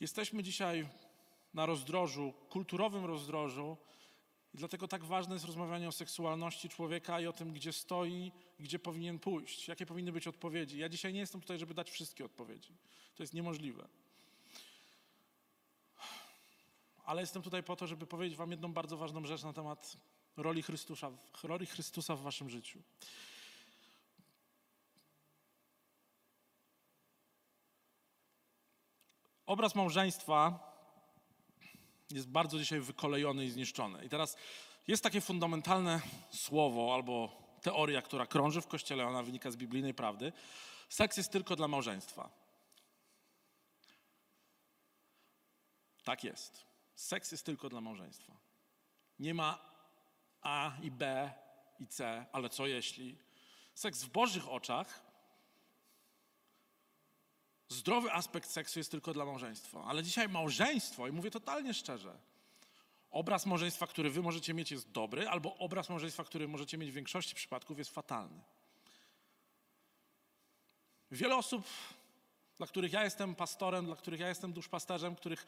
Jesteśmy 0.00 0.42
dzisiaj 0.42 0.88
na 1.54 1.66
rozdrożu, 1.66 2.32
kulturowym 2.48 3.04
rozdrożu, 3.04 3.76
i 4.54 4.58
dlatego 4.58 4.88
tak 4.88 5.04
ważne 5.04 5.34
jest 5.34 5.44
rozmawianie 5.44 5.88
o 5.88 5.92
seksualności 5.92 6.68
człowieka 6.68 7.20
i 7.20 7.26
o 7.26 7.32
tym, 7.32 7.52
gdzie 7.52 7.72
stoi, 7.72 8.32
gdzie 8.60 8.78
powinien 8.78 9.18
pójść, 9.18 9.68
jakie 9.68 9.86
powinny 9.86 10.12
być 10.12 10.26
odpowiedzi. 10.26 10.78
Ja 10.78 10.88
dzisiaj 10.88 11.12
nie 11.12 11.20
jestem 11.20 11.40
tutaj, 11.40 11.58
żeby 11.58 11.74
dać 11.74 11.90
wszystkie 11.90 12.24
odpowiedzi. 12.24 12.76
To 13.14 13.22
jest 13.22 13.34
niemożliwe. 13.34 13.88
Ale 17.04 17.20
jestem 17.20 17.42
tutaj 17.42 17.62
po 17.62 17.76
to, 17.76 17.86
żeby 17.86 18.06
powiedzieć 18.06 18.38
Wam 18.38 18.50
jedną 18.50 18.72
bardzo 18.72 18.96
ważną 18.96 19.26
rzecz 19.26 19.42
na 19.42 19.52
temat 19.52 19.96
roli 20.36 20.62
Chrystusa, 20.62 21.10
roli 21.42 21.66
Chrystusa 21.66 22.16
w 22.16 22.22
Waszym 22.22 22.50
życiu. 22.50 22.82
Obraz 29.48 29.74
małżeństwa 29.74 30.58
jest 32.10 32.28
bardzo 32.28 32.58
dzisiaj 32.58 32.80
wykolejony 32.80 33.44
i 33.44 33.50
zniszczony. 33.50 34.04
I 34.04 34.08
teraz 34.08 34.36
jest 34.88 35.02
takie 35.02 35.20
fundamentalne 35.20 36.00
słowo 36.30 36.94
albo 36.94 37.32
teoria, 37.62 38.02
która 38.02 38.26
krąży 38.26 38.60
w 38.60 38.66
kościele, 38.66 39.06
ona 39.06 39.22
wynika 39.22 39.50
z 39.50 39.56
biblijnej 39.56 39.94
prawdy. 39.94 40.32
Seks 40.88 41.16
jest 41.16 41.32
tylko 41.32 41.56
dla 41.56 41.68
małżeństwa. 41.68 42.30
Tak 46.04 46.24
jest. 46.24 46.66
Seks 46.94 47.32
jest 47.32 47.46
tylko 47.46 47.68
dla 47.68 47.80
małżeństwa. 47.80 48.36
Nie 49.18 49.34
ma 49.34 49.58
A 50.40 50.72
i 50.82 50.90
B 50.90 51.32
i 51.80 51.86
C, 51.86 52.26
ale 52.32 52.48
co 52.48 52.66
jeśli? 52.66 53.18
Seks 53.74 54.04
w 54.04 54.08
Bożych 54.08 54.48
oczach, 54.48 55.07
zdrowy 57.68 58.12
aspekt 58.12 58.50
seksu 58.50 58.78
jest 58.78 58.90
tylko 58.90 59.14
dla 59.14 59.24
małżeństwa. 59.24 59.84
Ale 59.84 60.02
dzisiaj 60.02 60.28
małżeństwo, 60.28 61.08
i 61.08 61.12
mówię 61.12 61.30
totalnie 61.30 61.74
szczerze, 61.74 62.18
obraz 63.10 63.46
małżeństwa, 63.46 63.86
który 63.86 64.10
wy 64.10 64.22
możecie 64.22 64.54
mieć, 64.54 64.70
jest 64.70 64.90
dobry, 64.90 65.28
albo 65.28 65.56
obraz 65.56 65.88
małżeństwa, 65.88 66.24
który 66.24 66.48
możecie 66.48 66.78
mieć 66.78 66.90
w 66.90 66.94
większości 66.94 67.34
przypadków, 67.34 67.78
jest 67.78 67.90
fatalny. 67.90 68.40
Wiele 71.10 71.36
osób, 71.36 71.64
dla 72.58 72.66
których 72.66 72.92
ja 72.92 73.04
jestem 73.04 73.34
pastorem, 73.34 73.86
dla 73.86 73.96
których 73.96 74.20
ja 74.20 74.28
jestem 74.28 74.52
duszpasterzem, 74.52 75.16
których 75.16 75.46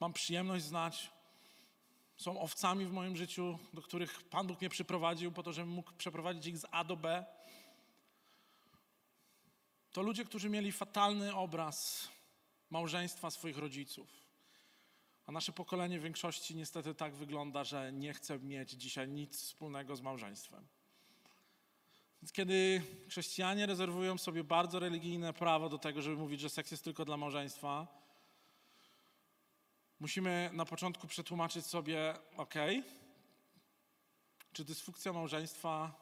mam 0.00 0.12
przyjemność 0.12 0.64
znać, 0.64 1.10
są 2.16 2.40
owcami 2.40 2.86
w 2.86 2.92
moim 2.92 3.16
życiu, 3.16 3.58
do 3.72 3.82
których 3.82 4.22
Pan 4.22 4.46
Bóg 4.46 4.60
mnie 4.60 4.70
przyprowadził 4.70 5.32
po 5.32 5.42
to, 5.42 5.52
żebym 5.52 5.70
mógł 5.70 5.92
przeprowadzić 5.92 6.46
ich 6.46 6.58
z 6.58 6.66
A 6.70 6.84
do 6.84 6.96
B. 6.96 7.24
To 9.92 10.02
ludzie, 10.02 10.24
którzy 10.24 10.50
mieli 10.50 10.72
fatalny 10.72 11.34
obraz 11.34 12.08
małżeństwa 12.70 13.30
swoich 13.30 13.58
rodziców. 13.58 14.08
A 15.26 15.32
nasze 15.32 15.52
pokolenie 15.52 15.98
w 15.98 16.02
większości 16.02 16.56
niestety 16.56 16.94
tak 16.94 17.14
wygląda, 17.14 17.64
że 17.64 17.92
nie 17.92 18.14
chce 18.14 18.38
mieć 18.38 18.70
dzisiaj 18.70 19.08
nic 19.08 19.42
wspólnego 19.42 19.96
z 19.96 20.00
małżeństwem. 20.00 20.66
Więc 22.22 22.32
kiedy 22.32 22.82
chrześcijanie 23.08 23.66
rezerwują 23.66 24.18
sobie 24.18 24.44
bardzo 24.44 24.78
religijne 24.78 25.32
prawo 25.32 25.68
do 25.68 25.78
tego, 25.78 26.02
żeby 26.02 26.16
mówić, 26.16 26.40
że 26.40 26.50
seks 26.50 26.70
jest 26.70 26.84
tylko 26.84 27.04
dla 27.04 27.16
małżeństwa, 27.16 27.86
musimy 30.00 30.50
na 30.52 30.64
początku 30.64 31.06
przetłumaczyć 31.06 31.66
sobie, 31.66 32.14
ok, 32.36 32.54
czy 34.52 34.64
dysfunkcja 34.64 35.12
małżeństwa, 35.12 35.94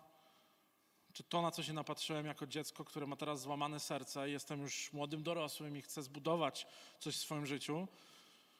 czy 1.18 1.24
to, 1.24 1.42
na 1.42 1.50
co 1.50 1.62
się 1.62 1.72
napatrzyłem 1.72 2.26
jako 2.26 2.46
dziecko, 2.46 2.84
które 2.84 3.06
ma 3.06 3.16
teraz 3.16 3.40
złamane 3.40 3.80
serce, 3.80 4.30
jestem 4.30 4.60
już 4.60 4.92
młodym 4.92 5.22
dorosłym 5.22 5.76
i 5.76 5.82
chcę 5.82 6.02
zbudować 6.02 6.66
coś 6.98 7.16
w 7.16 7.18
swoim 7.18 7.46
życiu, 7.46 7.88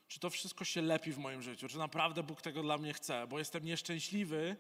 czy 0.09 0.21
to 0.21 0.31
wszystko 0.31 0.65
się 0.65 0.83
lepi 0.83 1.13
w 1.13 1.19
moim 1.19 1.43
życiu, 1.43 1.69
czy 1.69 1.79
naprawdę 1.79 2.23
Bóg 2.23 2.43
tego 2.43 2.63
dla 2.63 2.79
mnie 2.79 2.95
chce, 2.95 3.27
bo 3.27 3.39
jestem 3.39 3.65
nieszczęśliwy, 3.65 4.57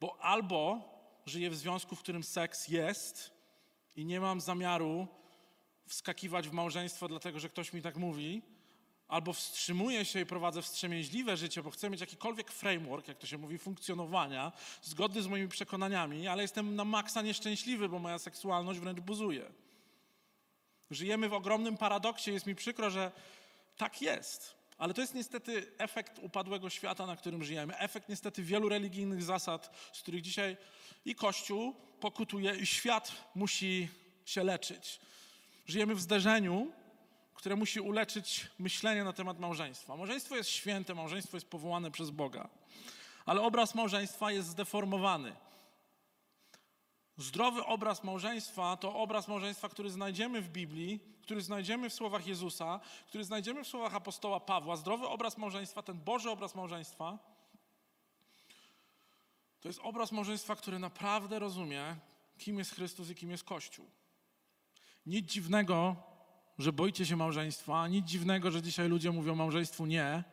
bo 0.00 0.22
albo 0.22 0.80
żyję 1.26 1.50
w 1.50 1.56
związku, 1.56 1.96
w 1.96 2.00
którym 2.00 2.24
seks 2.24 2.68
jest 2.68 3.30
i 3.96 4.04
nie 4.04 4.20
mam 4.20 4.40
zamiaru 4.40 5.08
wskakiwać 5.86 6.48
w 6.48 6.52
małżeństwo, 6.52 7.08
dlatego 7.08 7.40
że 7.40 7.48
ktoś 7.48 7.72
mi 7.72 7.82
tak 7.82 7.96
mówi, 7.96 8.42
albo 9.10 9.32
wstrzymuję 9.32 10.04
się 10.04 10.20
i 10.20 10.26
prowadzę 10.26 10.62
wstrzemięźliwe 10.62 11.36
życie, 11.36 11.62
bo 11.62 11.70
chcę 11.70 11.90
mieć 11.90 12.00
jakikolwiek 12.00 12.52
framework, 12.52 13.08
jak 13.08 13.18
to 13.18 13.26
się 13.26 13.38
mówi, 13.38 13.58
funkcjonowania, 13.58 14.52
zgodny 14.82 15.22
z 15.22 15.26
moimi 15.26 15.48
przekonaniami, 15.48 16.28
ale 16.28 16.42
jestem 16.42 16.76
na 16.76 16.84
maksa 16.84 17.22
nieszczęśliwy, 17.22 17.88
bo 17.88 17.98
moja 17.98 18.18
seksualność 18.18 18.80
wręcz 18.80 19.00
buzuje. 19.00 19.52
Żyjemy 20.90 21.28
w 21.28 21.32
ogromnym 21.32 21.76
paradoksie, 21.76 22.32
jest 22.32 22.46
mi 22.46 22.54
przykro, 22.54 22.90
że 22.90 23.12
tak 23.76 24.02
jest. 24.02 24.54
Ale 24.78 24.94
to 24.94 25.00
jest 25.00 25.14
niestety 25.14 25.72
efekt 25.78 26.18
upadłego 26.18 26.70
świata, 26.70 27.06
na 27.06 27.16
którym 27.16 27.44
żyjemy. 27.44 27.78
Efekt 27.78 28.08
niestety 28.08 28.42
wielu 28.42 28.68
religijnych 28.68 29.22
zasad, 29.22 29.90
z 29.92 30.02
których 30.02 30.22
dzisiaj 30.22 30.56
i 31.04 31.14
Kościół 31.14 31.74
pokutuje, 32.00 32.56
i 32.56 32.66
świat 32.66 33.12
musi 33.34 33.88
się 34.24 34.44
leczyć. 34.44 35.00
Żyjemy 35.66 35.94
w 35.94 36.00
zderzeniu, 36.00 36.72
które 37.40 37.56
musi 37.56 37.80
uleczyć 37.80 38.50
myślenie 38.58 39.04
na 39.04 39.12
temat 39.12 39.38
małżeństwa. 39.38 39.96
Małżeństwo 39.96 40.36
jest 40.36 40.50
święte, 40.50 40.94
małżeństwo 40.94 41.36
jest 41.36 41.50
powołane 41.50 41.90
przez 41.90 42.10
Boga, 42.10 42.48
ale 43.26 43.42
obraz 43.42 43.74
małżeństwa 43.74 44.32
jest 44.32 44.48
zdeformowany. 44.48 45.36
Zdrowy 47.16 47.64
obraz 47.64 48.04
małżeństwa 48.04 48.76
to 48.76 48.94
obraz 48.94 49.28
małżeństwa, 49.28 49.68
który 49.68 49.90
znajdziemy 49.90 50.42
w 50.42 50.48
Biblii, 50.48 51.00
który 51.22 51.40
znajdziemy 51.40 51.90
w 51.90 51.94
słowach 51.94 52.26
Jezusa, 52.26 52.80
który 53.08 53.24
znajdziemy 53.24 53.64
w 53.64 53.68
słowach 53.68 53.94
apostoła 53.94 54.40
Pawła. 54.40 54.76
Zdrowy 54.76 55.08
obraz 55.08 55.38
małżeństwa, 55.38 55.82
ten 55.82 56.00
Boży 56.00 56.30
obraz 56.30 56.54
małżeństwa, 56.54 57.18
to 59.60 59.68
jest 59.68 59.80
obraz 59.82 60.12
małżeństwa, 60.12 60.56
który 60.56 60.78
naprawdę 60.78 61.38
rozumie, 61.38 61.96
kim 62.38 62.58
jest 62.58 62.74
Chrystus 62.74 63.10
i 63.10 63.14
kim 63.14 63.30
jest 63.30 63.44
Kościół. 63.44 63.90
Nic 65.06 65.26
dziwnego, 65.32 65.96
że 66.60 66.72
boicie 66.72 67.06
się 67.06 67.16
małżeństwa, 67.16 67.88
nic 67.88 68.06
dziwnego, 68.06 68.50
że 68.50 68.62
dzisiaj 68.62 68.88
ludzie 68.88 69.10
mówią 69.10 69.34
małżeństwu 69.34 69.86
nie, 69.86 70.24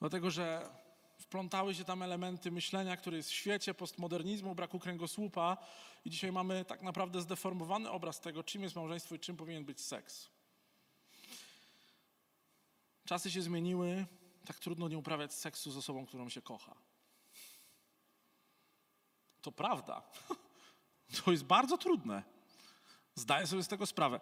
dlatego 0.00 0.30
że 0.30 0.70
wplątały 1.18 1.74
się 1.74 1.84
tam 1.84 2.02
elementy 2.02 2.50
myślenia, 2.50 2.96
które 2.96 3.16
jest 3.16 3.30
w 3.30 3.34
świecie, 3.34 3.74
postmodernizmu, 3.74 4.54
braku 4.54 4.78
kręgosłupa 4.78 5.56
i 6.04 6.10
dzisiaj 6.10 6.32
mamy 6.32 6.64
tak 6.64 6.82
naprawdę 6.82 7.20
zdeformowany 7.20 7.90
obraz 7.90 8.20
tego, 8.20 8.42
czym 8.42 8.62
jest 8.62 8.76
małżeństwo 8.76 9.14
i 9.14 9.18
czym 9.18 9.36
powinien 9.36 9.64
być 9.64 9.80
seks. 9.80 10.28
Czasy 13.04 13.30
się 13.30 13.42
zmieniły, 13.42 14.06
tak 14.46 14.58
trudno 14.58 14.88
nie 14.88 14.98
uprawiać 14.98 15.34
seksu 15.34 15.70
z 15.70 15.76
osobą, 15.76 16.06
którą 16.06 16.28
się 16.28 16.42
kocha. 16.42 16.74
To 19.42 19.52
prawda. 19.52 20.02
To 21.24 21.30
jest 21.32 21.44
bardzo 21.44 21.78
trudne. 21.78 22.22
Zdaję 23.14 23.46
sobie 23.46 23.62
z 23.62 23.68
tego 23.68 23.86
sprawę. 23.86 24.20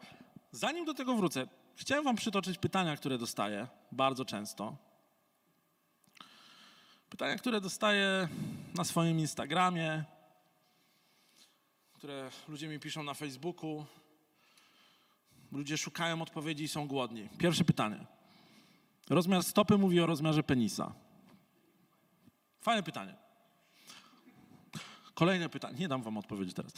Zanim 0.53 0.85
do 0.85 0.95
tego 0.95 1.17
wrócę, 1.17 1.47
chciałem 1.77 2.05
Wam 2.05 2.17
przytoczyć 2.17 2.59
pytania, 2.59 2.97
które 2.97 3.19
dostaję 3.19 3.67
bardzo 3.93 4.25
często. 4.25 4.77
Pytania, 7.11 7.37
które 7.37 7.61
dostaję 7.61 8.29
na 8.75 8.85
swoim 8.85 9.21
Instagramie, 9.21 10.05
które 11.93 12.31
ludzie 12.49 12.69
mi 12.69 12.81
piszą 12.81 13.03
na 13.03 13.15
Facebooku. 13.15 13.87
Ludzie 15.53 15.79
szukają 15.79 16.23
odpowiedzi 16.23 16.65
i 16.65 16.69
są 16.69 16.89
głodni. 16.89 17.29
Pierwsze 17.39 17.65
pytanie. 17.65 18.07
Rozmiar 19.11 19.43
stopy 19.43 19.79
mówi 19.79 20.01
o 20.01 20.07
rozmiarze 20.07 20.43
penisa. 20.43 20.93
Fajne 22.61 22.83
pytanie. 22.83 23.15
Kolejne 25.15 25.49
pytanie. 25.49 25.79
Nie 25.79 25.89
dam 25.89 26.03
wam 26.03 26.17
odpowiedzi 26.19 26.55
teraz. 26.55 26.73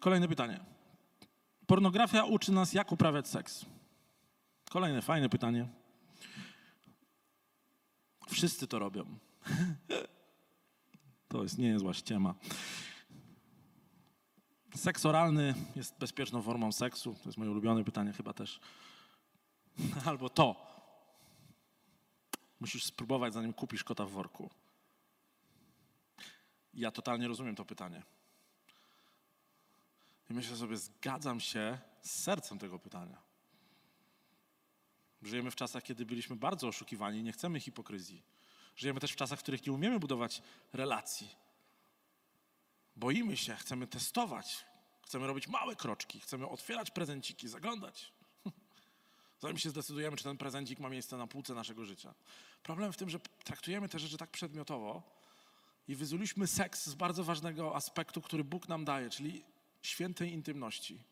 Kolejne 0.00 0.28
pytanie. 0.28 0.60
Pornografia 1.70 2.24
uczy 2.24 2.52
nas, 2.52 2.72
jak 2.72 2.92
uprawiać 2.92 3.28
seks. 3.28 3.66
Kolejne 4.70 5.02
fajne 5.02 5.28
pytanie. 5.28 5.68
Wszyscy 8.28 8.66
to 8.66 8.78
robią. 8.78 9.04
To 11.28 11.42
jest 11.42 11.58
niezła 11.58 11.94
ściema. 11.94 12.34
Seks 14.74 15.06
oralny 15.06 15.54
jest 15.76 15.98
bezpieczną 15.98 16.42
formą 16.42 16.72
seksu. 16.72 17.14
To 17.14 17.28
jest 17.28 17.38
moje 17.38 17.50
ulubione 17.50 17.84
pytanie 17.84 18.12
chyba 18.12 18.32
też. 18.32 18.60
Albo 20.06 20.28
to. 20.28 20.56
Musisz 22.60 22.84
spróbować, 22.84 23.32
zanim 23.32 23.52
kupisz 23.52 23.84
kota 23.84 24.06
w 24.06 24.10
worku. 24.10 24.50
Ja 26.74 26.90
totalnie 26.90 27.28
rozumiem 27.28 27.56
to 27.56 27.64
pytanie. 27.64 28.02
I 30.30 30.34
myślę 30.34 30.56
sobie, 30.56 30.76
zgadzam 30.76 31.40
się 31.40 31.78
z 32.02 32.22
sercem 32.22 32.58
tego 32.58 32.78
pytania. 32.78 33.22
Żyjemy 35.22 35.50
w 35.50 35.56
czasach, 35.56 35.82
kiedy 35.82 36.06
byliśmy 36.06 36.36
bardzo 36.36 36.68
oszukiwani 36.68 37.22
nie 37.22 37.32
chcemy 37.32 37.60
hipokryzji. 37.60 38.22
Żyjemy 38.76 39.00
też 39.00 39.12
w 39.12 39.16
czasach, 39.16 39.38
w 39.38 39.42
których 39.42 39.66
nie 39.66 39.72
umiemy 39.72 39.98
budować 39.98 40.42
relacji. 40.72 41.28
Boimy 42.96 43.36
się, 43.36 43.56
chcemy 43.56 43.86
testować, 43.86 44.64
chcemy 45.02 45.26
robić 45.26 45.48
małe 45.48 45.76
kroczki, 45.76 46.20
chcemy 46.20 46.48
otwierać 46.48 46.90
prezenciki, 46.90 47.48
zaglądać. 47.48 48.12
Zanim 49.42 49.58
się 49.58 49.70
zdecydujemy, 49.70 50.16
czy 50.16 50.24
ten 50.24 50.36
prezencik 50.36 50.78
ma 50.78 50.88
miejsce 50.88 51.16
na 51.16 51.26
półce 51.26 51.54
naszego 51.54 51.84
życia. 51.84 52.14
Problem 52.62 52.92
w 52.92 52.96
tym, 52.96 53.10
że 53.10 53.20
traktujemy 53.44 53.88
te 53.88 53.98
rzeczy 53.98 54.16
tak 54.16 54.30
przedmiotowo 54.30 55.02
i 55.88 55.96
wyzuliśmy 55.96 56.46
seks 56.46 56.86
z 56.86 56.94
bardzo 56.94 57.24
ważnego 57.24 57.76
aspektu, 57.76 58.20
który 58.20 58.44
Bóg 58.44 58.68
nam 58.68 58.84
daje, 58.84 59.10
czyli 59.10 59.44
świętej 59.82 60.32
intymności. 60.32 61.02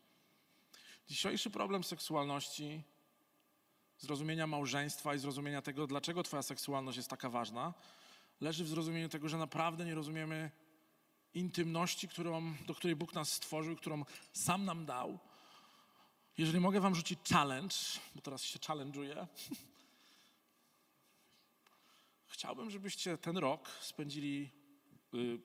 Dzisiejszy 1.07 1.49
problem 1.49 1.83
seksualności, 1.83 2.83
zrozumienia 3.97 4.47
małżeństwa 4.47 5.15
i 5.15 5.19
zrozumienia 5.19 5.61
tego, 5.61 5.87
dlaczego 5.87 6.23
Twoja 6.23 6.43
seksualność 6.43 6.97
jest 6.97 7.09
taka 7.09 7.29
ważna, 7.29 7.73
leży 8.41 8.63
w 8.63 8.67
zrozumieniu 8.67 9.09
tego, 9.09 9.29
że 9.29 9.37
naprawdę 9.37 9.85
nie 9.85 9.95
rozumiemy 9.95 10.51
intymności, 11.33 12.07
którą, 12.07 12.55
do 12.67 12.75
której 12.75 12.95
Bóg 12.95 13.13
nas 13.13 13.31
stworzył, 13.31 13.75
którą 13.75 14.05
sam 14.33 14.65
nam 14.65 14.85
dał. 14.85 15.19
Jeżeli 16.37 16.59
mogę 16.59 16.79
Wam 16.79 16.95
rzucić 16.95 17.19
challenge, 17.29 17.75
bo 18.15 18.21
teraz 18.21 18.43
się 18.43 18.59
challenge'uję. 18.59 19.27
Chciałbym, 22.27 22.69
żebyście 22.69 23.17
ten 23.17 23.37
rok 23.37 23.69
spędzili, 23.81 24.51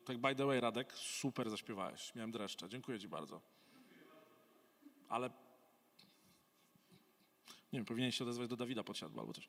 tak 0.05 0.18
by 0.18 0.35
the 0.35 0.46
way, 0.46 0.61
Radek, 0.61 0.92
super 0.92 1.50
zaśpiewałeś. 1.50 2.14
Miałem 2.14 2.31
dreszcze. 2.31 2.68
Dziękuję 2.68 3.00
Ci 3.00 3.09
bardzo. 3.09 3.40
Ale 5.09 5.31
nie 7.72 7.79
wiem, 7.79 7.85
powinieneś 7.85 8.16
się 8.16 8.24
odezwać 8.24 8.48
do 8.48 8.57
Dawida 8.57 8.85
Podsiadła 8.85 9.22
albo 9.22 9.33
coś. 9.33 9.46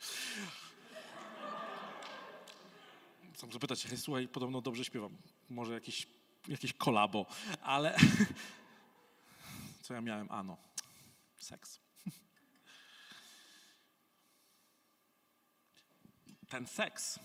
Chcę 3.33 3.51
zapytać 3.51 3.85
hej, 3.85 3.97
słuchaj, 3.97 4.27
podobno 4.27 4.61
dobrze 4.61 4.85
śpiewam. 4.85 5.17
Może 5.49 5.73
jakiś, 5.73 6.07
jakieś 6.47 6.73
kolabo, 6.73 7.25
ale... 7.61 7.97
Co 9.81 9.93
ja 9.93 10.01
miałem? 10.01 10.31
Ano, 10.31 10.57
seks. 11.37 11.79
Ten 16.49 16.67
seks, 16.67 17.19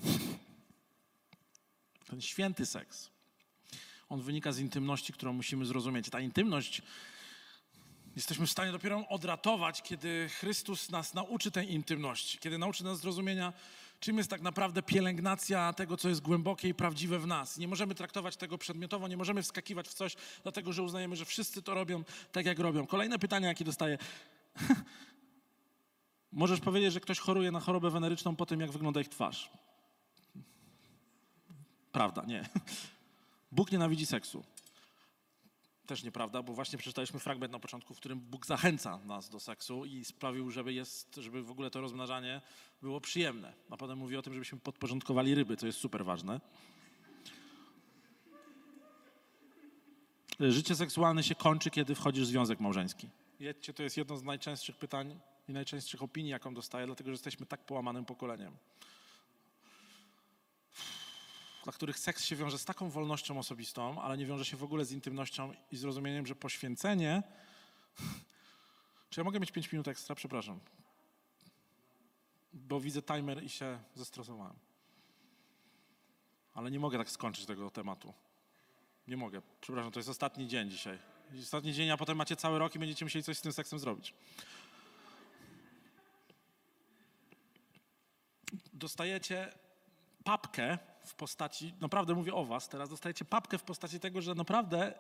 ten 2.11 2.21
święty 2.21 2.67
seks, 2.67 3.11
on 4.09 4.21
wynika 4.21 4.53
z 4.53 4.59
intymności, 4.59 5.13
którą 5.13 5.33
musimy 5.33 5.65
zrozumieć. 5.65 6.11
Ta 6.11 6.21
intymność 6.21 6.83
Jesteśmy 8.17 8.47
w 8.47 8.51
stanie 8.51 8.73
dopiero 8.73 9.09
odratować, 9.09 9.83
kiedy 9.83 10.29
Chrystus 10.29 10.91
nas 10.91 11.15
nauczy 11.15 11.51
tej 11.51 11.73
intymności, 11.73 12.39
kiedy 12.39 12.59
nauczy 12.59 12.85
nas 12.85 12.99
zrozumienia, 12.99 13.53
czym 14.01 14.19
jest 14.19 14.31
tak 14.31 14.41
naprawdę 14.41 14.83
pielęgnacja 14.83 15.73
tego, 15.73 15.97
co 15.97 16.09
jest 16.09 16.21
głębokie 16.21 16.69
i 16.69 16.75
prawdziwe 16.75 17.19
w 17.19 17.27
nas. 17.27 17.59
Nie 17.59 17.69
możemy 17.69 17.95
traktować 17.95 18.37
tego 18.37 18.59
przedmiotowo, 18.59 19.09
nie 19.09 19.17
możemy 19.17 19.43
wskakiwać 19.43 19.89
w 19.89 19.95
coś, 19.95 20.17
dlatego 20.43 20.73
że 20.73 20.83
uznajemy, 20.83 21.17
że 21.17 21.25
wszyscy 21.25 21.63
to 21.63 21.75
robią 21.75 22.05
tak, 22.33 22.47
jak 22.47 22.59
robią. 22.59 22.87
Kolejne 22.87 23.19
pytanie, 23.19 23.47
jakie 23.47 23.65
dostaję. 23.65 23.99
Możesz 26.33 26.61
powiedzieć, 26.61 26.93
że 26.93 27.01
ktoś 27.01 27.19
choruje 27.19 27.51
na 27.51 27.61
chorobę 27.61 27.91
weneryczną 27.91 28.37
po 28.37 28.47
tym, 28.47 28.61
jak 28.61 28.71
wygląda 28.71 29.01
ich 29.01 29.09
twarz. 29.09 29.51
Prawda, 31.93 32.25
nie. 32.27 32.49
Bóg 33.53 33.73
nienawidzi 33.73 34.07
seksu. 34.07 34.45
też 35.87 36.03
nieprawda, 36.03 36.43
bo 36.43 36.53
właśnie 36.53 36.79
przeczytaliśmy 36.79 37.21
fragment 37.21 37.53
na 37.53 37.59
początku, 37.59 37.95
w 37.95 37.97
którym 37.97 38.21
Bóg 38.21 38.47
zachęca 38.47 38.99
nas 38.99 39.29
do 39.29 39.41
seksu 39.41 39.85
i 39.85 40.05
sprawił, 40.05 40.51
żeby, 40.51 40.73
jest, 40.73 41.17
żeby 41.17 41.43
w 41.43 41.51
ogóle 41.51 41.71
to 41.71 41.81
rozmnażanie 41.81 42.41
było 42.83 43.01
przyjemne. 43.01 43.53
A 43.71 43.77
potem 43.77 43.99
mówi 43.99 44.17
o 44.17 44.23
tym, 44.23 44.33
żebyśmy 44.33 44.59
podporządkowali 44.59 45.35
ryby, 45.35 45.57
co 45.57 45.67
jest 45.67 45.79
super 45.79 46.05
ważne. 46.05 46.41
Życie 50.41 50.77
seksualne 50.77 51.23
się 51.23 51.35
kończy, 51.35 51.71
kiedy 51.71 51.95
wchodzisz 51.95 52.25
w 52.25 52.27
związek 52.27 52.61
małżeński. 52.61 53.09
Wiecie, 53.41 53.75
to 53.75 53.83
jest 53.83 53.97
jedno 53.97 54.17
z 54.17 54.23
najczęstszych 54.23 54.77
pytań 54.77 55.21
i 55.49 55.53
najczęstszych 55.53 56.03
opinii, 56.03 56.31
jaką 56.31 56.55
dostaję, 56.55 56.87
dlatego 56.87 57.11
że 57.11 57.13
jesteśmy 57.13 57.47
tak 57.47 57.65
połamanym 57.65 58.05
pokoleniem, 58.05 58.57
dla 61.65 61.73
których 61.73 61.99
seks 61.99 62.25
się 62.25 62.37
wiąże 62.37 62.59
z 62.59 62.65
taką 62.65 62.91
wolnością 62.91 63.39
osobistą, 63.39 64.03
ale 64.03 64.17
nie 64.17 64.27
wiąże 64.27 64.45
się 64.45 64.57
w 64.57 64.63
ogóle 64.63 64.85
z 64.85 64.93
intymnością 64.93 65.53
i 65.73 65.77
zrozumieniem, 65.77 66.27
że 66.27 66.35
poświęcenie. 66.35 67.23
Czy 69.11 69.21
ja 69.21 69.25
mogę 69.25 69.41
mieć 69.41 69.53
5 69.53 69.73
minut 69.73 69.89
ekstra? 69.89 70.15
Przepraszam. 70.15 70.61
Bo 72.53 72.81
widzę 72.81 73.03
timer 73.03 73.45
i 73.45 73.49
się 73.49 73.79
zestresowałem. 73.95 74.57
Ale 76.55 76.71
nie 76.71 76.81
mogę 76.81 76.99
tak 76.99 77.11
skończyć 77.11 77.47
tego 77.47 77.71
tematu. 77.71 78.15
Nie 79.09 79.17
mogę. 79.17 79.43
Przepraszam, 79.61 79.93
to 79.93 79.99
jest 79.99 80.09
ostatni 80.09 80.49
dzień 80.49 80.71
dzisiaj. 80.71 80.99
Ostatni 81.43 81.73
dzień, 81.73 81.91
a 81.91 81.97
potem 81.97 82.17
macie 82.17 82.37
cały 82.37 82.59
rok 82.59 82.75
i 82.75 82.79
będziecie 82.79 83.05
musieli 83.05 83.23
coś 83.23 83.39
z 83.39 83.41
tym 83.41 83.53
seksem 83.53 83.79
zrobić. 83.79 84.15
Dostajecie 88.73 89.53
papkę 90.25 90.79
w 91.05 91.15
postaci, 91.15 91.75
naprawdę 91.81 92.15
mówię 92.15 92.35
o 92.35 92.45
was 92.45 92.69
teraz, 92.69 92.91
dostajecie 92.91 93.25
papkę 93.25 93.59
w 93.59 93.63
postaci 93.63 94.01
tego, 94.01 94.23
że 94.23 94.35
naprawdę 94.35 94.95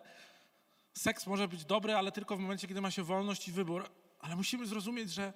seks 0.94 1.26
może 1.26 1.48
być 1.48 1.64
dobry, 1.64 1.94
ale 1.94 2.12
tylko 2.12 2.36
w 2.36 2.40
momencie, 2.40 2.68
kiedy 2.68 2.80
ma 2.80 2.90
się 2.90 3.02
wolność 3.02 3.48
i 3.48 3.52
wybór. 3.52 3.90
Ale 4.20 4.36
musimy 4.36 4.66
zrozumieć, 4.66 5.10
że 5.10 5.32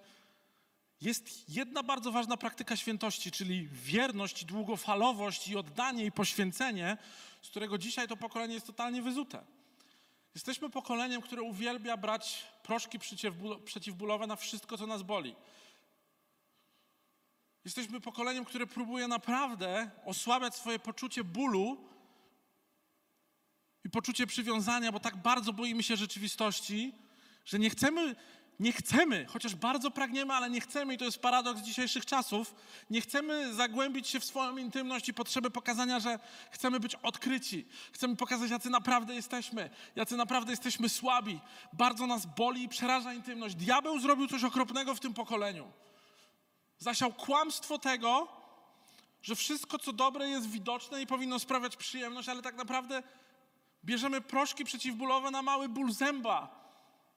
jest 1.00 1.48
jedna 1.48 1.82
bardzo 1.82 2.12
ważna 2.12 2.36
praktyka 2.36 2.76
świętości, 2.76 3.30
czyli 3.30 3.68
wierność, 3.68 4.44
długofalowość 4.44 5.48
i 5.48 5.56
oddanie 5.56 6.04
i 6.04 6.12
poświęcenie, 6.12 6.96
z 7.42 7.48
którego 7.48 7.78
dzisiaj 7.78 8.08
to 8.08 8.16
pokolenie 8.16 8.54
jest 8.54 8.66
totalnie 8.66 9.02
wyzute. 9.02 9.44
Jesteśmy 10.34 10.70
pokoleniem, 10.70 11.22
które 11.22 11.42
uwielbia 11.42 11.96
brać 11.96 12.44
proszki 12.62 12.98
przeciwbólowe 13.64 14.26
na 14.26 14.36
wszystko, 14.36 14.78
co 14.78 14.86
nas 14.86 15.02
boli. 15.02 15.36
Jesteśmy 17.64 18.00
pokoleniem, 18.00 18.44
które 18.44 18.66
próbuje 18.66 19.08
naprawdę 19.08 19.90
osłabiać 20.04 20.54
swoje 20.54 20.78
poczucie 20.78 21.24
bólu 21.24 21.88
i 23.84 23.90
poczucie 23.90 24.26
przywiązania, 24.26 24.92
bo 24.92 25.00
tak 25.00 25.16
bardzo 25.16 25.52
boimy 25.52 25.82
się 25.82 25.96
rzeczywistości, 25.96 26.92
że 27.44 27.58
nie 27.58 27.70
chcemy 27.70 28.14
nie 28.60 28.72
chcemy, 28.72 29.26
chociaż 29.28 29.54
bardzo 29.54 29.90
pragniemy, 29.90 30.34
ale 30.34 30.50
nie 30.50 30.60
chcemy, 30.60 30.94
i 30.94 30.98
to 30.98 31.04
jest 31.04 31.18
paradoks 31.18 31.60
dzisiejszych 31.60 32.06
czasów, 32.06 32.54
nie 32.90 33.00
chcemy 33.00 33.54
zagłębić 33.54 34.08
się 34.08 34.20
w 34.20 34.24
swoją 34.24 34.56
intymność 34.56 35.08
i 35.08 35.14
potrzebę 35.14 35.50
pokazania, 35.50 36.00
że 36.00 36.18
chcemy 36.50 36.80
być 36.80 36.94
odkryci. 36.94 37.66
Chcemy 37.92 38.16
pokazać, 38.16 38.50
jacy 38.50 38.70
naprawdę 38.70 39.14
jesteśmy, 39.14 39.70
jacy 39.96 40.16
naprawdę 40.16 40.52
jesteśmy 40.52 40.88
słabi. 40.88 41.40
Bardzo 41.72 42.06
nas 42.06 42.26
boli 42.26 42.62
i 42.62 42.68
przeraża 42.68 43.14
intymność. 43.14 43.54
Diabeł 43.54 43.98
zrobił 43.98 44.28
coś 44.28 44.44
okropnego 44.44 44.94
w 44.94 45.00
tym 45.00 45.14
pokoleniu. 45.14 45.72
Zasiał 46.78 47.12
kłamstwo 47.12 47.78
tego, 47.78 48.28
że 49.22 49.36
wszystko, 49.36 49.78
co 49.78 49.92
dobre, 49.92 50.28
jest 50.28 50.50
widoczne 50.50 51.02
i 51.02 51.06
powinno 51.06 51.38
sprawiać 51.38 51.76
przyjemność, 51.76 52.28
ale 52.28 52.42
tak 52.42 52.54
naprawdę 52.54 53.02
bierzemy 53.84 54.20
proszki 54.20 54.64
przeciwbólowe 54.64 55.30
na 55.30 55.42
mały 55.42 55.68
ból 55.68 55.92
zęba, 55.92 56.64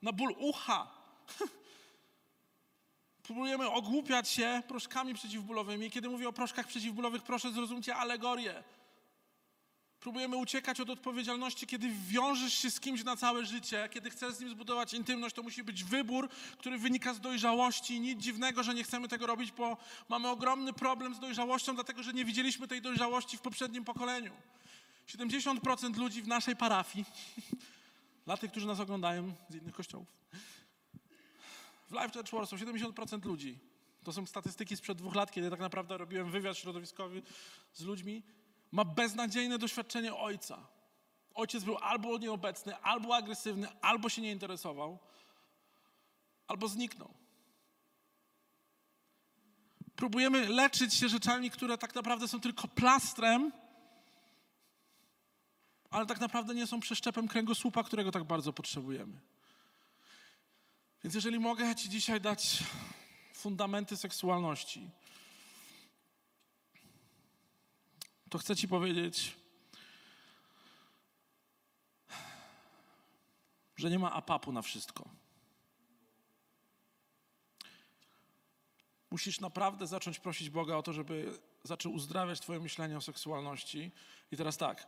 na 0.01 0.11
ból 0.11 0.35
ucha, 0.37 0.87
Próbujemy 3.27 3.71
ogłupiać 3.71 4.29
się 4.29 4.63
proszkami 4.67 5.13
przeciwbólowymi. 5.13 5.91
Kiedy 5.91 6.09
mówię 6.09 6.29
o 6.29 6.33
proszkach 6.33 6.67
przeciwbólowych, 6.67 7.23
proszę 7.23 7.51
zrozumcie 7.51 7.95
alegorię. 7.95 8.63
Próbujemy 9.99 10.37
uciekać 10.37 10.79
od 10.79 10.89
odpowiedzialności, 10.89 11.67
kiedy 11.67 11.89
wiążesz 12.07 12.53
się 12.53 12.71
z 12.71 12.79
kimś 12.79 13.03
na 13.03 13.15
całe 13.15 13.45
życie, 13.45 13.89
kiedy 13.91 14.09
chcesz 14.09 14.33
z 14.33 14.39
nim 14.39 14.49
zbudować 14.49 14.93
intymność, 14.93 15.35
to 15.35 15.43
musi 15.43 15.63
być 15.63 15.83
wybór, 15.83 16.29
który 16.57 16.77
wynika 16.77 17.13
z 17.13 17.19
dojrzałości. 17.19 17.99
Nic 17.99 18.21
dziwnego, 18.21 18.63
że 18.63 18.73
nie 18.73 18.83
chcemy 18.83 19.07
tego 19.07 19.27
robić, 19.27 19.51
bo 19.51 19.77
mamy 20.09 20.27
ogromny 20.27 20.73
problem 20.73 21.15
z 21.15 21.19
dojrzałością, 21.19 21.75
dlatego 21.75 22.03
że 22.03 22.13
nie 22.13 22.25
widzieliśmy 22.25 22.67
tej 22.67 22.81
dojrzałości 22.81 23.37
w 23.37 23.41
poprzednim 23.41 23.83
pokoleniu. 23.83 24.33
70% 25.07 25.97
ludzi 25.97 26.21
w 26.21 26.27
naszej 26.27 26.55
parafii, 26.55 27.05
dla 28.25 28.37
tych, 28.37 28.51
którzy 28.51 28.67
nas 28.67 28.79
oglądają 28.79 29.33
z 29.49 29.55
innych 29.55 29.75
kościołów, 29.75 30.07
w 31.89 31.91
Live 31.91 32.13
Church 32.13 32.31
Warsaw 32.31 32.59
70% 32.59 33.25
ludzi, 33.25 33.59
to 34.03 34.13
są 34.13 34.25
statystyki 34.25 34.77
sprzed 34.77 34.97
dwóch 34.97 35.15
lat, 35.15 35.31
kiedy 35.31 35.49
tak 35.49 35.59
naprawdę 35.59 35.97
robiłem 35.97 36.31
wywiad 36.31 36.57
środowiskowy 36.57 37.21
z 37.73 37.83
ludźmi, 37.83 38.23
ma 38.71 38.85
beznadziejne 38.85 39.57
doświadczenie 39.57 40.15
ojca. 40.15 40.67
Ojciec 41.33 41.63
był 41.63 41.77
albo 41.77 42.17
nieobecny, 42.17 42.77
albo 42.77 43.15
agresywny, 43.15 43.67
albo 43.81 44.09
się 44.09 44.21
nie 44.21 44.31
interesował, 44.31 44.99
albo 46.47 46.67
zniknął. 46.67 47.13
Próbujemy 49.95 50.49
leczyć 50.49 50.93
się 50.93 51.09
rzeczami, 51.09 51.51
które 51.51 51.77
tak 51.77 51.95
naprawdę 51.95 52.27
są 52.27 52.39
tylko 52.39 52.67
plastrem, 52.67 53.51
ale 55.89 56.05
tak 56.05 56.19
naprawdę 56.19 56.55
nie 56.55 56.67
są 56.67 56.79
przeszczepem 56.79 57.27
kręgosłupa, 57.27 57.83
którego 57.83 58.11
tak 58.11 58.23
bardzo 58.23 58.53
potrzebujemy. 58.53 59.19
Więc 61.03 61.15
jeżeli 61.15 61.39
mogę 61.39 61.75
Ci 61.75 61.89
dzisiaj 61.89 62.21
dać 62.21 62.63
fundamenty 63.33 63.97
seksualności, 63.97 64.89
to 68.29 68.37
chcę 68.37 68.55
Ci 68.55 68.67
powiedzieć, 68.67 69.35
że 73.75 73.89
nie 73.89 73.99
ma 73.99 74.11
apapu 74.11 74.51
na 74.51 74.61
wszystko. 74.61 75.09
Musisz 79.11 79.39
naprawdę 79.39 79.87
zacząć 79.87 80.19
prosić 80.19 80.49
Boga 80.49 80.75
o 80.75 80.83
to, 80.83 80.93
żeby 80.93 81.39
zaczął 81.63 81.93
uzdrawiać 81.93 82.39
Twoje 82.39 82.59
myślenie 82.59 82.97
o 82.97 83.01
seksualności. 83.01 83.91
I 84.31 84.37
teraz 84.37 84.57
tak, 84.57 84.87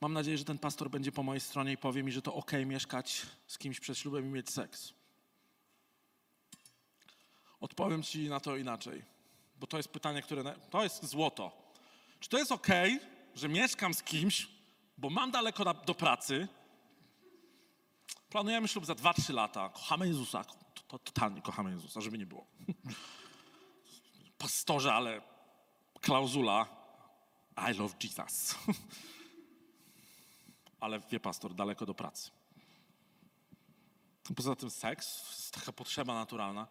mam 0.00 0.12
nadzieję, 0.12 0.38
że 0.38 0.44
ten 0.44 0.58
pastor 0.58 0.90
będzie 0.90 1.12
po 1.12 1.22
mojej 1.22 1.40
stronie 1.40 1.72
i 1.72 1.76
powie 1.76 2.02
mi, 2.02 2.12
że 2.12 2.22
to 2.22 2.34
ok 2.34 2.52
mieszkać 2.66 3.26
z 3.46 3.58
kimś 3.58 3.80
przed 3.80 3.98
ślubem 3.98 4.26
i 4.26 4.28
mieć 4.28 4.50
seks. 4.50 4.92
Odpowiem 7.60 8.02
Ci 8.02 8.28
na 8.28 8.40
to 8.40 8.56
inaczej, 8.56 9.02
bo 9.56 9.66
to 9.66 9.76
jest 9.76 9.88
pytanie, 9.88 10.22
które. 10.22 10.54
To 10.70 10.82
jest 10.82 11.04
złoto. 11.04 11.61
Czy 12.22 12.28
to 12.28 12.38
jest 12.38 12.52
ok, 12.52 12.68
że 13.34 13.48
mieszkam 13.48 13.94
z 13.94 14.02
kimś, 14.02 14.48
bo 14.98 15.10
mam 15.10 15.30
daleko 15.30 15.64
do, 15.64 15.74
do 15.74 15.94
pracy? 15.94 16.48
Planujemy 18.30 18.68
ślub 18.68 18.86
za 18.86 18.92
2-3 18.92 19.34
lata. 19.34 19.68
Kochamy 19.68 20.08
Jezusa. 20.08 20.44
To, 20.44 20.54
to, 20.88 20.98
totalnie 20.98 21.42
kochamy 21.42 21.70
Jezusa, 21.70 22.00
żeby 22.00 22.18
nie 22.18 22.26
było. 22.26 22.46
Pastorze, 24.38 24.94
ale 24.94 25.22
klauzula 26.00 26.66
I 27.70 27.78
love 27.78 27.94
Jesus. 28.04 28.54
ale 30.80 31.00
wie 31.00 31.20
pastor, 31.20 31.54
daleko 31.54 31.86
do 31.86 31.94
pracy. 31.94 32.30
Poza 34.36 34.56
tym 34.56 34.70
seks 34.70 35.50
taka 35.50 35.72
potrzeba 35.72 36.14
naturalna. 36.14 36.66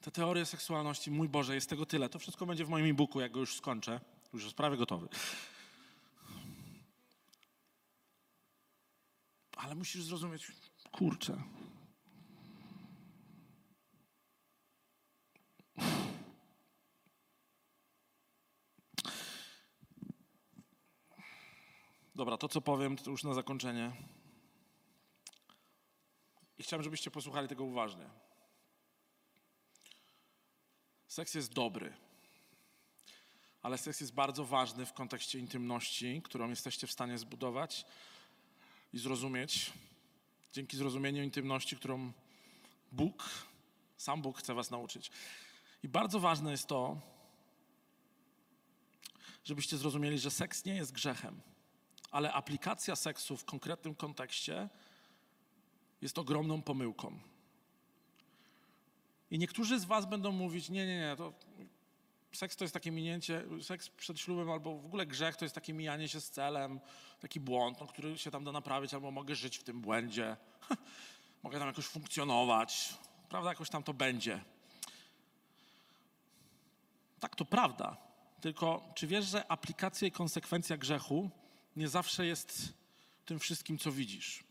Te 0.00 0.10
teorie 0.10 0.46
seksualności, 0.46 1.10
mój 1.10 1.28
Boże, 1.28 1.54
jest 1.54 1.70
tego 1.70 1.86
tyle. 1.86 2.08
To 2.08 2.18
wszystko 2.18 2.46
będzie 2.46 2.64
w 2.64 2.68
moim 2.68 2.86
e-booku, 2.86 3.20
jak 3.20 3.32
go 3.32 3.40
już 3.40 3.56
skończę. 3.56 4.00
Już 4.34 4.44
jest 4.44 4.56
prawie 4.56 4.76
gotowy. 4.76 5.08
Ale 9.56 9.74
musisz 9.74 10.02
zrozumieć, 10.02 10.52
kurczę. 10.92 11.42
Dobra, 22.14 22.36
to 22.36 22.48
co 22.48 22.60
powiem, 22.60 22.96
to 22.96 23.10
już 23.10 23.24
na 23.24 23.34
zakończenie. 23.34 23.92
I 26.58 26.62
chciałem, 26.62 26.82
żebyście 26.82 27.10
posłuchali 27.10 27.48
tego 27.48 27.64
uważnie. 27.64 28.10
Seks 31.06 31.34
jest 31.34 31.52
dobry, 31.52 32.03
ale 33.64 33.78
seks 33.78 34.00
jest 34.00 34.14
bardzo 34.14 34.44
ważny 34.44 34.86
w 34.86 34.92
kontekście 34.92 35.38
intymności, 35.38 36.22
którą 36.24 36.48
jesteście 36.48 36.86
w 36.86 36.92
stanie 36.92 37.18
zbudować 37.18 37.86
i 38.92 38.98
zrozumieć. 38.98 39.72
Dzięki 40.52 40.76
zrozumieniu 40.76 41.22
intymności, 41.22 41.76
którą 41.76 42.12
Bóg, 42.92 43.30
sam 43.96 44.22
Bóg 44.22 44.38
chce 44.38 44.54
Was 44.54 44.70
nauczyć. 44.70 45.10
I 45.82 45.88
bardzo 45.88 46.20
ważne 46.20 46.50
jest 46.50 46.66
to, 46.66 47.00
żebyście 49.44 49.76
zrozumieli, 49.76 50.18
że 50.18 50.30
seks 50.30 50.64
nie 50.64 50.74
jest 50.74 50.92
grzechem, 50.92 51.40
ale 52.10 52.32
aplikacja 52.32 52.96
seksu 52.96 53.36
w 53.36 53.44
konkretnym 53.44 53.94
kontekście 53.94 54.68
jest 56.02 56.18
ogromną 56.18 56.62
pomyłką. 56.62 57.18
I 59.30 59.38
niektórzy 59.38 59.80
z 59.80 59.84
Was 59.84 60.06
będą 60.06 60.32
mówić: 60.32 60.68
Nie, 60.68 60.86
nie, 60.86 60.98
nie, 60.98 61.16
to 61.16 61.32
seks 62.34 62.56
to 62.56 62.64
jest 62.64 62.74
takie 62.74 62.90
minięcie, 62.90 63.44
seks 63.62 63.88
przed 63.88 64.20
ślubem 64.20 64.50
albo 64.50 64.78
w 64.78 64.86
ogóle 64.86 65.06
grzech 65.06 65.36
to 65.36 65.44
jest 65.44 65.54
takie 65.54 65.72
mijanie 65.72 66.08
się 66.08 66.20
z 66.20 66.30
celem, 66.30 66.80
taki 67.20 67.40
błąd, 67.40 67.80
no, 67.80 67.86
który 67.86 68.18
się 68.18 68.30
tam 68.30 68.44
da 68.44 68.52
naprawić, 68.52 68.94
albo 68.94 69.10
mogę 69.10 69.34
żyć 69.34 69.58
w 69.58 69.64
tym 69.64 69.80
błędzie, 69.80 70.36
mogę 71.42 71.58
tam 71.58 71.68
jakoś 71.68 71.86
funkcjonować, 71.86 72.94
prawda, 73.28 73.50
jakoś 73.50 73.70
tam 73.70 73.82
to 73.82 73.94
będzie. 73.94 74.40
Tak, 77.20 77.36
to 77.36 77.44
prawda. 77.44 77.96
Tylko 78.40 78.92
czy 78.94 79.06
wiesz, 79.06 79.24
że 79.24 79.50
aplikacja 79.50 80.08
i 80.08 80.10
konsekwencja 80.10 80.76
grzechu 80.76 81.30
nie 81.76 81.88
zawsze 81.88 82.26
jest 82.26 82.72
tym 83.24 83.38
wszystkim, 83.38 83.78
co 83.78 83.92
widzisz? 83.92 84.44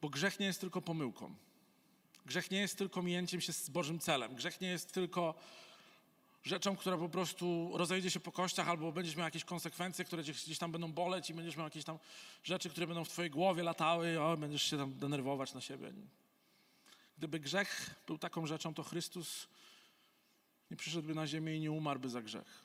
Bo 0.00 0.08
grzech 0.08 0.40
nie 0.40 0.46
jest 0.46 0.60
tylko 0.60 0.82
pomyłką. 0.82 1.34
Grzech 2.26 2.50
nie 2.50 2.60
jest 2.60 2.78
tylko 2.78 3.02
mijęciem 3.02 3.40
się 3.40 3.52
z 3.52 3.70
Bożym 3.70 3.98
celem. 3.98 4.34
Grzech 4.34 4.60
nie 4.60 4.68
jest 4.68 4.92
tylko 4.92 5.34
rzeczą, 6.44 6.76
która 6.76 6.96
po 6.96 7.08
prostu 7.08 7.70
rozejdzie 7.74 8.10
się 8.10 8.20
po 8.20 8.32
kościach, 8.32 8.68
albo 8.68 8.92
będziesz 8.92 9.16
miał 9.16 9.24
jakieś 9.24 9.44
konsekwencje, 9.44 10.04
które 10.04 10.22
gdzieś 10.22 10.58
tam 10.58 10.72
będą 10.72 10.92
boleć 10.92 11.30
i 11.30 11.34
będziesz 11.34 11.56
miał 11.56 11.66
jakieś 11.66 11.84
tam 11.84 11.98
rzeczy, 12.42 12.70
które 12.70 12.86
będą 12.86 13.04
w 13.04 13.08
twojej 13.08 13.30
głowie 13.30 13.62
latały, 13.62 14.20
o, 14.20 14.36
będziesz 14.36 14.62
się 14.62 14.78
tam 14.78 14.98
denerwować 14.98 15.54
na 15.54 15.60
siebie. 15.60 15.92
Gdyby 17.18 17.40
grzech 17.40 17.94
był 18.06 18.18
taką 18.18 18.46
rzeczą, 18.46 18.74
to 18.74 18.82
Chrystus 18.82 19.48
nie 20.70 20.76
przyszedłby 20.76 21.14
na 21.14 21.26
ziemię 21.26 21.56
i 21.56 21.60
nie 21.60 21.72
umarłby 21.72 22.08
za 22.08 22.22
grzech, 22.22 22.64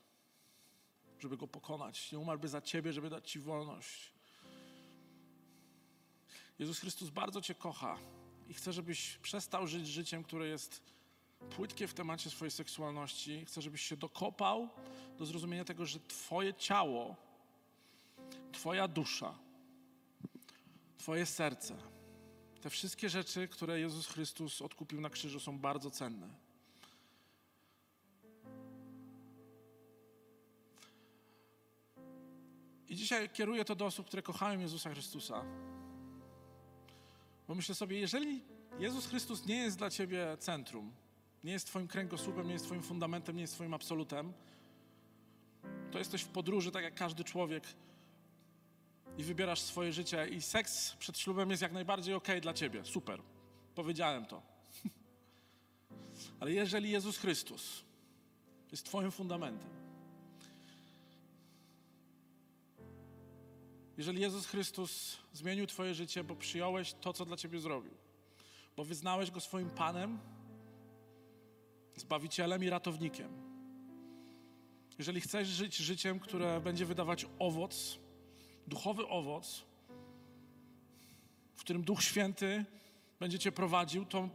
żeby 1.20 1.38
go 1.38 1.48
pokonać. 1.48 2.12
Nie 2.12 2.20
umarłby 2.20 2.48
za 2.48 2.62
ciebie, 2.62 2.94
żeby 2.94 3.10
dać 3.10 3.32
ci 3.32 3.40
wolność. 3.40 4.12
Jezus 6.60 6.80
Chrystus 6.80 7.10
bardzo 7.10 7.42
cię 7.42 7.56
kocha 7.56 7.98
i 8.50 8.54
chce, 8.54 8.74
żebyś 8.74 9.18
przestał 9.18 9.68
żyć 9.68 9.88
życiem, 9.88 10.24
które 10.24 10.48
jest 10.48 10.82
płytkie 11.40 11.88
w 11.88 11.94
temacie 11.94 12.30
swojej 12.30 12.52
seksualności. 12.52 13.46
Chcę, 13.46 13.62
żebyś 13.62 13.82
się 13.82 13.98
dokopał 13.98 14.70
do 15.18 15.26
zrozumienia 15.26 15.66
tego, 15.66 15.86
że 15.86 16.00
Twoje 16.00 16.54
ciało, 16.54 17.16
Twoja 18.52 18.88
dusza, 18.88 19.38
Twoje 20.98 21.26
serce, 21.26 21.76
te 22.62 22.70
wszystkie 22.70 23.10
rzeczy, 23.10 23.48
które 23.48 23.80
Jezus 23.80 24.08
Chrystus 24.08 24.62
odkupił 24.62 25.02
na 25.02 25.10
krzyżu, 25.10 25.40
są 25.40 25.60
bardzo 25.60 25.92
cenne. 25.92 26.30
I 32.90 32.96
dzisiaj 32.96 33.30
kieruję 33.30 33.66
to 33.66 33.76
do 33.76 33.86
osób, 33.86 34.08
które 34.08 34.22
kochają 34.22 34.60
Jezusa 34.60 34.90
Chrystusa. 34.90 35.44
Bo 37.48 37.56
myślę 37.56 37.76
sobie, 37.76 38.00
jeżeli 38.00 38.44
Jezus 38.80 39.08
Chrystus 39.08 39.46
nie 39.46 39.58
jest 39.58 39.78
dla 39.78 39.90
ciebie 39.90 40.38
centrum, 40.40 40.94
nie 41.44 41.52
jest 41.52 41.68
Twoim 41.68 41.88
kręgosłupem, 41.88 42.48
nie 42.48 42.54
jest 42.54 42.66
Twoim 42.66 42.82
fundamentem, 42.82 43.36
nie 43.36 43.42
jest 43.42 43.54
Twoim 43.54 43.74
absolutem, 43.74 44.34
to 45.92 46.00
jesteś 46.00 46.22
w 46.22 46.28
podróży, 46.28 46.72
tak 46.72 46.84
jak 46.84 46.96
każdy 46.96 47.24
człowiek, 47.24 47.64
i 49.18 49.24
wybierasz 49.24 49.62
swoje 49.62 49.94
życie, 49.94 50.28
i 50.28 50.42
seks 50.42 50.96
przed 50.96 51.18
ślubem 51.18 51.50
jest 51.50 51.62
jak 51.62 51.72
najbardziej 51.72 52.14
ok 52.14 52.28
dla 52.42 52.54
Ciebie. 52.54 52.86
Super. 52.86 53.22
Powiedziałem 53.76 54.26
to. 54.26 54.42
Ale 56.40 56.52
jeżeli 56.52 56.92
Jezus 56.92 57.18
Chrystus 57.18 57.84
jest 58.72 58.86
Twoim 58.86 59.12
fundamentem, 59.12 59.70
jeżeli 63.98 64.22
Jezus 64.22 64.46
Chrystus 64.46 65.18
zmienił 65.34 65.68
Twoje 65.68 65.96
życie, 65.96 66.24
bo 66.24 66.36
przyjąłeś 66.36 66.94
to, 66.94 67.14
co 67.14 67.26
dla 67.26 67.38
Ciebie 67.38 67.60
zrobił, 67.60 67.94
bo 68.78 68.84
wyznałeś 68.84 69.32
Go 69.32 69.40
swoim 69.40 69.70
Panem, 69.70 70.20
Zbawicielem 72.00 72.64
i 72.64 72.70
ratownikiem. 72.70 73.50
Jeżeli 74.98 75.22
chcesz 75.22 75.48
żyć 75.48 75.78
życiem, 75.78 76.20
które 76.20 76.62
będzie 76.62 76.86
wydawać 76.86 77.26
owoc, 77.40 78.00
duchowy 78.68 79.08
owoc, 79.08 79.66
w 81.56 81.60
którym 81.60 81.84
Duch 81.84 82.04
Święty 82.04 82.66
będzie 83.20 83.40
Cię 83.40 83.52
prowadził, 83.52 84.06
to 84.06 84.30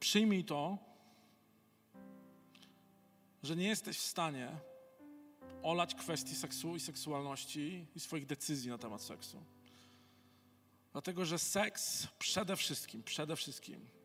przyjmij 0.00 0.44
to, 0.44 0.78
że 3.42 3.56
nie 3.56 3.68
jesteś 3.68 3.98
w 3.98 4.06
stanie 4.06 4.48
olać 5.62 5.94
kwestii 5.94 6.34
seksu 6.34 6.76
i 6.76 6.80
seksualności 6.80 7.86
i 7.96 8.00
swoich 8.00 8.26
decyzji 8.26 8.70
na 8.70 8.78
temat 8.78 9.02
seksu. 9.02 9.42
Dlatego, 10.92 11.24
że 11.24 11.38
seks 11.38 12.06
przede 12.18 12.56
wszystkim, 12.56 13.02
przede 13.02 13.36
wszystkim 13.36 13.97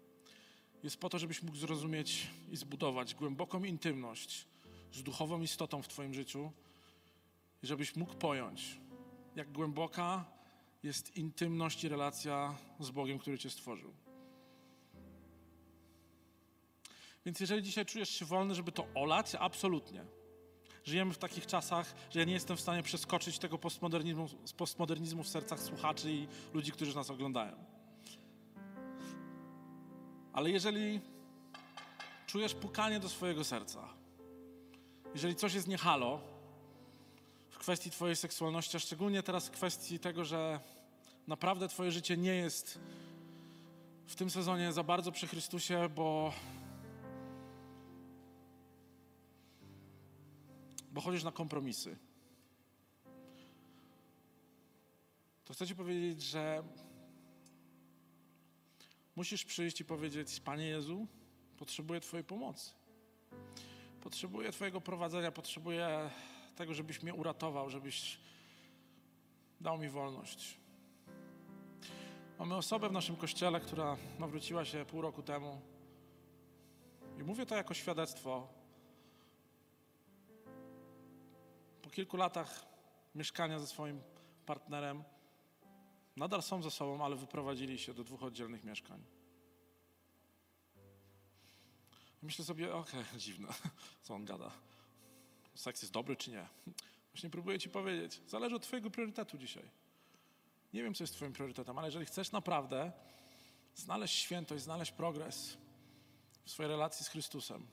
jest 0.84 0.98
po 0.98 1.10
to, 1.10 1.20
żebyś 1.20 1.44
mógł 1.44 1.58
zrozumieć 1.58 2.28
i 2.52 2.58
zbudować 2.58 3.16
głęboką 3.16 3.64
intymność 3.64 4.46
z 4.92 5.04
duchową 5.04 5.42
istotą 5.42 5.82
w 5.82 5.88
Twoim 5.88 6.14
życiu 6.14 6.52
i 7.64 7.68
żebyś 7.68 7.96
mógł 7.96 8.16
pojąć, 8.16 8.80
jak 9.36 9.52
głęboka 9.52 10.26
jest 10.84 11.18
intymność 11.18 11.84
i 11.84 11.90
relacja 11.90 12.58
z 12.80 12.92
Bogiem, 12.92 13.20
który 13.20 13.38
Cię 13.40 13.50
stworzył. 13.50 13.94
Więc 17.26 17.40
jeżeli 17.40 17.64
dzisiaj 17.64 17.86
czujesz 17.86 18.10
się 18.10 18.26
wolny, 18.26 18.56
żeby 18.56 18.72
to 18.72 18.88
olać, 18.96 19.36
absolutnie. 19.36 20.06
Żyjemy 20.84 21.14
w 21.14 21.18
takich 21.18 21.46
czasach, 21.46 21.96
że 22.10 22.20
ja 22.20 22.26
nie 22.26 22.34
jestem 22.34 22.58
w 22.58 22.62
stanie 22.62 22.84
przeskoczyć 22.84 23.40
tego 23.40 23.58
postmodernizmu, 23.58 24.28
postmodernizmu 24.58 25.24
w 25.24 25.28
sercach 25.28 25.60
słuchaczy 25.60 26.12
i 26.12 26.28
ludzi, 26.54 26.72
którzy 26.72 26.96
nas 26.96 27.10
oglądają. 27.10 27.73
Ale 30.34 30.52
jeżeli 30.52 31.02
czujesz 32.28 32.54
pukanie 32.54 33.00
do 33.00 33.10
swojego 33.10 33.44
serca, 33.44 33.90
jeżeli 35.14 35.36
coś 35.36 35.54
jest 35.54 35.68
niehalo 35.68 36.22
w 37.50 37.58
kwestii 37.58 37.92
Twojej 37.92 38.16
seksualności, 38.16 38.78
a 38.78 38.80
szczególnie 38.80 39.24
teraz 39.24 39.48
w 39.48 39.52
kwestii 39.52 40.00
tego, 40.00 40.26
że 40.26 40.60
naprawdę 41.28 41.68
Twoje 41.68 41.92
życie 41.92 42.18
nie 42.18 42.36
jest 42.36 42.80
w 44.08 44.16
tym 44.16 44.30
sezonie 44.30 44.74
za 44.74 44.84
bardzo 44.84 45.12
przy 45.12 45.28
Chrystusie, 45.28 45.90
bo, 45.96 46.34
bo 50.92 51.02
chodzisz 51.02 51.24
na 51.24 51.32
kompromisy, 51.32 51.98
to 55.46 55.54
chcę 55.54 55.68
Ci 55.68 55.76
powiedzieć, 55.76 56.22
że 56.24 56.64
Musisz 59.16 59.46
przyjść 59.46 59.82
i 59.82 59.86
powiedzieć: 59.86 60.40
Panie 60.40 60.66
Jezu, 60.66 61.08
potrzebuję 61.58 62.00
Twojej 62.00 62.24
pomocy. 62.24 62.72
Potrzebuję 64.02 64.52
Twojego 64.52 64.82
prowadzenia, 64.82 65.32
potrzebuję 65.32 66.10
tego, 66.56 66.74
żebyś 66.74 67.04
mnie 67.04 67.14
uratował, 67.14 67.70
żebyś 67.70 68.20
dał 69.62 69.78
mi 69.78 69.90
wolność. 69.90 70.58
Mamy 72.40 72.56
osobę 72.56 72.90
w 72.90 72.92
naszym 72.92 73.16
kościele, 73.16 73.60
która 73.60 73.98
nawróciła 74.20 74.66
się 74.66 74.86
pół 74.86 75.02
roku 75.02 75.24
temu. 75.24 75.62
I 77.20 77.24
mówię 77.24 77.46
to 77.46 77.56
jako 77.56 77.74
świadectwo. 77.74 78.48
Po 81.82 81.90
kilku 81.90 82.18
latach 82.18 82.66
mieszkania 83.16 83.60
ze 83.60 83.68
swoim 83.68 84.02
partnerem 84.46 85.04
Nadal 86.16 86.42
są 86.42 86.64
ze 86.64 86.72
sobą, 86.72 87.06
ale 87.06 87.16
wyprowadzili 87.16 87.80
się 87.80 87.94
do 87.94 88.04
dwóch 88.04 88.24
oddzielnych 88.24 88.64
mieszkań. 88.64 89.04
Myślę 92.22 92.46
sobie, 92.46 92.74
okej, 92.74 93.02
okay, 93.02 93.20
dziwne, 93.26 93.48
co 94.02 94.16
on 94.16 94.26
gada. 94.26 94.52
Seks 95.56 95.82
jest 95.82 95.94
dobry 95.94 96.16
czy 96.16 96.32
nie? 96.32 96.48
Właśnie 97.14 97.30
próbuję 97.30 97.60
ci 97.60 97.70
powiedzieć, 97.70 98.22
zależy 98.28 98.56
od 98.56 98.64
twojego 98.64 98.90
priorytetu 98.90 99.38
dzisiaj. 99.38 99.64
Nie 100.74 100.84
wiem, 100.84 100.94
co 100.94 101.04
jest 101.04 101.14
twoim 101.14 101.34
priorytetem, 101.34 101.78
ale 101.78 101.88
jeżeli 101.88 102.06
chcesz 102.06 102.32
naprawdę 102.32 102.92
znaleźć 103.76 104.20
świętość, 104.20 104.64
znaleźć 104.64 104.92
progres 104.92 105.58
w 106.46 106.52
swojej 106.52 106.72
relacji 106.72 107.06
z 107.06 107.10
Chrystusem, 107.10 107.68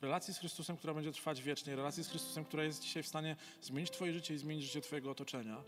relacji 0.00 0.34
z 0.34 0.38
Chrystusem, 0.38 0.76
która 0.76 0.94
będzie 0.94 1.12
trwać 1.12 1.42
wiecznie, 1.42 1.76
relacji 1.76 2.04
z 2.04 2.08
Chrystusem, 2.08 2.44
która 2.44 2.64
jest 2.64 2.82
dzisiaj 2.82 3.02
w 3.02 3.08
stanie 3.08 3.36
zmienić 3.62 3.90
twoje 3.90 4.12
życie 4.12 4.34
i 4.34 4.38
zmienić 4.38 4.64
życie 4.64 4.80
twojego 4.80 5.10
otoczenia, 5.10 5.64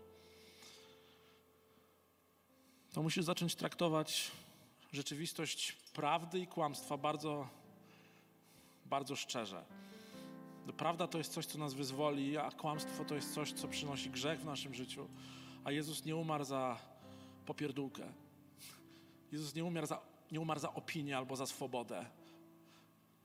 to 2.97 3.03
musisz 3.03 3.25
zacząć 3.25 3.55
traktować 3.55 4.31
rzeczywistość 4.91 5.71
prawdy 5.71 6.39
i 6.39 6.47
kłamstwa 6.47 6.97
bardzo, 6.97 7.47
bardzo 8.85 9.15
szczerze. 9.15 9.65
Prawda 10.77 11.07
to 11.07 11.17
jest 11.17 11.33
coś, 11.33 11.45
co 11.45 11.57
nas 11.57 11.73
wyzwoli, 11.73 12.37
a 12.37 12.51
kłamstwo 12.51 13.05
to 13.05 13.15
jest 13.15 13.33
coś, 13.33 13.53
co 13.53 13.67
przynosi 13.67 14.09
grzech 14.09 14.39
w 14.39 14.45
naszym 14.45 14.73
życiu. 14.73 15.07
A 15.63 15.71
Jezus 15.71 16.05
nie 16.05 16.15
umarł 16.15 16.43
za 16.43 16.77
popierdółkę. 17.45 18.03
Jezus 19.31 19.55
nie 19.55 19.65
umarł 19.65 19.87
za, 19.87 19.99
nie 20.31 20.41
umarł 20.41 20.59
za 20.59 20.73
opinię 20.73 21.17
albo 21.17 21.35
za 21.35 21.45
swobodę. 21.45 22.05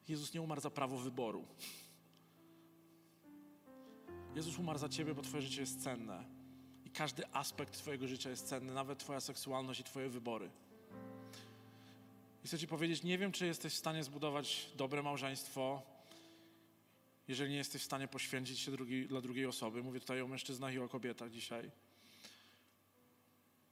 Jezus 0.09 0.35
nie 0.35 0.43
umarł 0.43 0.61
za 0.61 0.71
prawo 0.71 0.99
wyboru. 0.99 1.45
Jezus 4.35 4.59
umarł 4.59 4.79
za 4.79 4.89
ciebie, 4.89 5.15
bo 5.15 5.23
twoje 5.23 5.43
życie 5.43 5.61
jest 5.61 5.83
cenne 5.83 6.32
każdy 6.95 7.23
aspekt 7.33 7.79
Twojego 7.79 8.09
życia 8.09 8.31
jest 8.31 8.49
cenny, 8.49 8.75
nawet 8.75 8.99
Twoja 8.99 9.21
seksualność 9.21 9.81
i 9.81 9.85
Twoje 9.85 10.09
wybory. 10.09 10.51
I 12.45 12.49
chcę 12.49 12.59
Ci 12.59 12.67
powiedzieć, 12.67 13.03
nie 13.03 13.19
wiem, 13.19 13.33
czy 13.33 13.47
jesteś 13.47 13.73
w 13.73 13.77
stanie 13.77 14.05
zbudować 14.05 14.69
dobre 14.77 15.03
małżeństwo, 15.03 15.83
jeżeli 17.29 17.51
nie 17.51 17.57
jesteś 17.57 17.83
w 17.83 17.85
stanie 17.85 18.09
poświęcić 18.09 18.61
się 18.61 18.71
drugi, 18.71 19.07
dla 19.07 19.21
drugiej 19.21 19.47
osoby. 19.47 19.83
Mówię 19.83 20.01
tutaj 20.01 20.21
o 20.21 20.29
mężczyznach 20.29 20.75
i 20.75 20.79
o 20.79 20.89
kobietach 20.89 21.31
dzisiaj. 21.31 21.71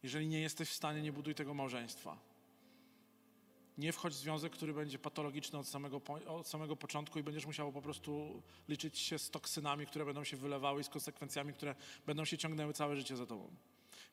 Jeżeli 0.03 0.27
nie 0.27 0.41
jesteś 0.41 0.69
w 0.69 0.75
stanie, 0.75 1.03
nie 1.03 1.13
buduj 1.13 1.35
tego 1.35 1.55
małżeństwa. 1.55 2.30
Nie 3.81 3.93
wchodź 3.93 4.13
w 4.13 4.17
związek, 4.17 4.53
który 4.53 4.75
będzie 4.75 4.99
patologiczny 4.99 5.59
od 5.59 5.69
samego, 5.69 6.01
od 6.27 6.49
samego 6.49 6.77
początku 6.77 7.19
i 7.19 7.23
będziesz 7.23 7.47
musiał 7.47 7.73
po 7.73 7.83
prostu 7.83 8.43
liczyć 8.69 8.99
się 8.99 9.19
z 9.19 9.31
toksynami, 9.31 9.87
które 9.87 10.05
będą 10.05 10.25
się 10.25 10.37
wylewały 10.37 10.81
i 10.81 10.85
z 10.85 10.89
konsekwencjami, 10.89 11.53
które 11.53 11.75
będą 12.07 12.25
się 12.25 12.39
ciągnęły 12.39 12.73
całe 12.73 12.97
życie 12.97 13.17
za 13.17 13.27
tobą. 13.27 13.51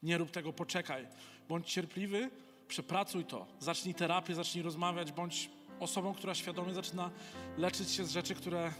Nie 0.03 0.17
rób 0.17 0.31
tego, 0.31 0.53
poczekaj. 0.53 1.07
Bądź 1.49 1.73
cierpliwy, 1.73 2.29
przepracuj 2.67 3.25
to. 3.25 3.47
Zacznij 3.59 3.95
terapię, 3.95 4.35
zacznij 4.35 4.63
rozmawiać, 4.63 5.11
bądź 5.11 5.49
osobą, 5.79 6.13
która 6.13 6.35
świadomie 6.35 6.73
zaczyna 6.73 7.11
leczyć 7.57 7.91
się 7.91 8.05
z 8.05 8.11
rzeczy, 8.11 8.35
które 8.35 8.73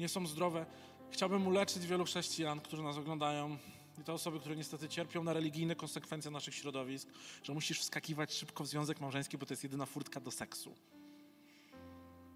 nie 0.00 0.08
są 0.08 0.26
zdrowe. 0.26 0.66
Chciałbym 1.10 1.46
uleczyć 1.46 1.86
wielu 1.86 2.04
chrześcijan, 2.04 2.60
którzy 2.60 2.82
nas 2.82 2.96
oglądają 2.96 3.58
i 3.98 4.04
te 4.04 4.12
osoby, 4.12 4.40
które 4.40 4.56
niestety 4.56 4.88
cierpią 4.88 5.24
na 5.24 5.32
religijne 5.32 5.76
konsekwencje 5.76 6.30
naszych 6.30 6.54
środowisk, 6.54 7.08
że 7.42 7.54
musisz 7.54 7.80
wskakiwać 7.80 8.32
szybko 8.32 8.64
w 8.64 8.66
związek 8.66 9.00
małżeński, 9.00 9.38
bo 9.38 9.46
to 9.46 9.52
jest 9.52 9.62
jedyna 9.62 9.86
furtka 9.86 10.20
do 10.20 10.30
seksu. 10.30 10.74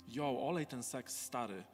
Jo, 0.08 0.48
olej 0.48 0.66
ten 0.66 0.82
seks 0.82 1.20
stary. 1.20 1.64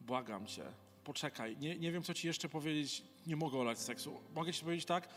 Błagam 0.00 0.46
cię. 0.46 0.64
Poczekaj. 1.04 1.56
Nie, 1.56 1.78
nie 1.78 1.92
wiem, 1.92 2.02
co 2.02 2.14
ci 2.14 2.26
jeszcze 2.26 2.48
powiedzieć. 2.48 3.02
Nie 3.26 3.36
mogę 3.36 3.58
olać 3.58 3.78
seksu. 3.78 4.20
Mogę 4.34 4.52
ci 4.52 4.64
powiedzieć 4.64 4.84
tak? 4.84 5.08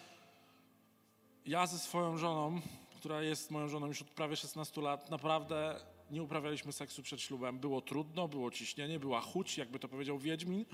Ja 1.46 1.68
ze 1.68 1.80
swoją 1.80 2.18
żoną, 2.18 2.62
która 2.96 3.22
jest 3.22 3.52
moją 3.52 3.68
żoną 3.68 3.88
już 3.88 4.02
od 4.02 4.10
prawie 4.10 4.36
16 4.36 4.82
lat, 4.82 5.10
naprawdę 5.10 5.80
nie 6.12 6.24
uprawialiśmy 6.24 6.72
seksu 6.72 7.04
przed 7.04 7.22
ślubem. 7.22 7.60
Było 7.60 7.82
trudno, 7.82 8.28
było 8.28 8.52
ciśnienie, 8.52 9.00
była 9.00 9.22
chuć, 9.22 9.58
jakby 9.58 9.80
to 9.80 9.88
powiedział 9.88 10.20
Wiedźmin. 10.20 10.66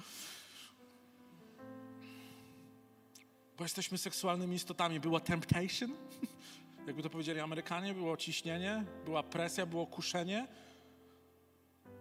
Bo 3.62 3.66
jesteśmy 3.66 3.97
seksualnymi 3.97 4.55
istotami. 4.55 4.99
Była 4.99 5.20
temptation, 5.20 5.91
jakby 6.88 7.03
to 7.03 7.09
powiedzieli 7.09 7.39
Amerykanie, 7.39 7.93
było 7.93 8.18
ciśnienie, 8.18 8.86
była 9.05 9.24
presja, 9.24 9.66
było 9.66 9.88
kuszenie. 9.88 10.47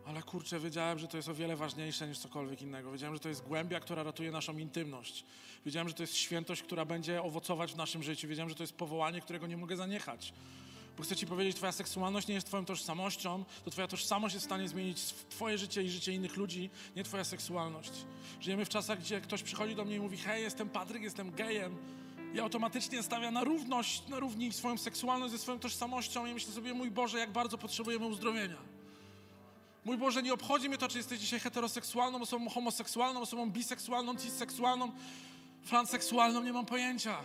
Ale 0.07 0.23
kurczę, 0.23 0.61
wiedziałem, 0.61 0.99
że 0.99 1.09
to 1.09 1.17
jest 1.17 1.29
o 1.29 1.35
wiele 1.35 1.57
ważniejsze 1.57 2.09
niż 2.09 2.19
cokolwiek 2.19 2.63
innego. 2.63 2.93
Wiedziałem, 2.93 3.15
że 3.15 3.21
to 3.21 3.29
jest 3.29 3.43
głębia, 3.43 3.81
która 3.81 4.03
ratuje 4.03 4.31
naszą 4.31 4.59
intymność. 4.59 5.25
Wiedziałem, 5.67 5.89
że 5.89 5.95
to 5.95 6.03
jest 6.03 6.17
świętość, 6.17 6.63
która 6.63 6.85
będzie 6.85 7.23
owocować 7.23 7.73
w 7.73 7.77
naszym 7.77 8.03
życiu. 8.03 8.29
Wiedziałem, 8.29 8.49
że 8.49 8.55
to 8.55 8.63
jest 8.63 8.77
powołanie, 8.77 9.21
którego 9.21 9.47
nie 9.47 9.57
mogę 9.57 9.77
zaniechać. 9.77 10.33
Bo 10.97 11.03
chcę 11.03 11.17
Ci 11.17 11.27
powiedzieć, 11.27 11.57
Twoja 11.57 11.73
seksualność 11.73 12.29
nie 12.29 12.35
jest 12.35 12.47
Twoją 12.47 12.65
tożsamością, 12.65 13.45
to 13.65 13.71
Twoja 13.71 13.89
tożsamość 13.89 14.35
jest 14.35 14.47
w 14.47 14.49
stanie 14.49 14.69
zmienić 14.69 15.03
Twoje 15.29 15.59
życie 15.59 15.83
i 15.83 15.91
życie 15.91 16.13
innych 16.13 16.37
ludzi, 16.37 16.71
nie 16.97 17.05
Twoja 17.05 17.25
seksualność. 17.25 17.93
Żyjemy 18.41 18.65
w 18.65 18.69
czasach, 18.69 19.01
gdzie 19.01 19.21
ktoś 19.21 19.43
przychodzi 19.43 19.75
do 19.75 19.85
mnie 19.85 19.97
i 19.97 20.01
mówi: 20.01 20.17
Hej, 20.17 20.43
jestem 20.43 20.69
Patryk, 20.69 21.03
jestem 21.03 21.31
gejem. 21.31 21.77
I 22.35 22.41
automatycznie 22.41 23.03
stawia 23.03 23.31
na 23.31 23.45
równość, 23.45 24.09
na 24.09 24.19
równi 24.19 24.53
swoją 24.53 24.79
seksualność 24.79 25.33
ze 25.33 25.39
swoją 25.39 25.59
tożsamością. 25.59 26.27
I 26.27 26.35
myślę 26.35 26.53
sobie, 26.53 26.75
mój 26.75 26.91
Boże, 26.91 27.19
jak 27.19 27.33
bardzo 27.33 27.59
potrzebujemy 27.59 28.07
uzdrowienia. 28.07 28.57
Mój 29.85 29.99
Boże, 29.99 30.23
nie 30.23 30.35
obchodzi 30.35 30.69
mnie 30.69 30.79
to, 30.79 30.89
czy 30.89 30.99
jesteś 30.99 31.21
dzisiaj 31.21 31.41
heteroseksualną 31.41 32.21
osobą, 32.21 32.49
homoseksualną 32.49 33.21
osobą, 33.21 33.51
biseksualną, 33.51 34.17
cisseksualną, 34.17 34.93
transseksualną, 35.69 36.43
nie 36.43 36.53
mam 36.53 36.67
pojęcia. 36.67 37.19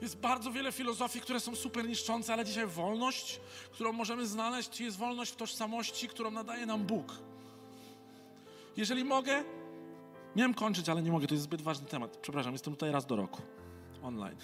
Jest 0.00 0.16
bardzo 0.20 0.52
wiele 0.52 0.72
filozofii, 0.72 1.20
które 1.20 1.40
są 1.40 1.56
super 1.56 1.88
niszczące, 1.88 2.32
ale 2.32 2.44
dzisiaj 2.44 2.66
wolność, 2.66 3.40
którą 3.72 3.92
możemy 3.92 4.26
znaleźć, 4.26 4.80
jest 4.80 4.96
wolność 4.96 5.32
w 5.32 5.36
tożsamości, 5.36 6.08
którą 6.08 6.30
nadaje 6.30 6.66
nam 6.66 6.84
Bóg. 6.84 7.12
Jeżeli 8.76 9.04
mogę, 9.04 9.44
miałem 10.36 10.54
kończyć, 10.54 10.88
ale 10.88 11.02
nie 11.02 11.12
mogę, 11.12 11.26
to 11.26 11.34
jest 11.34 11.44
zbyt 11.44 11.62
ważny 11.62 11.86
temat. 11.86 12.16
Przepraszam, 12.16 12.52
jestem 12.52 12.72
tutaj 12.72 12.92
raz 12.92 13.06
do 13.06 13.16
roku. 13.16 13.42
Online. 14.02 14.38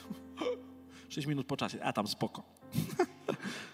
6 1.09 1.27
minut 1.27 1.47
po 1.47 1.57
czasie, 1.57 1.83
a 1.83 1.93
tam 1.93 2.09
spoko. 2.09 2.43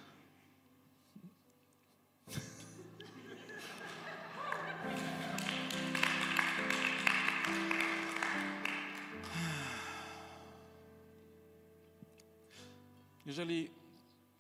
Jeżeli 13.31 13.71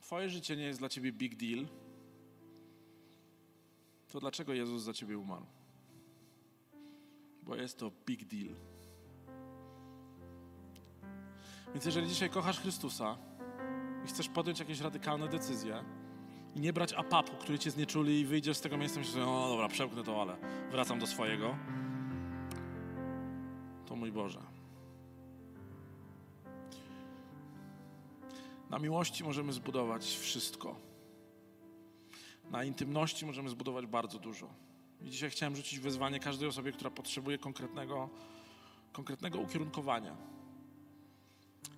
Twoje 0.00 0.28
życie 0.28 0.56
nie 0.56 0.64
jest 0.64 0.78
dla 0.78 0.88
Ciebie 0.88 1.12
big 1.12 1.36
deal, 1.36 1.66
to 4.08 4.20
dlaczego 4.20 4.54
Jezus 4.54 4.82
za 4.82 4.92
Ciebie 4.92 5.18
umarł? 5.18 5.46
Bo 7.42 7.56
jest 7.56 7.78
to 7.78 7.92
big 8.06 8.24
deal. 8.24 8.54
Więc 11.72 11.84
jeżeli 11.84 12.08
dzisiaj 12.08 12.30
kochasz 12.30 12.60
Chrystusa 12.60 13.18
i 14.04 14.08
chcesz 14.08 14.28
podjąć 14.28 14.60
jakieś 14.60 14.80
radykalne 14.80 15.28
decyzje 15.28 15.84
i 16.54 16.60
nie 16.60 16.72
brać 16.72 16.92
apapu, 16.92 17.36
który 17.36 17.58
Cię 17.58 17.70
znieczuli 17.70 18.20
i 18.20 18.26
wyjdziesz 18.26 18.56
z 18.56 18.60
tego 18.60 18.76
miejsca 18.76 18.96
i 18.96 19.00
myślisz, 19.00 19.16
no 19.16 19.48
dobra, 19.48 19.68
przełknę 19.68 20.02
to, 20.02 20.22
ale 20.22 20.36
wracam 20.70 20.98
do 20.98 21.06
swojego, 21.06 21.56
to 23.86 23.96
mój 23.96 24.12
Boże. 24.12 24.49
Na 28.70 28.78
miłości 28.78 29.24
możemy 29.24 29.52
zbudować 29.52 30.04
wszystko. 30.04 30.76
Na 32.50 32.64
intymności 32.64 33.26
możemy 33.26 33.48
zbudować 33.48 33.86
bardzo 33.86 34.18
dużo. 34.18 34.48
I 35.00 35.10
dzisiaj 35.10 35.30
chciałem 35.30 35.56
rzucić 35.56 35.78
wyzwanie 35.78 36.20
każdej 36.20 36.48
osobie, 36.48 36.72
która 36.72 36.90
potrzebuje 36.90 37.38
konkretnego, 37.38 38.08
konkretnego 38.92 39.38
ukierunkowania. 39.38 40.16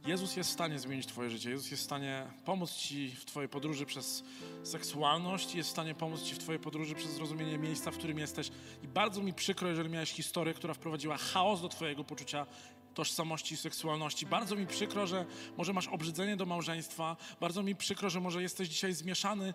Jezus 0.07 0.37
jest 0.37 0.51
w 0.51 0.53
stanie 0.53 0.79
zmienić 0.79 1.07
Twoje 1.07 1.31
życie. 1.31 1.51
Jezus 1.51 1.71
jest 1.71 1.83
w 1.83 1.87
stanie 1.87 2.27
pomóc 2.45 2.73
Ci 2.73 3.11
w 3.11 3.25
Twojej 3.25 3.49
podróży 3.49 3.87
przez 3.87 4.25
seksualność, 4.63 5.55
jest 5.55 5.69
w 5.69 5.73
stanie 5.73 5.95
pomóc 5.95 6.23
Ci 6.23 6.35
w 6.35 6.39
Twojej 6.39 6.61
podróży 6.61 6.95
przez 6.95 7.11
zrozumienie 7.11 7.59
miejsca, 7.59 7.91
w 7.91 7.99
którym 7.99 8.19
jesteś. 8.19 8.51
I 8.83 8.89
bardzo 8.89 9.23
mi 9.23 9.35
przykro, 9.35 9.69
jeżeli 9.69 9.89
miałeś 9.89 10.11
historię, 10.11 10.55
która 10.55 10.75
wprowadziła 10.75 11.17
chaos 11.17 11.63
do 11.63 11.69
Twojego 11.69 12.05
poczucia 12.05 12.47
tożsamości 12.95 13.55
i 13.55 13.57
seksualności. 13.57 14.27
Bardzo 14.27 14.57
mi 14.57 14.67
przykro, 14.67 15.07
że 15.07 15.27
może 15.57 15.73
masz 15.73 15.89
obrzydzenie 15.89 16.37
do 16.37 16.47
małżeństwa. 16.47 17.17
Bardzo 17.41 17.63
mi 17.63 17.77
przykro, 17.77 18.11
że 18.11 18.21
może 18.21 18.43
jesteś 18.43 18.69
dzisiaj 18.69 18.93
zmieszany. 18.93 19.55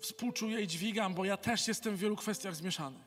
Współczuję 0.00 0.60
i 0.60 0.66
dźwigam, 0.66 1.14
bo 1.14 1.24
ja 1.24 1.36
też 1.36 1.68
jestem 1.68 1.96
w 1.96 1.98
wielu 1.98 2.16
kwestiach 2.16 2.56
zmieszany. 2.56 2.98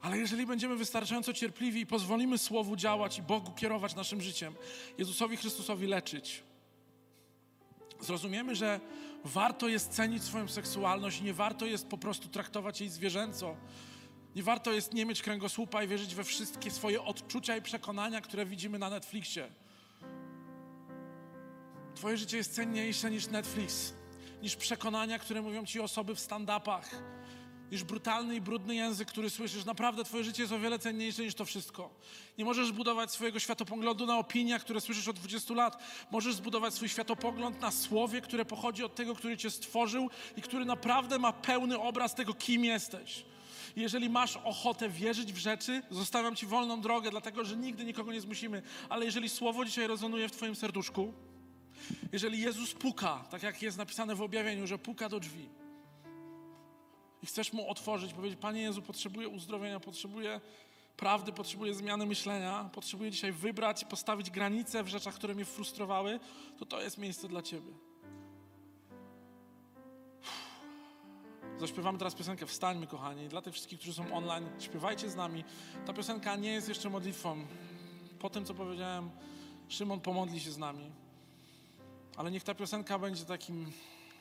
Ale 0.00 0.18
jeżeli 0.18 0.46
będziemy 0.46 0.76
wystarczająco 0.76 1.32
cierpliwi 1.32 1.80
i 1.80 1.86
pozwolimy 1.86 2.38
Słowu 2.38 2.76
działać 2.76 3.18
i 3.18 3.22
Bogu 3.22 3.52
kierować 3.52 3.94
naszym 3.94 4.20
życiem, 4.20 4.54
Jezusowi 4.98 5.36
Chrystusowi 5.36 5.86
leczyć, 5.86 6.42
zrozumiemy, 8.00 8.56
że 8.56 8.80
warto 9.24 9.68
jest 9.68 9.92
cenić 9.92 10.22
swoją 10.22 10.48
seksualność 10.48 11.20
i 11.20 11.24
nie 11.24 11.34
warto 11.34 11.66
jest 11.66 11.86
po 11.86 11.98
prostu 11.98 12.28
traktować 12.28 12.80
jej 12.80 12.90
zwierzęco. 12.90 13.56
Nie 14.34 14.42
warto 14.42 14.72
jest 14.72 14.94
nie 14.94 15.06
mieć 15.06 15.22
kręgosłupa 15.22 15.82
i 15.82 15.88
wierzyć 15.88 16.14
we 16.14 16.24
wszystkie 16.24 16.70
swoje 16.70 17.02
odczucia 17.02 17.56
i 17.56 17.62
przekonania, 17.62 18.20
które 18.20 18.46
widzimy 18.46 18.78
na 18.78 18.90
Netflixie. 18.90 19.48
Twoje 21.94 22.16
życie 22.16 22.36
jest 22.36 22.54
cenniejsze 22.54 23.10
niż 23.10 23.26
Netflix, 23.26 23.94
niż 24.42 24.56
przekonania, 24.56 25.18
które 25.18 25.42
mówią 25.42 25.66
ci 25.66 25.80
osoby 25.80 26.14
w 26.14 26.18
stand-upach, 26.18 26.84
niż 27.72 27.84
brutalny 27.84 28.34
i 28.34 28.40
brudny 28.40 28.74
język, 28.74 29.08
który 29.08 29.30
słyszysz. 29.30 29.64
Naprawdę 29.64 30.04
Twoje 30.04 30.24
życie 30.24 30.42
jest 30.42 30.52
o 30.52 30.58
wiele 30.58 30.78
cenniejsze 30.78 31.22
niż 31.22 31.34
to 31.34 31.44
wszystko. 31.44 31.90
Nie 32.38 32.44
możesz 32.44 32.72
budować 32.72 33.12
swojego 33.12 33.38
światopoglądu 33.38 34.06
na 34.06 34.18
opiniach, 34.18 34.62
które 34.62 34.80
słyszysz 34.80 35.08
od 35.08 35.16
20 35.16 35.54
lat. 35.54 35.82
Możesz 36.10 36.34
zbudować 36.34 36.74
swój 36.74 36.88
światopogląd 36.88 37.60
na 37.60 37.70
słowie, 37.70 38.20
które 38.20 38.44
pochodzi 38.44 38.84
od 38.84 38.94
tego, 38.94 39.14
który 39.14 39.36
Cię 39.36 39.50
stworzył 39.50 40.10
i 40.36 40.42
który 40.42 40.64
naprawdę 40.64 41.18
ma 41.18 41.32
pełny 41.32 41.78
obraz 41.78 42.14
tego, 42.14 42.34
kim 42.34 42.64
jesteś. 42.64 43.24
Jeżeli 43.76 44.10
masz 44.10 44.36
ochotę 44.36 44.88
wierzyć 44.88 45.32
w 45.32 45.36
rzeczy, 45.36 45.82
zostawiam 45.90 46.36
Ci 46.36 46.46
wolną 46.46 46.80
drogę, 46.80 47.10
dlatego 47.10 47.44
że 47.44 47.56
nigdy 47.56 47.84
nikogo 47.84 48.12
nie 48.12 48.20
zmusimy. 48.20 48.62
Ale 48.88 49.04
jeżeli 49.04 49.28
słowo 49.28 49.64
dzisiaj 49.64 49.86
rezonuje 49.86 50.28
w 50.28 50.32
Twoim 50.32 50.54
serduszku, 50.54 51.12
jeżeli 52.12 52.40
Jezus 52.40 52.74
puka, 52.74 53.24
tak 53.30 53.42
jak 53.42 53.62
jest 53.62 53.78
napisane 53.78 54.14
w 54.14 54.22
objawieniu, 54.22 54.66
że 54.66 54.78
puka 54.78 55.08
do 55.08 55.20
drzwi, 55.20 55.48
i 57.22 57.26
chcesz 57.26 57.52
mu 57.52 57.70
otworzyć, 57.70 58.12
powiedzieć: 58.12 58.38
Panie 58.40 58.62
Jezu, 58.62 58.82
potrzebuję 58.82 59.28
uzdrowienia, 59.28 59.80
potrzebuję 59.80 60.40
prawdy, 60.96 61.32
potrzebuję 61.32 61.74
zmiany 61.74 62.06
myślenia, 62.06 62.70
potrzebuję 62.72 63.10
dzisiaj 63.10 63.32
wybrać 63.32 63.84
postawić 63.84 64.30
granice 64.30 64.84
w 64.84 64.88
rzeczach, 64.88 65.14
które 65.14 65.34
mnie 65.34 65.44
frustrowały, 65.44 66.20
to 66.58 66.66
to 66.66 66.82
jest 66.82 66.98
miejsce 66.98 67.28
dla 67.28 67.42
Ciebie. 67.42 67.72
Zaśpiewamy 71.60 71.98
teraz 71.98 72.14
piosenkę 72.14 72.46
Wstańmy, 72.46 72.86
kochani. 72.86 73.28
Dla 73.28 73.42
tych 73.42 73.54
wszystkich, 73.54 73.78
którzy 73.78 73.94
są 73.94 74.14
online, 74.14 74.46
śpiewajcie 74.58 75.10
z 75.10 75.16
nami. 75.16 75.44
Ta 75.86 75.92
piosenka 75.92 76.36
nie 76.36 76.52
jest 76.52 76.68
jeszcze 76.68 76.90
modlitwą 76.90 77.46
po 78.18 78.30
tym, 78.30 78.44
co 78.44 78.54
powiedziałem, 78.54 79.10
Szymon 79.68 80.00
pomodli 80.00 80.40
się 80.40 80.52
z 80.52 80.58
nami. 80.58 80.92
Ale 82.16 82.30
niech 82.30 82.44
ta 82.44 82.54
piosenka 82.54 82.98
będzie 82.98 83.24
takim 83.24 83.72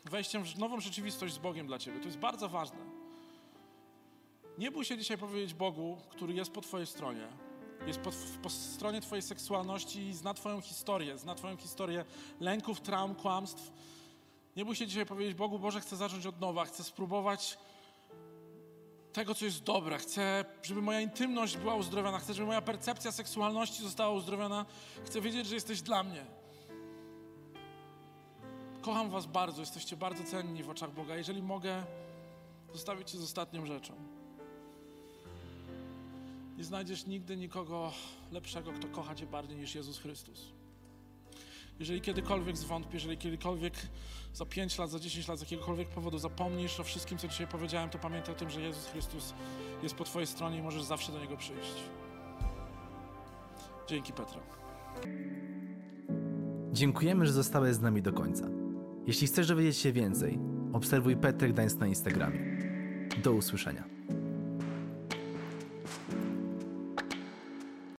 wejściem 0.06 0.44
w 0.44 0.58
nową 0.58 0.80
rzeczywistość 0.80 1.34
z 1.34 1.38
Bogiem 1.38 1.68
dla 1.68 1.80
Ciebie. 1.80 2.00
To 2.00 2.06
jest 2.06 2.18
bardzo 2.18 2.50
ważne. 2.50 2.78
Nie 4.58 4.72
bój 4.72 4.86
się 4.86 4.98
dzisiaj 4.98 5.18
powiedzieć 5.18 5.54
Bogu, 5.54 5.98
który 6.10 6.34
jest 6.34 6.52
po 6.52 6.62
Twojej 6.62 6.88
stronie. 6.88 7.28
Jest 7.88 8.00
po, 8.00 8.12
po 8.42 8.50
stronie 8.50 9.02
Twojej 9.02 9.22
seksualności 9.22 10.00
i 10.00 10.14
zna 10.14 10.34
Twoją 10.34 10.62
historię. 10.62 11.18
Zna 11.18 11.36
Twoją 11.36 11.58
historię 11.58 12.06
lęków, 12.40 12.82
traum, 12.82 13.16
kłamstw. 13.16 13.72
Nie 14.56 14.66
bój 14.66 14.76
się 14.76 14.88
dzisiaj 14.88 15.06
powiedzieć 15.06 15.34
Bogu, 15.34 15.60
Boże, 15.60 15.82
chcę 15.82 15.96
zacząć 15.96 16.26
od 16.26 16.40
nowa, 16.40 16.66
chcę 16.66 16.84
spróbować 16.84 17.58
tego, 19.14 19.36
co 19.36 19.46
jest 19.46 19.64
dobre. 19.64 19.98
Chcę, 19.98 20.46
żeby 20.64 20.82
moja 20.82 21.02
intymność 21.02 21.58
była 21.58 21.76
uzdrowiona. 21.76 22.20
Chcę, 22.20 22.34
żeby 22.34 22.48
moja 22.48 22.62
percepcja 22.62 23.12
seksualności 23.12 23.84
została 23.84 24.14
uzdrowiona. 24.14 24.66
Chcę 25.06 25.22
wiedzieć, 25.22 25.48
że 25.48 25.56
jesteś 25.56 25.82
dla 25.82 26.04
mnie. 26.04 26.26
Kocham 28.82 29.10
Was 29.10 29.26
bardzo, 29.26 29.62
jesteście 29.62 29.98
bardzo 29.98 30.24
cenni 30.24 30.64
w 30.64 30.70
oczach 30.70 30.94
Boga. 30.94 31.16
Jeżeli 31.16 31.42
mogę 31.42 31.84
zostawić 32.74 33.12
Cię 33.12 33.18
z 33.18 33.24
ostatnią 33.24 33.66
rzeczą. 33.66 33.94
Nie 36.58 36.64
znajdziesz 36.64 37.06
nigdy 37.06 37.38
nikogo 37.38 37.92
lepszego, 38.32 38.74
kto 38.74 38.88
kocha 38.88 39.16
Cię 39.16 39.26
bardziej 39.26 39.58
niż 39.58 39.76
Jezus 39.76 40.00
Chrystus. 40.00 40.63
Jeżeli 41.84 42.02
kiedykolwiek 42.02 42.58
zwątpisz, 42.58 42.94
jeżeli 42.94 43.18
kiedykolwiek 43.18 43.74
za 44.34 44.46
5 44.46 44.78
lat, 44.78 44.90
za 44.90 45.00
10 45.00 45.28
lat, 45.28 45.40
z 45.40 45.42
jakiegokolwiek 45.42 45.88
powodu 45.88 46.18
zapomnisz 46.18 46.80
o 46.80 46.84
wszystkim, 46.84 47.18
co 47.18 47.28
dzisiaj 47.28 47.48
powiedziałem, 47.48 47.90
to 47.90 48.00
pamiętaj 48.00 48.36
o 48.36 48.38
tym, 48.38 48.50
że 48.50 48.62
Jezus 48.62 48.88
Chrystus 48.88 49.34
jest 49.84 49.96
po 49.96 50.04
Twojej 50.04 50.28
stronie 50.28 50.58
i 50.58 50.62
możesz 50.62 50.84
zawsze 50.84 51.12
do 51.12 51.20
Niego 51.20 51.38
przyjść. 51.38 51.74
Dzięki 53.88 54.14
Petra. 54.14 54.40
Dziękujemy, 56.72 57.26
że 57.26 57.32
zostałeś 57.32 57.76
z 57.76 57.82
nami 57.82 58.02
do 58.02 58.14
końca. 58.14 58.48
Jeśli 59.08 59.28
chcesz 59.28 59.48
dowiedzieć 59.48 59.78
się 59.78 59.92
więcej, 59.92 60.40
obserwuj 60.74 61.18
Petrek 61.18 61.54
Gdańsk 61.54 61.78
na 61.78 61.88
Instagramie. 61.88 62.40
Do 63.24 63.34
usłyszenia. 63.34 63.93